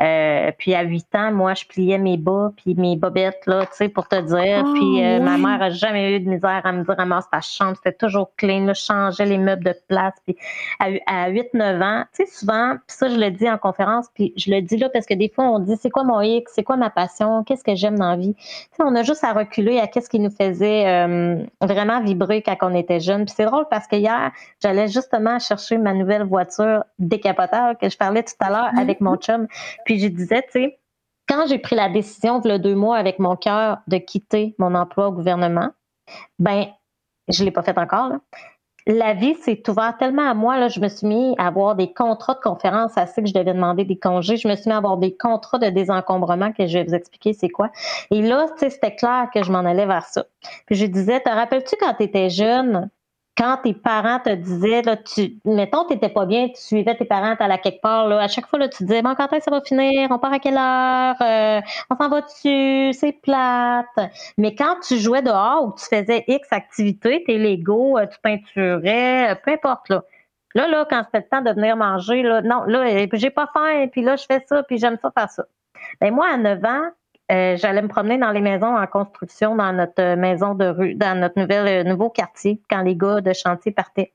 euh, 0.00 0.50
puis 0.58 0.74
à 0.74 0.82
8 0.82 1.14
ans, 1.14 1.32
moi, 1.32 1.54
je 1.54 1.64
pliais 1.64 1.98
mes 1.98 2.16
bas, 2.16 2.52
puis 2.56 2.74
mes 2.74 2.96
bobettes, 2.96 3.46
là, 3.46 3.66
tu 3.66 3.72
sais, 3.72 3.88
pour 3.88 4.08
te 4.08 4.20
dire. 4.20 4.64
Ah, 4.66 4.72
puis 4.74 5.04
euh, 5.04 5.20
ma 5.20 5.38
mère 5.38 5.62
a 5.62 5.70
jamais 5.70 6.16
eu 6.16 6.20
de 6.20 6.28
misère 6.28 6.60
à 6.64 6.72
me 6.72 6.84
dire, 6.84 6.94
ramasse 6.96 7.28
ta 7.30 7.40
chambre, 7.40 7.76
c'était 7.76 7.96
toujours 7.96 8.30
clean, 8.36 8.66
là, 8.66 8.72
je 8.72 8.82
changeais 8.82 9.24
les 9.24 9.38
meubles 9.38 9.64
de 9.64 9.74
place. 9.88 10.14
Puis 10.26 10.36
à, 10.78 10.86
à 11.06 11.30
8-9 11.30 11.82
ans, 11.82 12.04
tu 12.14 12.24
sais, 12.24 12.30
souvent, 12.30 12.74
puis 12.86 12.96
ça, 12.96 13.08
je 13.08 13.16
le 13.16 13.30
dis 13.30 13.48
en 13.48 13.58
conférence, 13.58 14.06
puis 14.14 14.32
je 14.36 14.50
le 14.50 14.60
dis 14.60 14.76
là 14.76 14.88
parce 14.90 15.06
que 15.06 15.14
des 15.14 15.28
fois, 15.28 15.44
on 15.44 15.58
dit, 15.58 15.76
c'est 15.80 15.90
quoi 15.90 16.04
mon 16.04 16.20
X, 16.20 16.52
c'est 16.54 16.64
quoi 16.64 16.76
ma 16.76 16.90
passion, 16.90 17.44
qu'est-ce 17.44 17.64
que 17.64 17.74
j'aime 17.74 17.98
dans 17.98 18.10
la 18.10 18.16
vie? 18.16 18.34
Tu 18.34 18.76
sais, 18.76 18.82
on 18.82 18.94
a 18.94 19.02
juste 19.02 19.24
à 19.24 19.32
reculer 19.32 19.78
à 19.78 19.86
qu'est-ce 19.86 20.10
qui 20.10 20.20
nous 20.20 20.30
faisait 20.30 20.86
euh, 20.86 21.42
vraiment 21.60 22.02
vibrer 22.02 22.42
quand 22.42 22.56
on 22.62 22.74
était 22.74 23.00
jeune. 23.00 23.24
Puis 23.24 23.34
c'est 23.36 23.44
drôle 23.44 23.66
parce 23.70 23.86
que 23.86 23.96
hier, 23.96 24.30
j'allais 24.62 24.88
justement 24.88 25.38
chercher 25.38 25.78
ma 25.78 25.94
nouvelle 25.94 26.24
voiture 26.24 26.84
décapotable 26.98 27.78
que 27.78 27.88
je 27.88 27.96
parlais 27.96 28.22
tout 28.22 28.34
à 28.40 28.50
l'heure 28.50 28.70
avec 28.78 29.00
mon 29.00 29.16
chum. 29.16 29.46
Puis 29.86 30.00
je 30.00 30.08
disais, 30.08 30.42
tu 30.42 30.60
sais, 30.64 30.78
quand 31.28 31.46
j'ai 31.48 31.58
pris 31.58 31.76
la 31.76 31.88
décision, 31.88 32.40
de 32.40 32.48
le 32.48 32.58
deux 32.58 32.74
mois 32.74 32.98
avec 32.98 33.18
mon 33.18 33.36
cœur, 33.36 33.78
de 33.86 33.96
quitter 33.96 34.54
mon 34.58 34.74
emploi 34.74 35.08
au 35.08 35.12
gouvernement, 35.12 35.70
ben, 36.38 36.66
je 37.28 37.44
l'ai 37.44 37.50
pas 37.50 37.62
fait 37.62 37.78
encore. 37.78 38.12
La 38.88 39.14
vie 39.14 39.34
s'est 39.34 39.68
ouverte 39.68 39.98
tellement 39.98 40.30
à 40.30 40.34
moi. 40.34 40.58
Là, 40.58 40.68
je 40.68 40.78
me 40.78 40.88
suis 40.88 41.08
mis 41.08 41.34
à 41.38 41.48
avoir 41.48 41.74
des 41.74 41.92
contrats 41.92 42.34
de 42.34 42.40
conférence 42.40 42.96
assez 42.96 43.20
que 43.20 43.28
je 43.28 43.34
devais 43.34 43.52
demander 43.52 43.84
des 43.84 43.98
congés. 43.98 44.36
Je 44.36 44.46
me 44.46 44.54
suis 44.54 44.68
mis 44.68 44.74
à 44.74 44.76
avoir 44.76 44.96
des 44.96 45.16
contrats 45.16 45.58
de 45.58 45.70
désencombrement 45.70 46.52
que 46.52 46.68
je 46.68 46.78
vais 46.78 46.84
vous 46.84 46.94
expliquer 46.94 47.32
c'est 47.32 47.48
quoi. 47.48 47.70
Et 48.12 48.22
là, 48.22 48.46
c'était 48.56 48.94
clair 48.94 49.28
que 49.34 49.42
je 49.42 49.50
m'en 49.50 49.60
allais 49.60 49.86
vers 49.86 50.06
ça. 50.06 50.26
Puis 50.66 50.76
je 50.76 50.86
disais, 50.86 51.20
te 51.20 51.30
rappelles-tu 51.30 51.74
quand 51.80 51.94
tu 51.94 52.04
étais 52.04 52.30
jeune, 52.30 52.88
quand 53.36 53.58
tes 53.62 53.74
parents 53.74 54.18
te 54.18 54.34
disaient, 54.34 54.82
là, 54.82 54.96
tu, 54.96 55.38
mettons, 55.44 55.84
tu 55.84 55.94
n'étais 55.94 56.08
pas 56.08 56.24
bien, 56.24 56.48
tu 56.48 56.60
suivais 56.60 56.96
tes 56.96 57.04
parents 57.04 57.34
à 57.38 57.48
la 57.48 57.58
quelque 57.58 57.80
part, 57.82 58.08
là, 58.08 58.20
à 58.20 58.28
chaque 58.28 58.46
fois, 58.46 58.58
là, 58.58 58.68
tu 58.68 58.84
disais, 58.84 59.02
bon, 59.02 59.14
quand 59.14 59.30
est-ce 59.32 59.38
que 59.38 59.44
ça 59.44 59.50
va 59.50 59.60
finir? 59.60 60.08
On 60.10 60.18
part 60.18 60.32
à 60.32 60.38
quelle 60.38 60.56
heure? 60.56 61.16
Euh, 61.20 61.60
on 61.90 61.96
s'en 61.96 62.08
va 62.08 62.22
dessus? 62.22 62.92
C'est 62.98 63.12
plate. 63.12 64.10
Mais 64.38 64.54
quand 64.54 64.76
tu 64.86 64.98
jouais 64.98 65.22
dehors 65.22 65.66
ou 65.66 65.72
tu 65.72 65.84
faisais 65.84 66.24
X 66.26 66.48
activités, 66.50 67.24
tes 67.26 67.36
Lego, 67.36 67.98
euh, 67.98 68.06
tu 68.06 68.18
peinturais, 68.22 69.32
euh, 69.32 69.34
peu 69.44 69.52
importe, 69.52 69.88
là. 69.90 70.02
Là, 70.54 70.68
là, 70.68 70.86
quand 70.88 71.02
c'était 71.04 71.18
le 71.18 71.28
temps 71.28 71.42
de 71.42 71.54
venir 71.54 71.76
manger, 71.76 72.22
là, 72.22 72.40
non, 72.40 72.62
là, 72.64 73.06
j'ai 73.12 73.30
pas 73.30 73.50
faim, 73.52 73.88
puis 73.92 74.02
là, 74.02 74.16
je 74.16 74.24
fais 74.24 74.42
ça, 74.48 74.62
puis 74.62 74.78
j'aime 74.78 74.96
ça 75.02 75.10
faire 75.10 75.28
ça. 75.30 75.44
Ben, 76.00 76.14
moi, 76.14 76.26
à 76.32 76.38
9 76.38 76.64
ans, 76.64 76.90
euh, 77.32 77.56
j'allais 77.56 77.82
me 77.82 77.88
promener 77.88 78.18
dans 78.18 78.30
les 78.30 78.40
maisons 78.40 78.76
en 78.76 78.86
construction 78.86 79.56
dans 79.56 79.72
notre 79.72 80.00
euh, 80.00 80.16
maison 80.16 80.54
de 80.54 80.66
rue, 80.66 80.94
dans 80.94 81.18
notre 81.18 81.38
nouvelle, 81.40 81.86
euh, 81.86 81.88
nouveau 81.88 82.08
quartier, 82.08 82.60
quand 82.70 82.82
les 82.82 82.94
gars 82.94 83.20
de 83.20 83.32
chantier 83.32 83.72
partaient. 83.72 84.12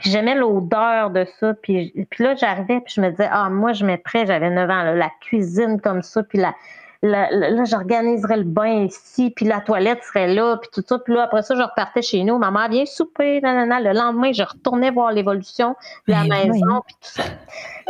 J'aimais 0.00 0.34
l'odeur 0.34 1.10
de 1.10 1.24
ça. 1.38 1.54
Puis, 1.54 1.92
puis 2.10 2.24
là, 2.24 2.34
j'arrivais, 2.34 2.80
puis 2.80 2.94
je 2.96 3.00
me 3.00 3.10
disais, 3.10 3.28
ah, 3.30 3.48
moi, 3.48 3.72
je 3.74 3.84
mettrais, 3.84 4.26
j'avais 4.26 4.50
9 4.50 4.70
ans, 4.70 4.82
la 4.94 5.10
cuisine 5.20 5.80
comme 5.80 6.02
ça, 6.02 6.22
puis 6.22 6.38
la, 6.38 6.54
là, 7.02 7.64
j'organiserais 7.64 8.38
le 8.38 8.44
bain 8.44 8.84
ici, 8.84 9.30
puis 9.30 9.44
la 9.44 9.60
toilette 9.60 10.02
serait 10.02 10.34
là, 10.34 10.56
puis 10.56 10.70
tout 10.72 10.82
ça. 10.86 10.98
Puis 10.98 11.14
là, 11.14 11.24
après 11.24 11.42
ça, 11.42 11.54
je 11.54 11.62
repartais 11.62 12.02
chez 12.02 12.24
nous. 12.24 12.38
Maman 12.38 12.68
vient 12.68 12.86
souper, 12.86 13.40
nanana. 13.40 13.80
Le 13.80 13.92
lendemain, 13.92 14.32
je 14.32 14.42
retournais 14.42 14.90
voir 14.90 15.12
l'évolution 15.12 15.76
de 16.08 16.12
la 16.12 16.22
ben 16.22 16.50
maison, 16.50 16.82
puis 16.86 16.96
tout 17.00 17.22
ça. 17.22 17.22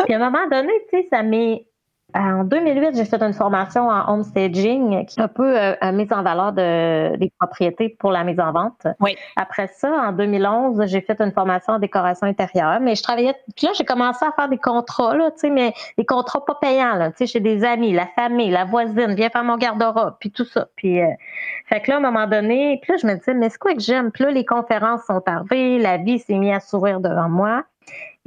Puis 0.04 0.14
à 0.14 0.16
un 0.16 0.31
moment 0.31 0.46
donné, 0.50 0.72
tu 0.90 0.98
sais, 0.98 1.09
ça 1.11 1.22
m'est 1.22 1.67
en 2.14 2.44
2008, 2.44 2.97
j'ai 2.97 3.05
fait 3.05 3.23
une 3.23 3.35
formation 3.35 3.88
en 3.88 4.11
homestaging 4.11 5.05
qui 5.05 5.21
est 5.21 5.23
un 5.23 5.29
peu 5.29 5.59
euh, 5.59 5.92
mise 5.92 6.11
en 6.11 6.23
valeur 6.23 6.53
de, 6.53 7.16
des 7.16 7.31
propriétés 7.38 7.90
pour 7.99 8.12
la 8.12 8.25
mise 8.25 8.40
en 8.40 8.51
vente. 8.51 8.87
Oui. 9.01 9.14
Après 9.37 9.66
ça, 9.75 9.90
en 9.90 10.12
2011, 10.12 10.87
j'ai 10.87 11.03
fait 11.03 11.21
une 11.21 11.33
formation 11.33 11.75
en 11.75 11.79
décoration 11.79 12.27
intérieure. 12.27 12.81
Mais 12.81 12.94
je 12.94 13.03
travaillais. 13.03 13.35
Puis 13.55 13.66
là, 13.66 13.73
j'ai 13.77 13.85
commencé 13.85 14.25
à 14.25 14.33
faire 14.33 14.49
des 14.49 14.57
contrats, 14.57 15.14
là, 15.14 15.31
tu 15.33 15.40
sais, 15.40 15.51
mais 15.51 15.75
des 15.99 16.07
contrats 16.07 16.42
pas 16.47 16.55
payants, 16.55 16.94
là, 16.94 17.11
tu 17.11 17.18
sais, 17.18 17.27
chez 17.27 17.40
des 17.40 17.62
amis, 17.62 17.92
la 17.92 18.07
famille, 18.07 18.51
la 18.51 18.64
voisine, 18.64 19.14
viens 19.14 19.29
faire 19.29 19.44
mon 19.44 19.59
garde-robe, 19.59 20.14
puis 20.18 20.31
tout 20.31 20.47
ça. 20.47 20.66
Puis, 20.77 21.03
euh, 21.03 21.07
fait 21.66 21.83
que 21.83 21.90
là, 21.90 21.97
à 21.97 21.99
un 21.99 22.03
moment 22.03 22.27
donné, 22.27 22.79
puis 22.81 22.92
là, 22.92 22.99
je 23.03 23.07
me 23.07 23.16
disais, 23.16 23.35
mais 23.35 23.51
c'est 23.51 23.59
quoi 23.59 23.75
que 23.75 23.81
j'aime? 23.81 24.12
Puis 24.12 24.25
là, 24.25 24.31
les 24.31 24.47
conférences 24.47 25.03
sont 25.07 25.23
arrivées, 25.27 25.79
la 25.79 25.99
vie 25.99 26.18
s'est 26.21 26.38
mise 26.38 26.55
à 26.55 26.61
sourire 26.61 27.01
devant 27.01 27.29
moi. 27.29 27.64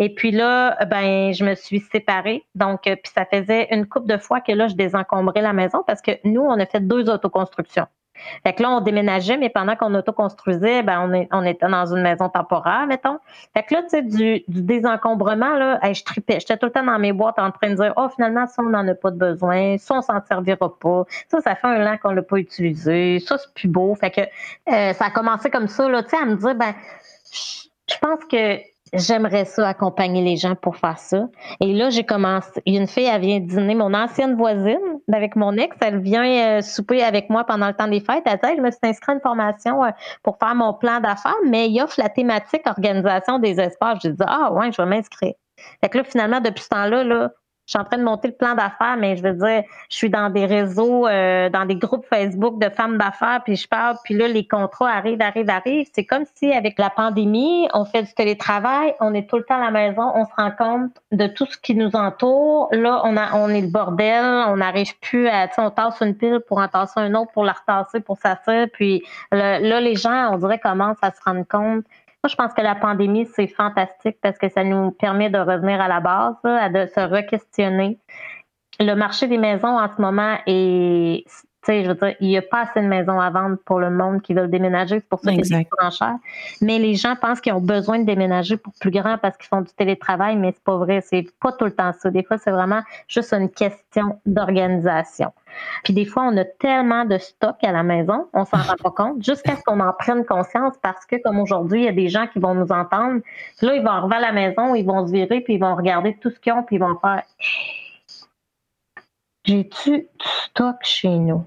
Et 0.02 0.10
puis 0.10 0.32
là, 0.32 0.84
ben, 0.86 1.32
je 1.32 1.46
me 1.46 1.54
suis 1.54 1.80
séparée. 1.80 2.44
Donc, 2.56 2.88
euh, 2.88 2.96
puis 2.96 3.14
ça 3.14 3.24
faisait 3.24 3.68
une 3.70 3.86
couple 3.88 4.08
de 4.08 4.18
fois 4.18 4.42
que 4.42 4.52
là, 4.52 4.68
je 4.68 4.74
désencombrais 4.74 5.44
la 5.44 5.54
maison 5.54 5.84
parce 5.86 6.02
que 6.02 6.12
nous, 6.24 6.42
on 6.42 6.60
a 6.60 6.66
fait 6.66 6.80
deux 6.80 7.08
autoconstructions. 7.08 7.86
Fait 8.44 8.54
que 8.54 8.64
là, 8.64 8.72
on 8.72 8.82
déménageait, 8.82 9.38
mais 9.38 9.50
pendant 9.50 9.76
qu'on 9.76 9.94
autoconstruisait, 9.94 10.82
ben, 10.82 11.28
on, 11.32 11.44
était 11.44 11.68
dans 11.68 11.86
une 11.94 12.02
maison 12.02 12.30
temporaire, 12.30 12.88
mettons. 12.88 13.20
Fait 13.54 13.62
que 13.62 13.76
là, 13.76 13.84
tu 13.84 13.90
sais, 13.90 14.02
du, 14.02 14.44
du 14.48 14.64
désencombrement, 14.64 15.56
là, 15.56 15.80
je 15.94 16.04
tripais. 16.04 16.40
J'étais 16.40 16.58
tout 16.58 16.66
le 16.66 16.72
temps 16.72 16.84
dans 16.84 16.98
mes 16.98 17.14
boîtes 17.14 17.38
en 17.38 17.52
train 17.52 17.70
de 17.70 17.76
dire, 17.76 17.94
oh, 17.96 18.10
finalement, 18.10 18.48
ça, 18.48 18.64
on 18.64 18.70
n'en 18.70 18.88
a 18.88 18.96
pas 18.96 19.12
de 19.12 19.18
besoin. 19.18 19.78
Ça, 19.78 19.96
on 19.96 20.02
s'en 20.02 20.20
servira 20.26 20.80
pas. 20.80 21.06
Ça, 21.30 21.42
ça 21.42 21.56
fait 21.56 21.68
un 21.68 21.86
an 21.86 21.98
qu'on 21.98 22.12
l'a 22.12 22.24
pas 22.24 22.38
utilisé. 22.38 23.20
Ça, 23.20 23.38
c'est 23.38 23.54
plus 23.54 23.68
beau. 23.68 23.94
Fait 23.94 24.10
que 24.10 24.22
euh, 24.22 24.94
ça 24.94 25.06
a 25.06 25.12
commencé 25.12 25.52
comme 25.52 25.68
ça, 25.68 25.88
là, 25.88 26.02
tu 26.02 26.10
sais, 26.10 26.18
à 26.18 26.26
me 26.26 26.38
dire, 26.38 26.56
ben, 26.56 26.74
je 27.88 27.98
pense 28.00 28.26
que 28.26 28.71
j'aimerais 28.94 29.46
ça 29.46 29.68
accompagner 29.68 30.22
les 30.22 30.38
gens 30.38 30.56
pour 30.56 30.78
faire 30.78 30.98
ça. 30.98 31.28
Et 31.60 31.74
là, 31.74 31.90
j'ai 31.90 32.04
commencé. 32.04 32.62
Une 32.66 32.88
fille, 32.88 33.06
elle 33.06 33.22
vient 33.22 33.40
dîner, 33.40 33.76
mon 33.76 33.94
ancienne 33.94 34.36
voisine, 34.36 34.80
avec 35.12 35.36
mon 35.36 35.54
ex, 35.54 35.76
elle 35.82 36.00
vient 36.00 36.58
euh, 36.58 36.62
souper 36.62 37.04
avec 37.04 37.30
moi 37.30 37.44
pendant 37.44 37.68
le 37.68 37.74
temps 37.74 37.88
des 37.88 38.00
fêtes. 38.00 38.24
Elle 38.26 38.40
dit, 38.44 38.58
je 38.58 38.62
me 38.62 38.72
suis 38.72 38.80
inscrite 38.84 39.10
à 39.10 39.14
une 39.14 39.22
formation 39.22 39.84
euh, 39.84 39.90
pour 40.24 40.38
faire 40.38 40.56
mon 40.56 40.74
plan 40.74 41.00
d'affaires, 41.00 41.36
mais 41.46 41.70
il 41.70 41.82
offre 41.82 42.00
la 42.00 42.10
thématique 42.10 42.64
organisation 42.66 43.40
des 43.40 43.60
espaces. 43.60 44.00
J'ai 44.02 44.12
dit, 44.12 44.24
ah 44.28 44.52
ouais, 44.54 44.72
je 44.72 44.82
vais 44.82 44.88
m'inscrire. 44.88 45.34
Fait 45.82 45.90
que 45.90 45.98
là, 45.98 46.04
finalement, 46.04 46.42
depuis 46.42 46.64
ce 46.64 46.70
temps-là, 46.70 47.04
là, 47.04 47.32
je 47.66 47.72
suis 47.72 47.80
en 47.80 47.86
train 47.86 47.98
de 47.98 48.04
monter 48.04 48.28
le 48.28 48.34
plan 48.34 48.56
d'affaires, 48.56 48.98
mais 48.98 49.16
je 49.16 49.24
veux 49.24 49.34
dire, 49.34 49.64
je 49.90 49.96
suis 49.96 50.10
dans 50.10 50.30
des 50.30 50.46
réseaux, 50.46 51.08
euh, 51.08 51.50
dans 51.50 51.66
des 51.66 51.76
groupes 51.76 52.06
Facebook 52.06 52.60
de 52.60 52.70
femmes 52.70 52.98
d'affaires, 52.98 53.42
puis 53.46 53.56
je 53.56 53.68
parle, 53.68 53.96
puis 54.04 54.16
là, 54.16 54.28
les 54.28 54.48
contrats 54.48 54.90
arrivent, 54.90 55.22
arrivent, 55.22 55.50
arrivent. 55.50 55.88
C'est 55.94 56.06
comme 56.06 56.24
si 56.36 56.52
avec 56.52 56.78
la 56.80 56.90
pandémie, 56.90 57.68
on 57.74 57.86
fait 57.86 58.04
du 58.04 58.14
télétravail, 58.14 58.94
on 59.00 59.14
est 59.14 59.30
tout 59.30 59.38
le 59.38 59.44
temps 59.44 59.62
à 59.62 59.66
la 59.66 59.72
maison, 59.72 60.12
on 60.16 60.26
se 60.26 60.32
rend 60.36 60.52
compte 60.52 60.92
de 61.12 61.28
tout 61.28 61.46
ce 61.46 61.58
qui 61.58 61.76
nous 61.76 61.96
entoure. 61.96 62.68
Là, 62.72 63.02
on 63.06 63.16
a, 63.16 63.36
on 63.36 63.50
est 63.50 63.62
le 63.62 63.68
bordel, 63.68 64.26
on 64.48 64.58
n'arrive 64.58 64.98
plus 65.00 65.28
à, 65.30 65.48
tu 65.48 65.56
sais, 65.56 65.62
on 65.62 65.70
tasse 65.70 66.02
une 66.02 66.16
pile 66.16 66.42
pour 66.48 66.58
en 66.58 66.68
tasser 66.68 67.00
un 67.00 67.14
autre, 67.14 67.32
pour 67.32 67.44
la 67.44 67.54
retasser, 67.54 68.00
pour 68.00 68.18
s'asseoir. 68.18 68.68
Puis 68.74 69.04
là, 69.32 69.60
les 69.60 69.96
gens, 69.96 70.34
on 70.34 70.38
dirait, 70.38 70.60
commencent 70.60 70.98
à 71.02 71.12
se 71.12 71.22
rendre 71.24 71.46
compte 71.48 71.86
moi, 72.24 72.30
je 72.30 72.36
pense 72.36 72.54
que 72.54 72.62
la 72.62 72.76
pandémie, 72.76 73.26
c'est 73.26 73.48
fantastique 73.48 74.18
parce 74.22 74.38
que 74.38 74.48
ça 74.48 74.64
nous 74.64 74.92
permet 74.92 75.32
de 75.32 75.40
revenir 75.40 75.82
à 75.82 75.88
la 75.88 76.00
base, 76.00 76.36
de 76.44 76.86
se 76.86 77.00
re-questionner. 77.00 77.98
Le 78.80 78.94
marché 78.94 79.28
des 79.28 79.40
maisons 79.40 79.80
en 79.80 79.88
ce 79.88 80.00
moment 80.00 80.38
est 80.46 81.26
sais, 81.64 81.84
je 81.84 81.90
veux 81.90 81.96
dire, 81.96 82.16
il 82.20 82.28
n'y 82.28 82.38
a 82.38 82.42
pas 82.42 82.62
assez 82.62 82.82
de 82.82 82.88
maisons 82.88 83.20
à 83.20 83.30
vendre 83.30 83.58
pour 83.66 83.80
le 83.80 83.90
monde 83.90 84.22
qui 84.22 84.34
veut 84.34 84.48
déménager. 84.48 85.00
C'est 85.00 85.10
pour 85.10 85.20
ça 85.20 85.32
que 85.36 85.44
c'est 85.44 85.68
cher. 85.92 86.16
Mais 86.62 86.80
les 86.80 86.96
gens 86.96 87.16
pensent 87.16 87.42
qu'ils 87.42 87.54
ont 87.54 87.62
besoin 87.62 88.00
de 88.00 88.06
déménager 88.06 88.58
pour 88.58 88.74
plus 88.80 88.92
grand 88.92 89.18
parce 89.18 89.38
qu'ils 89.38 89.48
font 89.48 89.62
du 89.62 89.72
télétravail, 89.74 90.36
mais 90.38 90.52
c'est 90.54 90.64
pas 90.64 90.78
vrai. 90.78 91.02
C'est 91.02 91.26
pas 91.40 91.52
tout 91.52 91.66
le 91.66 91.72
temps 91.72 91.92
ça. 92.00 92.10
Des 92.10 92.24
fois, 92.24 92.38
c'est 92.38 92.52
vraiment 92.52 92.82
juste 93.08 93.34
une 93.34 93.50
question 93.50 94.20
d'organisation. 94.26 95.32
Puis 95.84 95.94
des 95.94 96.06
fois, 96.06 96.24
on 96.24 96.38
a 96.38 96.46
tellement 96.46 97.06
de 97.06 97.18
stock 97.18 97.56
à 97.64 97.72
la 97.72 97.84
maison, 97.84 98.28
on 98.34 98.46
s'en 98.46 98.58
rend 98.58 98.76
pas 98.82 98.92
compte, 98.92 99.24
jusqu'à 99.24 99.56
ce 99.56 99.64
qu'on 99.64 99.80
en 99.80 99.94
prenne 99.94 100.26
conscience 100.26 100.76
parce 100.82 101.06
que, 101.06 101.18
comme 101.22 101.40
aujourd'hui, 101.40 101.82
il 101.82 101.86
y 101.86 101.90
a 101.90 101.94
des 101.94 102.08
gens 102.08 102.28
qui 102.28 102.40
vont 102.40 102.54
nous 102.54 102.72
entendre. 102.72 103.22
là, 103.62 103.76
ils 103.76 103.84
vont 103.84 103.90
arriver 103.90 104.16
à 104.16 104.22
la 104.22 104.32
maison, 104.32 104.76
ils 104.76 104.86
vont 104.86 105.06
se 105.06 105.12
virer, 105.12 105.42
puis 105.42 105.56
ils 105.56 105.60
vont 105.60 105.76
regarder 105.76 106.18
tout 106.22 106.30
ce 106.30 106.40
qu'ils 106.40 106.54
ont, 106.54 106.64
puis 106.64 106.78
ils 106.78 106.80
vont 106.80 106.98
faire 107.00 107.24
J'ai-tu 109.44 110.00
du 110.00 110.08
stock 110.46 110.78
chez 110.84 111.10
nous? 111.10 111.46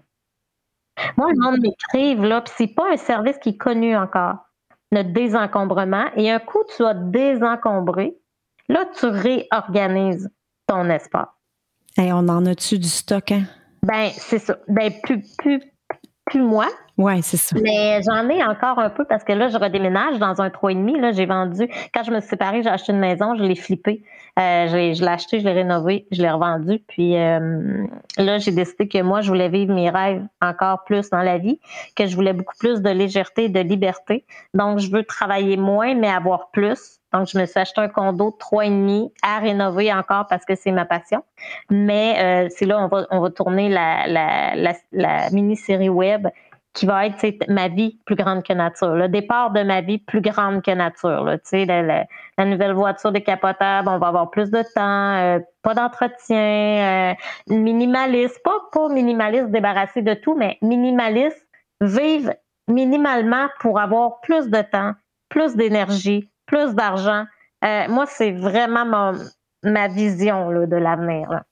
Moi, 1.17 1.29
le 1.33 1.41
monde 1.41 1.61
m'écrive, 1.61 2.23
là, 2.23 2.41
puis 2.41 2.53
c'est 2.57 2.75
pas 2.75 2.93
un 2.93 2.97
service 2.97 3.39
qui 3.39 3.51
est 3.51 3.57
connu 3.57 3.97
encore, 3.97 4.37
notre 4.93 5.13
désencombrement. 5.13 6.07
Et 6.17 6.31
un 6.31 6.39
coup, 6.39 6.63
tu 6.77 6.85
as 6.85 6.95
désencombré, 6.95 8.17
là, 8.69 8.85
tu 8.99 9.07
réorganises 9.07 10.31
ton 10.67 10.89
espace. 10.91 11.29
Et 11.97 12.13
on 12.13 12.29
en 12.29 12.47
a-tu 12.47 12.79
du 12.79 12.89
stock, 12.89 13.33
hein? 13.33 13.45
Ben, 13.83 14.11
c'est 14.13 14.39
ça. 14.39 14.57
Ben, 14.69 14.93
plus, 15.03 15.23
plus, 15.37 15.61
plus 16.25 16.43
moi. 16.43 16.69
Oui, 16.97 17.23
c'est 17.23 17.37
ça. 17.37 17.57
Mais 17.61 18.01
j'en 18.03 18.29
ai 18.29 18.45
encore 18.45 18.79
un 18.79 18.89
peu 18.89 19.05
parce 19.05 19.25
que 19.25 19.33
là, 19.33 19.49
je 19.49 19.59
redéménage 19.59 20.19
dans 20.19 20.41
un 20.41 20.49
3,5. 20.49 21.01
Là, 21.01 21.11
j'ai 21.11 21.27
vendu. 21.27 21.69
Quand 21.93 22.05
je 22.05 22.13
me 22.13 22.21
suis 22.21 22.29
séparée, 22.29 22.63
j'ai 22.63 22.69
acheté 22.69 22.93
une 22.93 23.01
maison, 23.01 23.35
je 23.37 23.43
l'ai 23.43 23.57
flippée. 23.57 24.05
Euh, 24.39 24.69
je 24.69 25.01
l'ai 25.01 25.09
acheté, 25.09 25.41
je 25.41 25.45
l'ai 25.45 25.53
rénové, 25.53 26.07
je 26.13 26.23
l'ai 26.23 26.31
revendu. 26.31 26.81
Puis 26.87 27.17
euh, 27.17 27.85
là, 28.17 28.39
j'ai 28.39 28.53
décidé 28.53 28.87
que 28.89 29.03
moi, 29.03 29.23
je 29.23 29.29
voulais 29.29 29.49
vivre 29.49 29.75
mes 29.75 29.91
rêves 29.91 30.25
encore 30.41 30.85
plus 30.85 31.11
dans 31.11 31.23
la 31.23 31.39
vie, 31.39 31.59
que 31.97 32.07
je 32.07 32.15
voulais 32.15 32.33
beaucoup 32.33 32.57
plus 32.59 32.81
de 32.81 32.91
légèreté 32.91 33.45
et 33.45 33.49
de 33.49 33.61
liberté. 33.61 34.25
Donc, 34.53 34.79
je 34.79 34.91
veux 34.91 35.05
travailler 35.05 35.57
moins, 35.57 35.95
mais 35.95 36.09
avoir 36.09 36.51
plus. 36.51 37.01
Donc, 37.13 37.29
je 37.29 37.39
me 37.39 37.47
suis 37.47 37.59
acheté 37.61 37.81
un 37.81 37.89
condo 37.89 38.31
de 38.31 38.37
trois 38.37 38.67
et 38.67 38.71
demi 38.71 39.13
à 39.23 39.39
rénover 39.39 39.93
encore 39.93 40.27
parce 40.29 40.45
que 40.45 40.57
c'est 40.57 40.73
ma 40.73 40.85
passion. 40.85 41.23
Mais 41.71 42.17
euh, 42.19 42.49
c'est 42.51 42.67
là 42.67 42.81
on 42.81 42.89
va 42.89 43.07
on 43.11 43.21
va 43.21 43.31
tourner 43.31 43.69
la 43.69 45.31
mini-série 45.31 45.89
web 45.89 46.29
qui 46.75 46.87
va 46.87 47.07
être 47.07 47.49
ma 47.49 47.69
vie 47.69 48.01
plus 48.05 48.17
grande 48.17 48.43
que 48.43 48.53
nature, 48.53 48.95
le 48.95 49.09
départ 49.09 49.53
de 49.53 49.63
ma 49.63 49.81
vie 49.81 49.99
plus 49.99 50.21
grande 50.21 50.61
que 50.61 50.73
nature. 50.73 51.25
Là, 51.25 51.39
la, 51.83 52.05
la, 52.37 52.45
nouvelle 52.45 52.73
voiture 52.73 53.13
décapotable, 53.13 53.89
on 53.89 53.99
va 53.99 54.09
avoir 54.09 54.31
plus 54.31 54.51
de 54.51 54.63
temps, 54.75 55.15
euh, 55.17 55.39
pas 55.63 55.75
d'entretien, 55.75 57.13
euh, 57.13 57.15
minimaliste, 57.49 58.43
pas 58.43 58.59
pas 58.73 58.89
minimaliste 58.89 59.51
débarrassé 59.51 60.03
de 60.03 60.15
tout, 60.15 60.35
mais 60.35 60.59
minimaliste, 60.63 61.47
vivre 61.81 62.35
minimalement 62.67 63.47
pour 63.61 63.79
avoir 63.79 64.21
plus 64.21 64.51
de 64.51 64.63
temps, 64.63 64.93
plus 65.29 65.55
d'énergie, 65.55 66.29
plus 66.47 66.75
d'argent. 66.75 67.25
Euh, 67.65 67.85
moi, 67.89 68.07
c'est 68.07 68.33
vraiment 68.33 69.13
ma 69.63 69.89
vision 69.89 70.51
là, 70.51 70.67
de 70.67 70.77
l'avenir. 70.77 71.45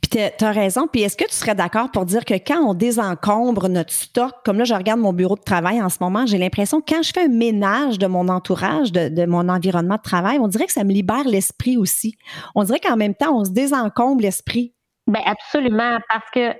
Puis 0.00 0.20
tu 0.38 0.44
as 0.44 0.50
raison. 0.50 0.86
Puis 0.86 1.02
est-ce 1.02 1.16
que 1.16 1.24
tu 1.24 1.34
serais 1.34 1.54
d'accord 1.54 1.90
pour 1.90 2.04
dire 2.04 2.24
que 2.24 2.34
quand 2.34 2.60
on 2.60 2.74
désencombre 2.74 3.68
notre 3.68 3.92
stock, 3.92 4.32
comme 4.44 4.58
là, 4.58 4.64
je 4.64 4.74
regarde 4.74 5.00
mon 5.00 5.12
bureau 5.12 5.36
de 5.36 5.42
travail 5.42 5.82
en 5.82 5.88
ce 5.88 5.98
moment, 6.00 6.26
j'ai 6.26 6.38
l'impression 6.38 6.80
que 6.80 6.94
quand 6.94 7.02
je 7.02 7.12
fais 7.12 7.24
un 7.24 7.28
ménage 7.28 7.98
de 7.98 8.06
mon 8.06 8.28
entourage, 8.28 8.92
de, 8.92 9.26
mon 9.26 9.48
environnement 9.48 9.96
de 9.96 10.02
travail, 10.02 10.38
on 10.38 10.48
dirait 10.48 10.66
que 10.66 10.72
ça 10.72 10.84
me 10.84 10.92
libère 10.92 11.24
l'esprit 11.24 11.76
aussi. 11.76 12.16
On 12.54 12.64
dirait 12.64 12.80
qu'en 12.80 12.96
même 12.96 13.14
temps, 13.14 13.38
on 13.38 13.44
se 13.44 13.50
désencombre 13.50 14.22
l'esprit. 14.22 14.74
Bien, 15.06 15.22
absolument, 15.26 15.98
parce 16.08 16.30
que 16.30 16.54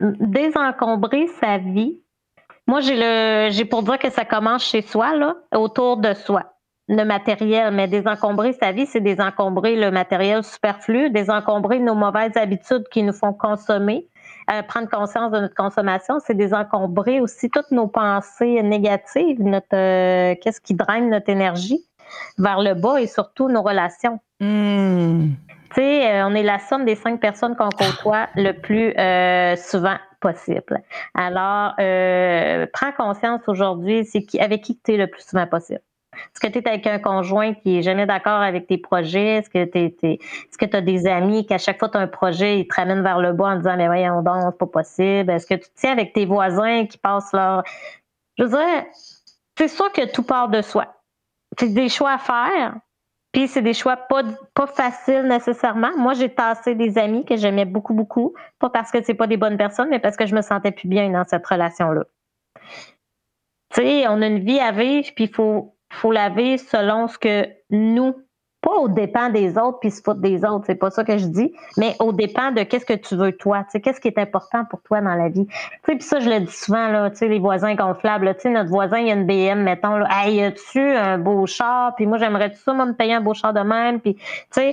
désencombrer 0.00 1.28
sa 1.40 1.58
vie, 1.58 2.00
moi, 2.66 2.80
j'ai 2.80 2.96
le 2.96 3.50
j'ai 3.50 3.64
pour 3.64 3.82
dire 3.82 3.98
que 3.98 4.10
ça 4.10 4.24
commence 4.24 4.64
chez 4.64 4.82
soi, 4.82 5.12
autour 5.52 5.98
de 5.98 6.14
soi 6.14 6.53
le 6.88 7.04
matériel, 7.04 7.72
mais 7.72 7.88
désencombrer 7.88 8.52
sa 8.52 8.72
vie, 8.72 8.86
c'est 8.86 9.00
désencombrer 9.00 9.76
le 9.76 9.90
matériel 9.90 10.44
superflu, 10.44 11.10
désencombrer 11.10 11.78
nos 11.78 11.94
mauvaises 11.94 12.36
habitudes 12.36 12.86
qui 12.90 13.02
nous 13.02 13.12
font 13.12 13.32
consommer, 13.32 14.06
euh, 14.50 14.62
prendre 14.62 14.88
conscience 14.90 15.32
de 15.32 15.40
notre 15.40 15.54
consommation, 15.54 16.18
c'est 16.20 16.34
désencombrer 16.34 17.20
aussi 17.20 17.48
toutes 17.48 17.70
nos 17.70 17.86
pensées 17.86 18.62
négatives, 18.62 19.40
notre 19.40 19.66
euh, 19.74 20.34
qu'est-ce 20.42 20.60
qui 20.60 20.74
draine 20.74 21.08
notre 21.08 21.30
énergie 21.30 21.86
vers 22.36 22.60
le 22.60 22.74
bas 22.74 23.00
et 23.00 23.06
surtout 23.06 23.48
nos 23.48 23.62
relations. 23.62 24.20
Hmm. 24.40 25.30
Tu 25.74 25.80
sais, 25.80 26.22
on 26.22 26.34
est 26.34 26.42
la 26.42 26.58
somme 26.58 26.84
des 26.84 26.94
cinq 26.94 27.18
personnes 27.18 27.56
qu'on 27.56 27.70
côtoie 27.70 28.28
le 28.36 28.52
plus 28.52 28.90
souvent 29.60 29.96
possible. 30.20 30.82
Alors, 31.14 31.74
prends 32.72 32.92
conscience 32.96 33.40
aujourd'hui, 33.48 34.04
c'est 34.04 34.22
qui, 34.22 34.38
avec 34.38 34.62
qui 34.62 34.78
tu 34.78 34.92
es 34.92 34.96
le 34.96 35.08
plus 35.08 35.26
souvent 35.26 35.46
possible. 35.48 35.80
Est-ce 36.14 36.40
que 36.40 36.46
tu 36.46 36.58
es 36.58 36.68
avec 36.68 36.86
un 36.86 36.98
conjoint 36.98 37.54
qui 37.54 37.78
est 37.78 37.82
jamais 37.82 38.06
d'accord 38.06 38.40
avec 38.40 38.66
tes 38.66 38.78
projets? 38.78 39.38
Est-ce 39.38 39.50
que 39.50 39.64
tu 39.64 39.78
est-ce 39.78 40.58
que 40.58 40.76
as 40.76 40.80
des 40.80 41.06
amis 41.06 41.46
qu'à 41.46 41.58
chaque 41.58 41.78
fois 41.78 41.88
tu 41.88 41.98
as 41.98 42.00
un 42.00 42.06
projet, 42.06 42.60
ils 42.60 42.68
te 42.68 42.74
ramènent 42.74 43.02
vers 43.02 43.20
le 43.20 43.32
bas 43.32 43.46
en 43.46 43.56
disant 43.56 43.76
Mais 43.76 43.86
voyons 43.86 44.22
donc, 44.22 44.36
c'est 44.42 44.58
pas 44.58 44.66
possible. 44.66 45.30
Est-ce 45.30 45.46
que 45.46 45.54
tu 45.54 45.68
tiens 45.74 45.92
avec 45.92 46.12
tes 46.12 46.26
voisins 46.26 46.86
qui 46.86 46.98
passent 46.98 47.32
leur. 47.32 47.62
Je 48.38 48.44
veux 48.44 48.50
dire, 48.50 48.84
c'est 49.56 49.68
sûr 49.68 49.92
que 49.92 50.10
tout 50.10 50.24
part 50.24 50.48
de 50.48 50.62
soi. 50.62 50.86
C'est 51.58 51.72
des 51.72 51.88
choix 51.88 52.12
à 52.12 52.18
faire. 52.18 52.74
Puis 53.34 53.48
c'est 53.48 53.62
des 53.62 53.74
choix 53.74 53.96
pas, 53.96 54.22
pas 54.54 54.68
faciles 54.68 55.26
nécessairement. 55.26 55.90
Moi, 55.98 56.14
j'ai 56.14 56.32
tassé 56.32 56.76
des 56.76 56.96
amis 56.98 57.24
que 57.24 57.36
j'aimais 57.36 57.64
beaucoup, 57.64 57.92
beaucoup. 57.92 58.32
Pas 58.60 58.70
parce 58.70 58.92
que 58.92 59.02
c'est 59.02 59.14
pas 59.14 59.26
des 59.26 59.36
bonnes 59.36 59.56
personnes, 59.56 59.88
mais 59.90 59.98
parce 59.98 60.16
que 60.16 60.24
je 60.24 60.36
me 60.36 60.40
sentais 60.40 60.70
plus 60.70 60.86
bien 60.86 61.10
dans 61.10 61.24
cette 61.24 61.44
relation-là. 61.44 62.04
Tu 63.74 63.82
sais, 63.82 64.06
on 64.06 64.22
a 64.22 64.26
une 64.28 64.38
vie 64.38 64.60
à 64.60 64.70
vivre, 64.70 65.08
puis 65.16 65.24
il 65.24 65.34
faut 65.34 65.74
faut 65.92 66.12
laver 66.12 66.58
selon 66.58 67.08
ce 67.08 67.18
que 67.18 67.48
nous, 67.70 68.14
pas 68.60 68.76
au 68.76 68.88
dépend 68.88 69.28
des 69.28 69.58
autres 69.58 69.78
puis 69.80 69.90
se 69.90 70.00
foutre 70.02 70.20
des 70.20 70.44
autres, 70.44 70.64
c'est 70.66 70.74
pas 70.74 70.90
ça 70.90 71.04
que 71.04 71.18
je 71.18 71.26
dis, 71.26 71.52
mais 71.76 71.94
au 72.00 72.12
dépend 72.12 72.50
de 72.50 72.62
qu'est-ce 72.62 72.86
que 72.86 72.94
tu 72.94 73.14
veux 73.14 73.32
toi, 73.32 73.62
tu 73.64 73.72
sais, 73.72 73.80
qu'est-ce 73.80 74.00
qui 74.00 74.08
est 74.08 74.18
important 74.18 74.64
pour 74.64 74.80
toi 74.82 75.02
dans 75.02 75.14
la 75.14 75.28
vie. 75.28 75.46
Puis 75.82 76.00
ça 76.00 76.18
je 76.20 76.30
le 76.30 76.40
dis 76.40 76.52
souvent 76.52 76.88
là, 76.88 77.10
tu 77.10 77.16
sais 77.18 77.28
les 77.28 77.38
voisins 77.38 77.74
gonflables, 77.74 78.34
tu 78.36 78.42
sais 78.42 78.50
notre 78.50 78.70
voisin 78.70 78.98
il 78.98 79.08
y 79.08 79.10
a 79.10 79.14
une 79.14 79.26
BM 79.26 79.62
mettons 79.62 79.96
là, 79.96 80.08
hey, 80.10 80.42
as-tu 80.42 80.80
un 80.80 81.18
beau 81.18 81.46
char? 81.46 81.94
Puis 81.96 82.06
moi 82.06 82.18
j'aimerais 82.18 82.50
tout 82.50 82.58
ça 82.58 82.72
moi 82.72 82.86
me 82.86 82.94
payer 82.94 83.14
un 83.14 83.20
beau 83.20 83.34
char 83.34 83.52
de 83.52 83.60
même? 83.60 84.00
Puis 84.00 84.14
tu 84.14 84.22
sais 84.50 84.72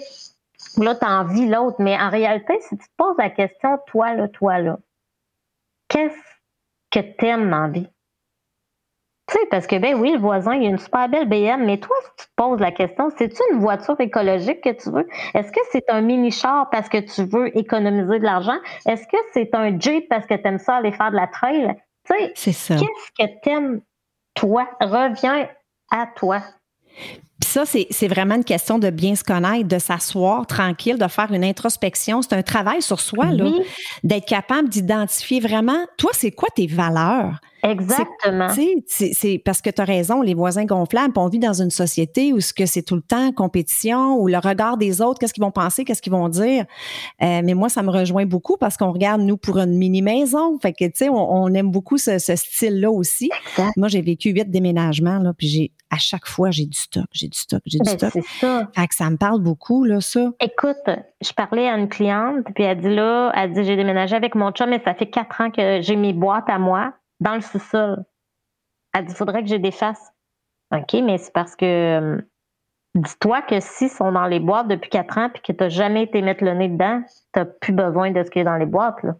là 0.78 0.95
tu 0.95 1.06
envie 1.06 1.47
l'autre, 1.47 1.78
mais 1.80 2.00
en 2.00 2.10
réalité 2.10 2.58
si 2.62 2.78
tu 2.78 2.86
te 2.86 2.93
poses 2.95 3.17
la 3.17 3.30
question 3.30 3.78
toi 3.88 4.13
là, 4.13 4.30
toi 4.30 4.60
là, 4.60 4.80
qu'est-ce 5.89 6.15
que 6.91 7.00
t'aimes 7.00 7.50
dans 7.50 7.63
la 7.63 7.67
vie? 7.67 7.88
Tu 9.27 9.38
sais, 9.38 9.45
parce 9.49 9.67
que, 9.67 9.77
ben 9.77 9.95
oui, 9.95 10.12
le 10.13 10.19
voisin, 10.19 10.55
il 10.55 10.65
a 10.65 10.69
une 10.69 10.77
super 10.77 11.07
belle 11.07 11.29
BM, 11.29 11.63
mais 11.65 11.77
toi, 11.77 11.95
si 12.03 12.10
tu 12.17 12.25
te 12.25 12.31
poses 12.36 12.60
la 12.60 12.71
question, 12.71 13.10
c'est-tu 13.17 13.41
une 13.53 13.60
voiture 13.60 13.95
écologique 13.99 14.62
que 14.62 14.71
tu 14.71 14.89
veux? 14.91 15.07
Est-ce 15.34 15.51
que 15.51 15.60
c'est 15.71 15.89
un 15.89 16.01
mini-char 16.01 16.69
parce 16.69 16.89
que 16.89 16.97
tu 16.97 17.23
veux 17.23 17.55
économiser 17.57 18.19
de 18.19 18.25
l'argent? 18.25 18.57
Est-ce 18.86 19.07
que 19.07 19.17
c'est 19.31 19.53
un 19.55 19.79
Jeep 19.79 20.10
parce 20.10 20.25
que 20.25 20.34
tu 20.34 20.47
aimes 20.47 20.60
ça 20.60 20.77
aller 20.77 20.91
faire 20.91 21.12
de 21.12 21.15
la 21.15 21.27
trail? 21.27 21.75
Tu 22.05 22.13
sais, 22.13 22.34
qu'est-ce 22.75 23.12
que 23.17 23.41
t'aimes, 23.43 23.81
toi? 24.34 24.67
Reviens 24.81 25.47
à 25.91 26.07
toi. 26.15 26.41
Puis 27.41 27.49
ça, 27.49 27.63
c'est 27.65 28.08
vraiment 28.08 28.36
une 28.36 28.43
question 28.43 28.77
de 28.80 28.89
bien 28.89 29.15
se 29.15 29.23
connaître, 29.23 29.67
de 29.67 29.80
s'asseoir 29.80 30.45
tranquille, 30.45 30.97
de 30.97 31.08
faire 31.08 31.32
une 31.34 31.43
introspection. 31.43 32.21
C'est 32.21 32.34
un 32.34 32.43
travail 32.43 32.82
sur 32.82 32.99
soi, 32.99 33.25
là, 33.25 33.51
d'être 34.04 34.27
capable 34.27 34.69
d'identifier 34.69 35.39
vraiment, 35.39 35.86
toi, 35.97 36.12
c'est 36.13 36.32
quoi 36.32 36.49
tes 36.56 36.67
valeurs? 36.67 37.39
Exactement. 37.63 38.49
C'est 38.88 39.41
parce 39.43 39.62
que 39.62 39.69
tu 39.69 39.82
as 39.82 39.86
raison, 39.86 40.21
les 40.21 40.34
voisins 40.34 40.65
gonflables, 40.65 41.13
on 41.15 41.27
vit 41.27 41.39
dans 41.39 41.62
une 41.62 41.69
société 41.69 42.34
où 42.34 42.39
ce 42.39 42.54
que 42.54 42.65
c'est 42.65 42.82
tout 42.82 42.95
le 42.95 43.01
temps 43.01 43.32
compétition, 43.32 44.17
ou 44.17 44.27
le 44.27 44.38
regard 44.38 44.77
des 44.77 45.01
autres, 45.01 45.19
qu'est-ce 45.19 45.34
qu'ils 45.34 45.43
vont 45.43 45.51
penser, 45.51 45.84
qu'est-ce 45.84 46.01
qu'ils 46.01 46.12
vont 46.12 46.30
dire? 46.30 46.65
Euh, 47.21 47.41
mais 47.43 47.54
moi, 47.54 47.69
ça 47.69 47.84
me 47.84 47.89
rejoint 47.89 48.25
beaucoup 48.25 48.58
parce 48.58 48.77
qu'on 48.77 48.91
regarde, 48.91 49.21
nous, 49.21 49.38
pour 49.38 49.58
une 49.58 49.77
mini-maison. 49.77 50.58
Fait 50.60 50.73
que, 50.73 50.86
tu 50.86 50.91
sais, 50.95 51.10
on, 51.10 51.47
aime 51.54 51.71
beaucoup 51.71 51.97
ce, 51.97 52.17
style-là 52.17 52.89
aussi. 52.91 53.30
Moi, 53.77 53.88
j'ai 53.88 54.01
vécu 54.01 54.30
huit 54.30 54.49
déménagements, 54.49 55.19
là, 55.19 55.34
puis 55.38 55.47
j'ai 55.47 55.71
à 55.91 55.97
chaque 55.97 56.25
fois, 56.25 56.51
j'ai 56.51 56.65
du 56.65 56.77
stock, 56.77 57.06
j'ai 57.12 57.27
du 57.32 57.39
stock, 57.39 57.62
j'ai 57.65 57.80
du 57.80 57.89
ben, 57.89 57.98
stock. 57.98 58.24
Ça. 58.39 58.67
Fait 58.76 58.88
que 58.88 58.96
ça 58.96 59.10
me 59.10 59.17
parle 59.17 59.39
beaucoup, 59.39 59.84
là, 59.84 60.02
ça. 60.02 60.32
Écoute, 60.39 60.89
je 61.22 61.34
parlais 61.34 61.67
à 61.67 61.78
une 61.78 61.89
cliente, 61.89 62.46
puis 62.54 62.63
elle 62.63 62.80
dit 62.80 62.94
là, 62.94 63.32
elle 63.36 63.54
dit, 63.54 63.63
j'ai 63.63 63.76
déménagé 63.76 64.15
avec 64.15 64.36
mon 64.36 64.52
chum, 64.52 64.70
mais 64.70 64.82
ça 64.84 64.94
fait 64.94 65.10
quatre 65.10 65.41
ans 65.41 65.50
que 65.50 65.82
j'ai 65.82 65.96
mes 65.96 66.13
boîtes 66.13 66.50
à 66.50 66.60
moi 66.60 66.94
dans 67.20 67.36
le 67.36 67.41
sous-sol. 67.41 68.04
Elle 68.94 69.06
dit, 69.06 69.15
faudrait 69.15 69.44
que 69.44 69.50
je 69.50 69.56
défasse. 69.56 70.12
OK, 70.74 70.94
mais 71.04 71.17
c'est 71.17 71.34
parce 71.34 71.56
que 71.56 71.65
euh, 71.65 72.22
dis-toi 72.96 73.41
que 73.41 73.60
s'ils 73.60 73.89
sont 73.89 74.12
dans 74.12 74.28
les 74.28 74.39
boîtes 74.39 74.67
depuis 74.67 74.89
quatre 74.89 75.17
ans 75.17 75.30
puis 75.30 75.41
que 75.41 75.52
tu 75.52 75.63
n'as 75.63 75.70
jamais 75.70 76.04
été 76.04 76.22
mettre 76.22 76.44
le 76.44 76.54
nez 76.54 76.70
dedans, 76.70 77.02
tu 77.34 77.39
n'as 77.39 77.46
plus 77.46 77.74
besoin 77.74 78.12
de 78.12 78.24
ce 78.24 78.30
qui 78.30 78.39
est 78.39 78.44
dans 78.44 78.58
les 78.58 78.65
boîtes. 78.65 79.02
Là. 79.04 79.15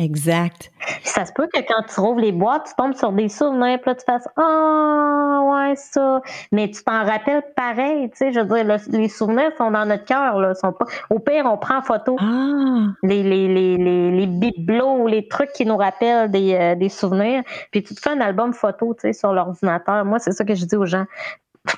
Exact. 0.00 0.70
Ça 1.02 1.24
se 1.24 1.32
peut 1.32 1.48
que 1.52 1.58
quand 1.58 1.82
tu 1.92 1.98
rouvres 1.98 2.20
les 2.20 2.30
boîtes, 2.30 2.66
tu 2.68 2.74
tombes 2.76 2.94
sur 2.94 3.10
des 3.10 3.28
souvenirs, 3.28 3.80
puis 3.80 3.90
là, 3.90 3.94
tu 3.96 4.04
fasses 4.04 4.28
Ah, 4.36 5.40
ouais, 5.44 5.74
ça. 5.74 6.22
Mais 6.52 6.70
tu 6.70 6.84
t'en 6.84 7.04
rappelles 7.04 7.42
pareil, 7.56 8.08
tu 8.10 8.16
sais. 8.18 8.32
Je 8.32 8.38
veux 8.38 8.62
dire, 8.62 8.78
les 8.92 9.08
souvenirs 9.08 9.50
sont 9.58 9.72
dans 9.72 9.84
notre 9.84 10.04
cœur, 10.04 10.38
là. 10.38 10.54
Sont 10.54 10.72
pas... 10.72 10.84
Au 11.10 11.18
pire, 11.18 11.46
on 11.46 11.56
prend 11.58 11.78
en 11.78 11.82
photo 11.82 12.16
ah. 12.20 12.86
les, 13.02 13.24
les, 13.24 13.48
les, 13.48 13.76
les, 13.76 14.10
les 14.12 14.26
bibelots, 14.26 15.08
les 15.08 15.26
trucs 15.26 15.52
qui 15.52 15.66
nous 15.66 15.76
rappellent 15.76 16.30
des, 16.30 16.54
euh, 16.54 16.74
des 16.76 16.88
souvenirs. 16.88 17.42
Puis 17.72 17.82
tu 17.82 17.94
te 17.94 18.00
fais 18.00 18.10
un 18.10 18.20
album 18.20 18.52
photo, 18.52 18.94
tu 18.94 19.00
sais, 19.00 19.12
sur 19.12 19.32
l'ordinateur. 19.32 20.04
Moi, 20.04 20.20
c'est 20.20 20.32
ça 20.32 20.44
que 20.44 20.54
je 20.54 20.64
dis 20.64 20.76
aux 20.76 20.86
gens 20.86 21.06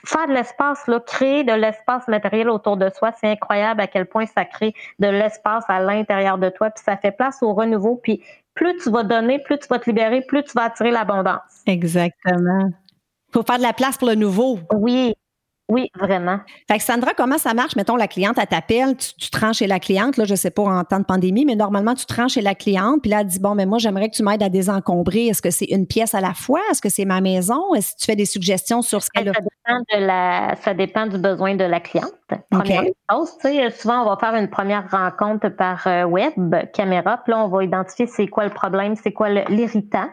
faire 0.05 0.29
de 0.29 0.33
l'espace, 0.33 0.87
là, 0.87 1.01
créer 1.01 1.45
de 1.45 1.53
l'espace 1.53 2.07
matériel 2.09 2.49
autour 2.49 2.77
de 2.77 2.91
soi, 2.91 3.13
c'est 3.21 3.29
incroyable 3.29 3.81
à 3.81 3.87
quel 3.87 4.07
point 4.07 4.27
ça 4.27 4.45
crée 4.45 4.75
de 4.99 5.09
l'espace 5.09 5.65
à 5.69 5.81
l'intérieur 5.81 6.39
de 6.39 6.49
toi, 6.49 6.71
puis 6.71 6.85
ça 6.85 6.97
fait 6.97 7.13
place 7.13 7.43
au 7.43 7.55
renouveau, 7.55 7.97
puis 8.03 8.23
plus 8.55 8.77
tu 8.79 8.91
vas 8.91 9.05
donner, 9.05 9.39
plus 9.39 9.59
tu 9.59 9.69
vas 9.69 9.79
te 9.79 9.89
libérer, 9.89 10.23
plus 10.23 10.43
tu 10.45 10.53
vas 10.55 10.65
attirer 10.65 10.91
l'abondance. 10.91 11.63
Exactement. 11.67 12.69
Il 13.29 13.33
faut 13.33 13.43
faire 13.43 13.59
de 13.59 13.63
la 13.63 13.73
place 13.73 13.97
pour 13.97 14.09
le 14.09 14.17
nouveau. 14.17 14.59
Oui, 14.73 15.15
oui, 15.71 15.91
vraiment. 15.95 16.41
Fait 16.69 16.79
que 16.79 16.85
Sandra, 16.85 17.13
comment 17.17 17.39
ça 17.39 17.55
marche? 17.55 17.77
Mettons, 17.77 17.97
la 17.97 18.09
cliente, 18.09 18.37
elle 18.39 18.47
t'appelle, 18.47 18.97
tu, 18.97 19.15
tu, 19.15 19.31
te 19.31 19.39
rends 19.39 19.53
chez 19.53 19.67
la 19.67 19.79
cliente, 19.79 20.17
là, 20.17 20.25
je 20.25 20.35
sais 20.35 20.51
pas 20.51 20.63
en 20.63 20.85
temps 20.85 20.99
de 20.99 21.05
pandémie, 21.05 21.45
mais 21.45 21.55
normalement, 21.55 21.95
tu 21.95 22.07
te 22.07 22.15
rends 22.15 22.29
chez 22.29 22.41
la 22.41 22.55
cliente, 22.55 23.03
puis 23.03 23.11
là, 23.11 23.21
elle 23.21 23.27
dit, 23.27 23.39
bon, 23.39 23.55
mais 23.55 23.67
moi, 23.67 23.79
j'aimerais 23.79 24.09
que 24.09 24.17
tu 24.17 24.23
m'aides 24.23 24.43
à 24.43 24.49
désencombrer. 24.49 25.29
Est-ce 25.29 25.41
que 25.41 25.51
c'est 25.51 25.67
une 25.67 25.87
pièce 25.87 26.15
à 26.15 26.21
la 26.21 26.35
fois? 26.35 26.61
Est-ce 26.71 26.83
que 26.83 26.89
c'est 26.89 27.05
ma 27.05 27.21
maison? 27.21 27.75
Est-ce 27.75 27.95
que 27.95 28.01
tu 28.01 28.07
fais 28.07 28.17
des 28.17 28.25
suggestions 28.25 28.83
sur 28.83 29.03
ce 29.03 29.11
qu'elle 29.11 29.29
a? 29.29 29.33
Ça 29.33 29.41
dépend, 29.41 29.81
de 29.95 30.07
la, 30.07 30.57
ça 30.57 30.75
dépend 30.75 31.07
du 31.07 31.19
besoin 31.19 31.55
de 31.55 31.65
la 31.65 31.79
cliente. 31.79 32.13
Première 32.51 32.85
chose, 33.11 33.31
tu 33.41 33.49
sais, 33.49 33.71
souvent, 33.71 34.03
on 34.03 34.09
va 34.09 34.17
faire 34.17 34.35
une 34.35 34.51
première 34.51 34.91
rencontre 34.91 35.49
par 35.51 35.87
euh, 35.87 36.05
web, 36.05 36.55
caméra, 36.73 37.19
puis 37.19 37.33
là, 37.33 37.45
on 37.45 37.49
va 37.49 37.63
identifier 37.63 38.07
c'est 38.07 38.27
quoi 38.27 38.45
le 38.45 38.51
problème, 38.51 38.97
c'est 38.97 39.13
quoi 39.13 39.29
l'irritant, 39.29 40.09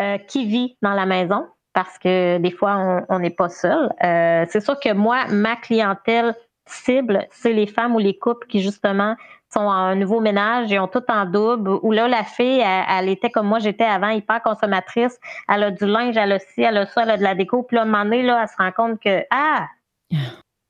euh, 0.00 0.18
qui 0.18 0.46
vit 0.46 0.76
dans 0.82 0.94
la 0.94 1.06
maison 1.06 1.46
parce 1.78 1.96
que 1.96 2.38
des 2.38 2.50
fois, 2.50 3.04
on 3.08 3.20
n'est 3.20 3.30
pas 3.30 3.48
seul. 3.48 3.94
Euh, 4.02 4.44
c'est 4.48 4.58
sûr 4.58 4.80
que 4.80 4.92
moi, 4.92 5.26
ma 5.28 5.54
clientèle 5.54 6.34
cible, 6.66 7.24
c'est 7.30 7.52
les 7.52 7.68
femmes 7.68 7.94
ou 7.94 8.00
les 8.00 8.18
couples 8.18 8.48
qui, 8.48 8.60
justement, 8.60 9.14
sont 9.54 9.60
en 9.60 9.94
nouveau 9.94 10.18
ménage 10.18 10.72
et 10.72 10.80
ont 10.80 10.88
tout 10.88 11.04
en 11.08 11.24
double, 11.24 11.70
où 11.82 11.92
là, 11.92 12.08
la 12.08 12.24
fille, 12.24 12.64
elle, 12.66 13.08
était 13.08 13.30
comme 13.30 13.46
moi, 13.46 13.60
j'étais 13.60 13.84
avant, 13.84 14.08
hyper 14.08 14.42
consommatrice. 14.42 15.20
Elle 15.48 15.62
a 15.62 15.70
du 15.70 15.86
linge, 15.86 16.16
elle 16.16 16.32
a 16.32 16.40
ci, 16.40 16.62
elle 16.62 16.78
a 16.78 16.86
ça, 16.86 17.04
elle 17.04 17.10
a 17.10 17.16
de 17.16 17.22
la 17.22 17.36
déco. 17.36 17.62
Puis 17.62 17.76
là, 17.76 17.82
à 17.82 17.84
un 17.84 17.86
moment 17.86 18.02
donné, 18.02 18.24
là, 18.24 18.40
elle 18.42 18.48
se 18.48 18.56
rend 18.56 18.72
compte 18.72 18.98
que, 18.98 19.22
ah, 19.30 19.68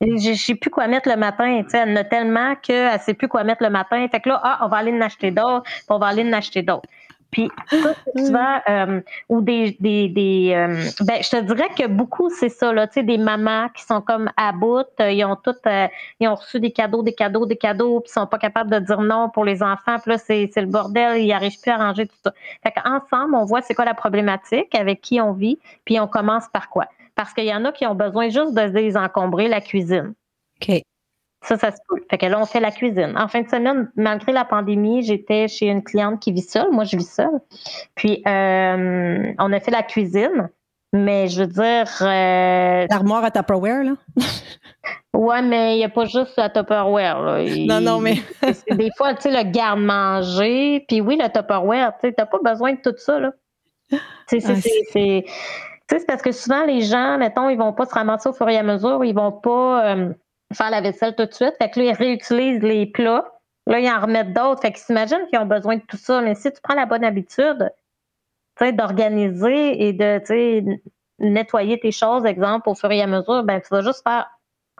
je 0.01 0.33
sais 0.35 0.53
plus 0.53 0.69
quoi 0.69 0.85
mettre 0.85 1.09
le 1.09 1.15
matin. 1.15 1.63
Elle 1.73 1.89
en 1.89 1.95
a 1.95 2.03
tellement 2.03 2.53
qu'elle 2.61 2.93
ne 2.93 2.99
sait 2.99 3.15
plus 3.15 3.27
quoi 3.27 3.43
mettre 3.43 3.63
le 3.63 3.71
matin. 3.71 4.07
Fait 4.11 4.19
que 4.19 4.29
là, 4.29 4.39
ah, 4.43 4.59
on 4.61 4.67
va 4.67 4.77
aller 4.77 4.93
en 4.93 5.01
acheter 5.01 5.31
d'autres, 5.31 5.63
on 5.89 5.97
va 5.97 6.05
aller 6.05 6.23
en 6.23 6.33
acheter 6.33 6.61
d'autres. 6.61 6.87
Puis 7.31 7.49
ça, 7.69 7.93
souvent, 8.15 8.59
euh, 8.67 9.01
ou 9.29 9.41
des, 9.41 9.77
des, 9.79 10.09
des 10.09 10.53
euh, 10.55 10.89
ben, 11.05 11.21
je 11.21 11.29
te 11.29 11.41
dirais 11.41 11.69
que 11.77 11.87
beaucoup, 11.87 12.29
c'est 12.29 12.49
ça, 12.49 12.73
là, 12.73 12.87
tu 12.87 12.95
sais, 12.95 13.03
des 13.03 13.17
mamans 13.17 13.69
qui 13.69 13.83
sont 13.83 14.01
comme 14.01 14.31
à 14.35 14.51
bout, 14.51 14.87
euh, 14.99 15.11
ils 15.11 15.23
ont 15.23 15.35
toutes, 15.35 15.61
ils 16.19 16.27
ont 16.27 16.35
reçu 16.35 16.59
des 16.59 16.71
cadeaux, 16.71 17.03
des 17.03 17.13
cadeaux, 17.13 17.45
des 17.45 17.55
cadeaux, 17.55 17.99
puis 17.99 18.09
ils 18.09 18.13
sont 18.19 18.25
pas 18.25 18.39
capables 18.39 18.71
de 18.71 18.79
dire 18.79 19.01
non 19.01 19.29
pour 19.29 19.45
les 19.45 19.61
enfants, 19.61 19.97
puis 20.01 20.11
là, 20.11 20.17
c'est, 20.17 20.49
c'est 20.53 20.61
le 20.61 20.67
bordel, 20.67 21.21
ils 21.21 21.27
n'arrivent 21.27 21.59
plus 21.61 21.71
à 21.71 21.77
ranger 21.77 22.07
tout 22.07 22.17
ça. 22.23 22.33
Fait 22.63 22.71
qu'ensemble, 22.71 23.35
on 23.35 23.45
voit 23.45 23.61
c'est 23.61 23.75
quoi 23.75 23.85
la 23.85 23.93
problématique, 23.93 24.73
avec 24.73 25.01
qui 25.01 25.21
on 25.21 25.33
vit, 25.33 25.59
puis 25.85 25.99
on 25.99 26.07
commence 26.07 26.47
par 26.51 26.69
quoi. 26.69 26.87
Parce 27.15 27.33
qu'il 27.33 27.45
y 27.45 27.53
en 27.53 27.65
a 27.65 27.71
qui 27.71 27.85
ont 27.85 27.95
besoin 27.95 28.29
juste 28.29 28.53
de 28.53 28.67
désencombrer 28.69 29.49
la 29.49 29.61
cuisine. 29.61 30.13
OK. 30.61 30.81
Ça, 31.41 31.57
ça 31.57 31.71
se 31.71 31.77
peut. 31.87 32.01
Fait 32.09 32.17
que 32.17 32.25
là, 32.25 32.39
on 32.39 32.45
fait 32.45 32.59
la 32.59 32.71
cuisine. 32.71 33.13
En 33.17 33.27
fin 33.27 33.41
de 33.41 33.49
semaine, 33.49 33.89
malgré 33.95 34.31
la 34.31 34.43
pandémie, 34.43 35.03
j'étais 35.03 35.47
chez 35.47 35.67
une 35.67 35.83
cliente 35.83 36.19
qui 36.19 36.33
vit 36.33 36.41
seule. 36.41 36.71
Moi, 36.71 36.83
je 36.83 36.97
vis 36.97 37.09
seule. 37.09 37.39
Puis, 37.95 38.21
euh, 38.27 39.33
on 39.39 39.53
a 39.53 39.59
fait 39.59 39.71
la 39.71 39.83
cuisine. 39.83 40.49
Mais 40.91 41.27
je 41.27 41.41
veux 41.41 41.47
dire. 41.47 41.87
Euh, 42.01 42.87
L'armoire 42.89 43.23
à 43.23 43.31
Tupperware, 43.31 43.83
là? 43.83 43.93
ouais, 45.13 45.41
mais 45.43 45.75
il 45.75 45.77
n'y 45.77 45.83
a 45.83 45.89
pas 45.89 46.05
juste 46.05 46.35
la 46.35 46.49
Tupperware, 46.49 47.21
là. 47.21 47.43
non, 47.67 47.79
non, 47.79 47.99
mais. 47.99 48.15
des 48.71 48.89
fois, 48.97 49.13
tu 49.13 49.23
sais, 49.23 49.31
le 49.31 49.49
garde-manger. 49.49 50.85
Puis 50.87 50.99
oui, 50.99 51.17
le 51.21 51.29
Tupperware, 51.31 51.93
tu 51.99 52.07
sais, 52.07 52.13
t'as 52.13 52.25
pas 52.25 52.39
besoin 52.43 52.73
de 52.73 52.79
tout 52.81 52.95
ça, 52.97 53.19
là. 53.19 53.31
c'est. 54.27 54.39
c'est 54.41 56.07
parce 56.07 56.21
que 56.23 56.31
souvent, 56.31 56.65
les 56.65 56.81
gens, 56.81 57.17
mettons, 57.19 57.49
ils 57.49 57.57
vont 57.57 57.73
pas 57.73 57.85
se 57.85 57.93
ramasser 57.93 58.29
au 58.29 58.33
fur 58.33 58.49
et 58.49 58.57
à 58.57 58.63
mesure, 58.63 59.03
ils 59.05 59.15
vont 59.15 59.31
pas. 59.31 59.93
Euh, 59.93 60.13
faire 60.53 60.69
la 60.69 60.81
vaisselle 60.81 61.15
tout 61.15 61.25
de 61.25 61.33
suite. 61.33 61.53
Fait 61.59 61.69
que 61.69 61.79
là, 61.79 61.85
ils 61.87 61.93
réutilisent 61.93 62.61
les 62.61 62.85
plats 62.85 63.25
Là, 63.69 63.79
ils 63.79 63.89
en 63.89 64.01
remettent 64.01 64.33
d'autres. 64.33 64.61
Fait 64.61 64.71
qu'ils 64.71 64.81
s'imaginent 64.81 65.27
qu'ils 65.29 65.37
ont 65.37 65.45
besoin 65.45 65.77
de 65.77 65.83
tout 65.87 65.97
ça. 65.97 66.21
Mais 66.21 66.33
si 66.33 66.51
tu 66.51 66.59
prends 66.61 66.73
la 66.73 66.87
bonne 66.87 67.03
habitude, 67.03 67.71
d'organiser 68.59 69.87
et 69.87 69.93
de 69.93 70.79
nettoyer 71.19 71.79
tes 71.79 71.91
choses, 71.91 72.25
exemple, 72.25 72.67
au 72.67 72.75
fur 72.75 72.91
et 72.91 73.01
à 73.01 73.07
mesure, 73.07 73.43
ben, 73.43 73.61
tu 73.61 73.69
vas 73.69 73.81
juste 73.81 74.03
faire 74.03 74.27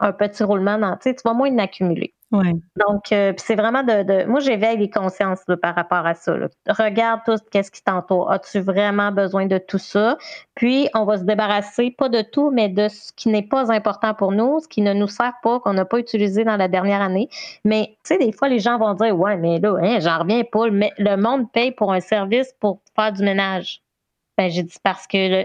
un 0.00 0.12
petit 0.12 0.42
roulement 0.42 0.76
dans, 0.76 0.96
tu 0.96 1.14
vas 1.24 1.32
moins 1.32 1.50
en 1.50 1.58
accumuler. 1.58 2.14
Donc, 2.32 3.10
euh, 3.12 3.32
c'est 3.38 3.56
vraiment 3.56 3.82
de, 3.82 4.24
Moi, 4.26 4.40
j'éveille 4.40 4.78
les 4.78 4.90
consciences 4.90 5.44
par 5.60 5.74
rapport 5.74 6.06
à 6.06 6.14
ça. 6.14 6.34
Regarde 6.68 7.20
tout 7.26 7.36
ce 7.36 7.70
qui 7.70 7.82
t'entoure? 7.82 8.30
As-tu 8.30 8.60
vraiment 8.60 9.10
besoin 9.10 9.46
de 9.46 9.58
tout 9.58 9.78
ça? 9.78 10.16
Puis, 10.54 10.88
on 10.94 11.04
va 11.04 11.18
se 11.18 11.24
débarrasser, 11.24 11.90
pas 11.90 12.08
de 12.08 12.22
tout, 12.22 12.50
mais 12.50 12.68
de 12.68 12.88
ce 12.88 13.12
qui 13.16 13.28
n'est 13.28 13.42
pas 13.46 13.72
important 13.72 14.14
pour 14.14 14.32
nous, 14.32 14.60
ce 14.60 14.68
qui 14.68 14.80
ne 14.82 14.92
nous 14.92 15.08
sert 15.08 15.34
pas, 15.42 15.58
qu'on 15.60 15.72
n'a 15.72 15.84
pas 15.84 15.98
utilisé 15.98 16.44
dans 16.44 16.56
la 16.56 16.68
dernière 16.68 17.02
année. 17.02 17.28
Mais, 17.64 17.96
tu 18.04 18.14
sais, 18.14 18.18
des 18.18 18.32
fois, 18.32 18.48
les 18.48 18.60
gens 18.60 18.78
vont 18.78 18.94
dire 18.94 19.18
Ouais, 19.18 19.36
mais 19.36 19.58
là, 19.58 19.76
hein, 19.82 19.98
j'en 20.00 20.18
reviens 20.20 20.44
pas. 20.44 20.68
Le 20.68 21.16
monde 21.16 21.50
paye 21.52 21.72
pour 21.72 21.92
un 21.92 22.00
service 22.00 22.52
pour 22.60 22.80
faire 22.94 23.12
du 23.12 23.22
ménage. 23.24 23.82
Ben, 24.38 24.50
j'ai 24.50 24.62
dit 24.62 24.78
parce 24.82 25.06
que 25.06 25.44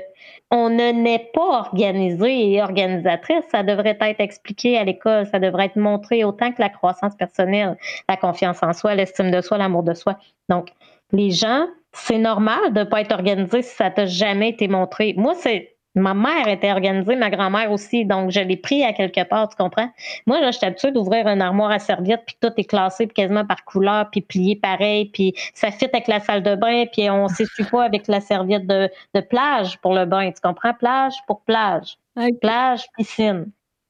on 0.52 0.70
ne 0.70 0.92
n'est 0.92 1.32
pas 1.34 1.60
organisé 1.60 2.54
et 2.54 2.62
organisatrice. 2.62 3.44
Ça 3.52 3.64
devrait 3.64 3.98
être 4.00 4.20
expliqué 4.22 4.78
à 4.78 4.84
l'école. 4.84 5.28
Ça 5.28 5.40
devrait 5.40 5.66
être 5.66 5.76
montré 5.76 6.24
autant 6.24 6.52
que 6.52 6.62
la 6.62 6.70
croissance 6.70 7.16
personnelle, 7.16 7.78
la 8.08 8.18
confiance 8.18 8.64
en 8.64 8.74
soi, 8.74 8.96
l'estime 8.96 9.32
de 9.32 9.42
soi, 9.42 9.58
l'amour 9.58 9.84
de 9.84 9.94
soi. 9.94 10.18
Donc, 10.50 10.70
les 11.12 11.32
gens, 11.32 11.68
c'est 11.92 12.18
normal 12.18 12.74
de 12.74 12.80
ne 12.80 12.84
pas 12.86 13.02
être 13.02 13.14
organisé 13.14 13.62
si 13.62 13.76
ça 13.76 13.90
t'a 13.92 14.06
jamais 14.06 14.50
été 14.50 14.68
montré. 14.68 15.14
Moi, 15.18 15.34
c'est 15.36 15.75
Ma 15.96 16.14
mère 16.14 16.48
était 16.50 16.72
organisée, 16.72 17.16
ma 17.16 17.30
grand-mère 17.30 17.72
aussi, 17.72 18.04
donc 18.04 18.30
je 18.30 18.42
l'ai 18.42 18.58
pris 18.58 18.84
à 18.84 18.92
quelque 18.92 19.24
part, 19.24 19.48
tu 19.48 19.56
comprends? 19.56 19.90
Moi, 20.28 20.42
là, 20.42 20.52
j'étais 20.52 20.66
habituée 20.66 20.92
d'ouvrir 20.92 21.26
une 21.28 21.42
armoire 21.42 21.72
à 21.72 21.80
serviettes, 21.80 22.24
puis 22.26 22.36
tout 22.42 22.52
est 22.58 22.66
classé 22.66 23.08
quasiment 23.08 23.46
par 23.46 23.64
couleur, 23.64 24.10
puis 24.12 24.20
plié 24.20 24.58
pareil, 24.58 25.06
puis 25.06 25.34
ça 25.54 25.72
fit 25.72 25.86
avec 25.86 26.08
la 26.08 26.20
salle 26.20 26.44
de 26.44 26.56
bain, 26.56 26.86
puis 26.92 27.10
on 27.10 27.28
s'essuie 27.30 27.64
pas 27.64 27.84
avec 27.86 28.08
la 28.08 28.20
serviette 28.20 28.68
de, 28.68 28.90
plage 29.30 29.78
pour 29.80 29.94
le 29.94 30.06
bain, 30.06 30.32
tu 30.32 30.42
comprends? 30.42 30.74
Plage 30.74 31.16
pour 31.28 31.42
plage. 31.42 31.98
Plage, 32.42 32.86
piscine. 32.98 33.46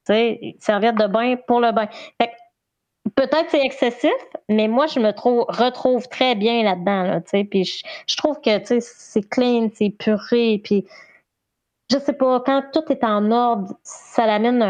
Tu 0.05 0.13
sais, 0.13 0.55
serviette 0.59 0.95
de 0.95 1.07
bain 1.07 1.35
pour 1.47 1.59
le 1.59 1.71
bain. 1.71 1.87
Fait 2.21 2.31
peut-être 3.15 3.49
c'est 3.49 3.61
excessif, 3.61 4.11
mais 4.47 4.67
moi, 4.67 4.85
je 4.85 4.99
me 4.99 5.11
trouve, 5.11 5.45
retrouve 5.47 6.07
très 6.07 6.35
bien 6.35 6.63
là-dedans, 6.63 7.03
là, 7.03 7.21
tu 7.21 7.29
sais, 7.29 7.43
puis 7.43 7.63
je, 7.63 7.83
je 8.07 8.15
trouve 8.15 8.39
que, 8.41 8.57
tu 8.59 8.65
sais, 8.65 8.79
c'est 8.81 9.27
clean, 9.27 9.69
c'est 9.73 9.89
puré, 9.89 10.61
puis 10.63 10.85
je 11.91 11.97
sais 11.99 12.13
pas, 12.13 12.41
quand 12.45 12.63
tout 12.73 12.83
est 12.91 13.03
en 13.03 13.31
ordre, 13.31 13.73
ça 13.83 14.25
l'amène 14.25 14.61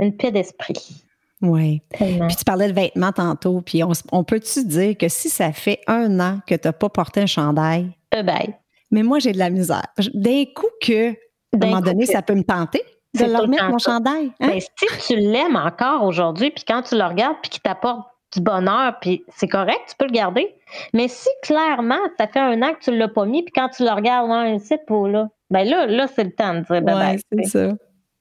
une 0.00 0.16
paix 0.16 0.30
d'esprit. 0.30 1.04
Oui. 1.40 1.82
Puis 1.90 2.36
tu 2.36 2.44
parlais 2.44 2.68
de 2.68 2.72
vêtements 2.72 3.12
tantôt, 3.12 3.60
puis 3.60 3.82
on, 3.84 4.24
peut-tu 4.24 4.64
dire 4.64 4.96
que 4.96 5.08
si 5.08 5.28
ça 5.28 5.52
fait 5.52 5.80
un 5.86 6.18
an 6.20 6.40
que 6.46 6.54
tu 6.54 6.66
n'as 6.66 6.72
pas 6.72 6.88
porté 6.88 7.20
un 7.20 7.26
chandail? 7.26 7.90
Euh, 8.14 8.22
ben. 8.22 8.54
Mais 8.90 9.02
moi, 9.02 9.18
j'ai 9.18 9.32
de 9.32 9.38
la 9.38 9.50
misère. 9.50 9.86
D'un 10.14 10.44
coup 10.54 10.66
que, 10.82 11.10
à 11.10 11.14
un 11.54 11.58
moment 11.58 11.80
donné, 11.80 12.06
ça 12.06 12.22
peut 12.22 12.34
me 12.34 12.42
tenter 12.42 12.82
de 13.14 13.24
leur 13.24 13.42
remettre 13.42 13.68
mon 13.68 13.78
chandail. 13.78 14.32
Hein? 14.40 14.48
Ben, 14.48 14.60
si 14.60 15.06
tu 15.06 15.16
l'aimes 15.16 15.56
encore 15.56 16.04
aujourd'hui, 16.04 16.50
puis 16.50 16.64
quand 16.66 16.82
tu 16.82 16.96
le 16.96 17.04
regardes, 17.04 17.36
puis 17.42 17.50
qu'il 17.50 17.62
t'apporte 17.62 18.06
du 18.32 18.40
bonheur, 18.40 18.98
puis 19.00 19.24
c'est 19.36 19.48
correct, 19.48 19.80
tu 19.88 19.94
peux 19.98 20.06
le 20.06 20.12
garder. 20.12 20.54
Mais 20.92 21.08
si 21.08 21.28
clairement, 21.42 21.98
ça 22.18 22.26
fait 22.26 22.40
un 22.40 22.60
an 22.62 22.74
que 22.74 22.80
tu 22.80 22.90
ne 22.90 22.96
l'as 22.96 23.08
pas 23.08 23.24
mis, 23.24 23.42
puis 23.42 23.52
quand 23.54 23.68
tu 23.70 23.84
le 23.84 23.90
regardes, 23.90 24.28
non, 24.28 24.58
c'est 24.58 24.84
pas 24.86 25.08
là. 25.08 25.28
Ben 25.50 25.66
là, 25.66 25.86
là, 25.86 26.06
c'est 26.14 26.24
le 26.24 26.32
temps 26.32 26.54
de 26.54 26.60
dire 26.60 26.82
bye 26.82 27.18
c'est 27.32 27.44
ça. 27.44 27.72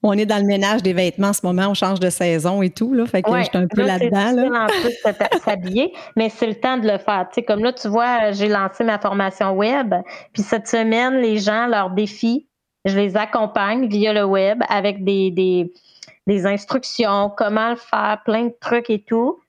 On 0.04 0.14
est 0.14 0.28
dans 0.28 0.38
le 0.38 0.46
ménage 0.46 0.84
des 0.84 0.94
vêtements 0.94 1.30
en 1.30 1.34
ce 1.34 1.46
moment, 1.46 1.68
on 1.68 1.74
change 1.74 2.00
de 2.00 2.10
saison 2.10 2.62
et 2.62 2.70
tout, 2.70 2.94
là. 2.94 3.06
Fait 3.06 3.22
que 3.24 3.36
je 3.36 3.44
suis 3.44 3.58
un 3.58 3.68
peu 3.68 3.82
là-dedans. 3.82 4.32
Là. 4.32 4.68
en 4.68 5.40
s'habiller, 5.40 5.92
mais 6.16 6.30
c'est 6.30 6.48
le 6.48 6.56
temps 6.56 6.78
de 6.78 6.88
le 6.88 6.98
faire. 7.00 7.28
Tu 7.30 7.36
sais, 7.36 7.44
comme 7.44 7.64
là, 7.64 7.74
tu 7.74 7.88
vois, 7.88 8.32
j'ai 8.32 8.48
lancé 8.48 8.84
ma 8.84 9.00
formation 9.00 9.52
web, 9.52 9.96
puis 10.34 10.44
cette 10.44 10.68
semaine, 10.68 11.16
les 11.20 11.40
gens, 11.40 11.66
leurs 11.66 11.90
défis, 11.90 12.48
je 12.86 12.96
les 12.96 13.18
accompagne 13.18 13.88
via 13.88 14.14
le 14.14 14.24
web 14.24 14.62
avec 14.70 15.04
des, 15.04 15.32
des, 15.32 15.74
des 16.28 16.46
instructions, 16.46 17.32
comment 17.36 17.72
le 17.72 17.76
faire, 17.76 18.22
plein 18.24 18.46
de 18.46 18.56
trucs 18.62 18.90
et 18.90 19.02
tout. 19.02 19.40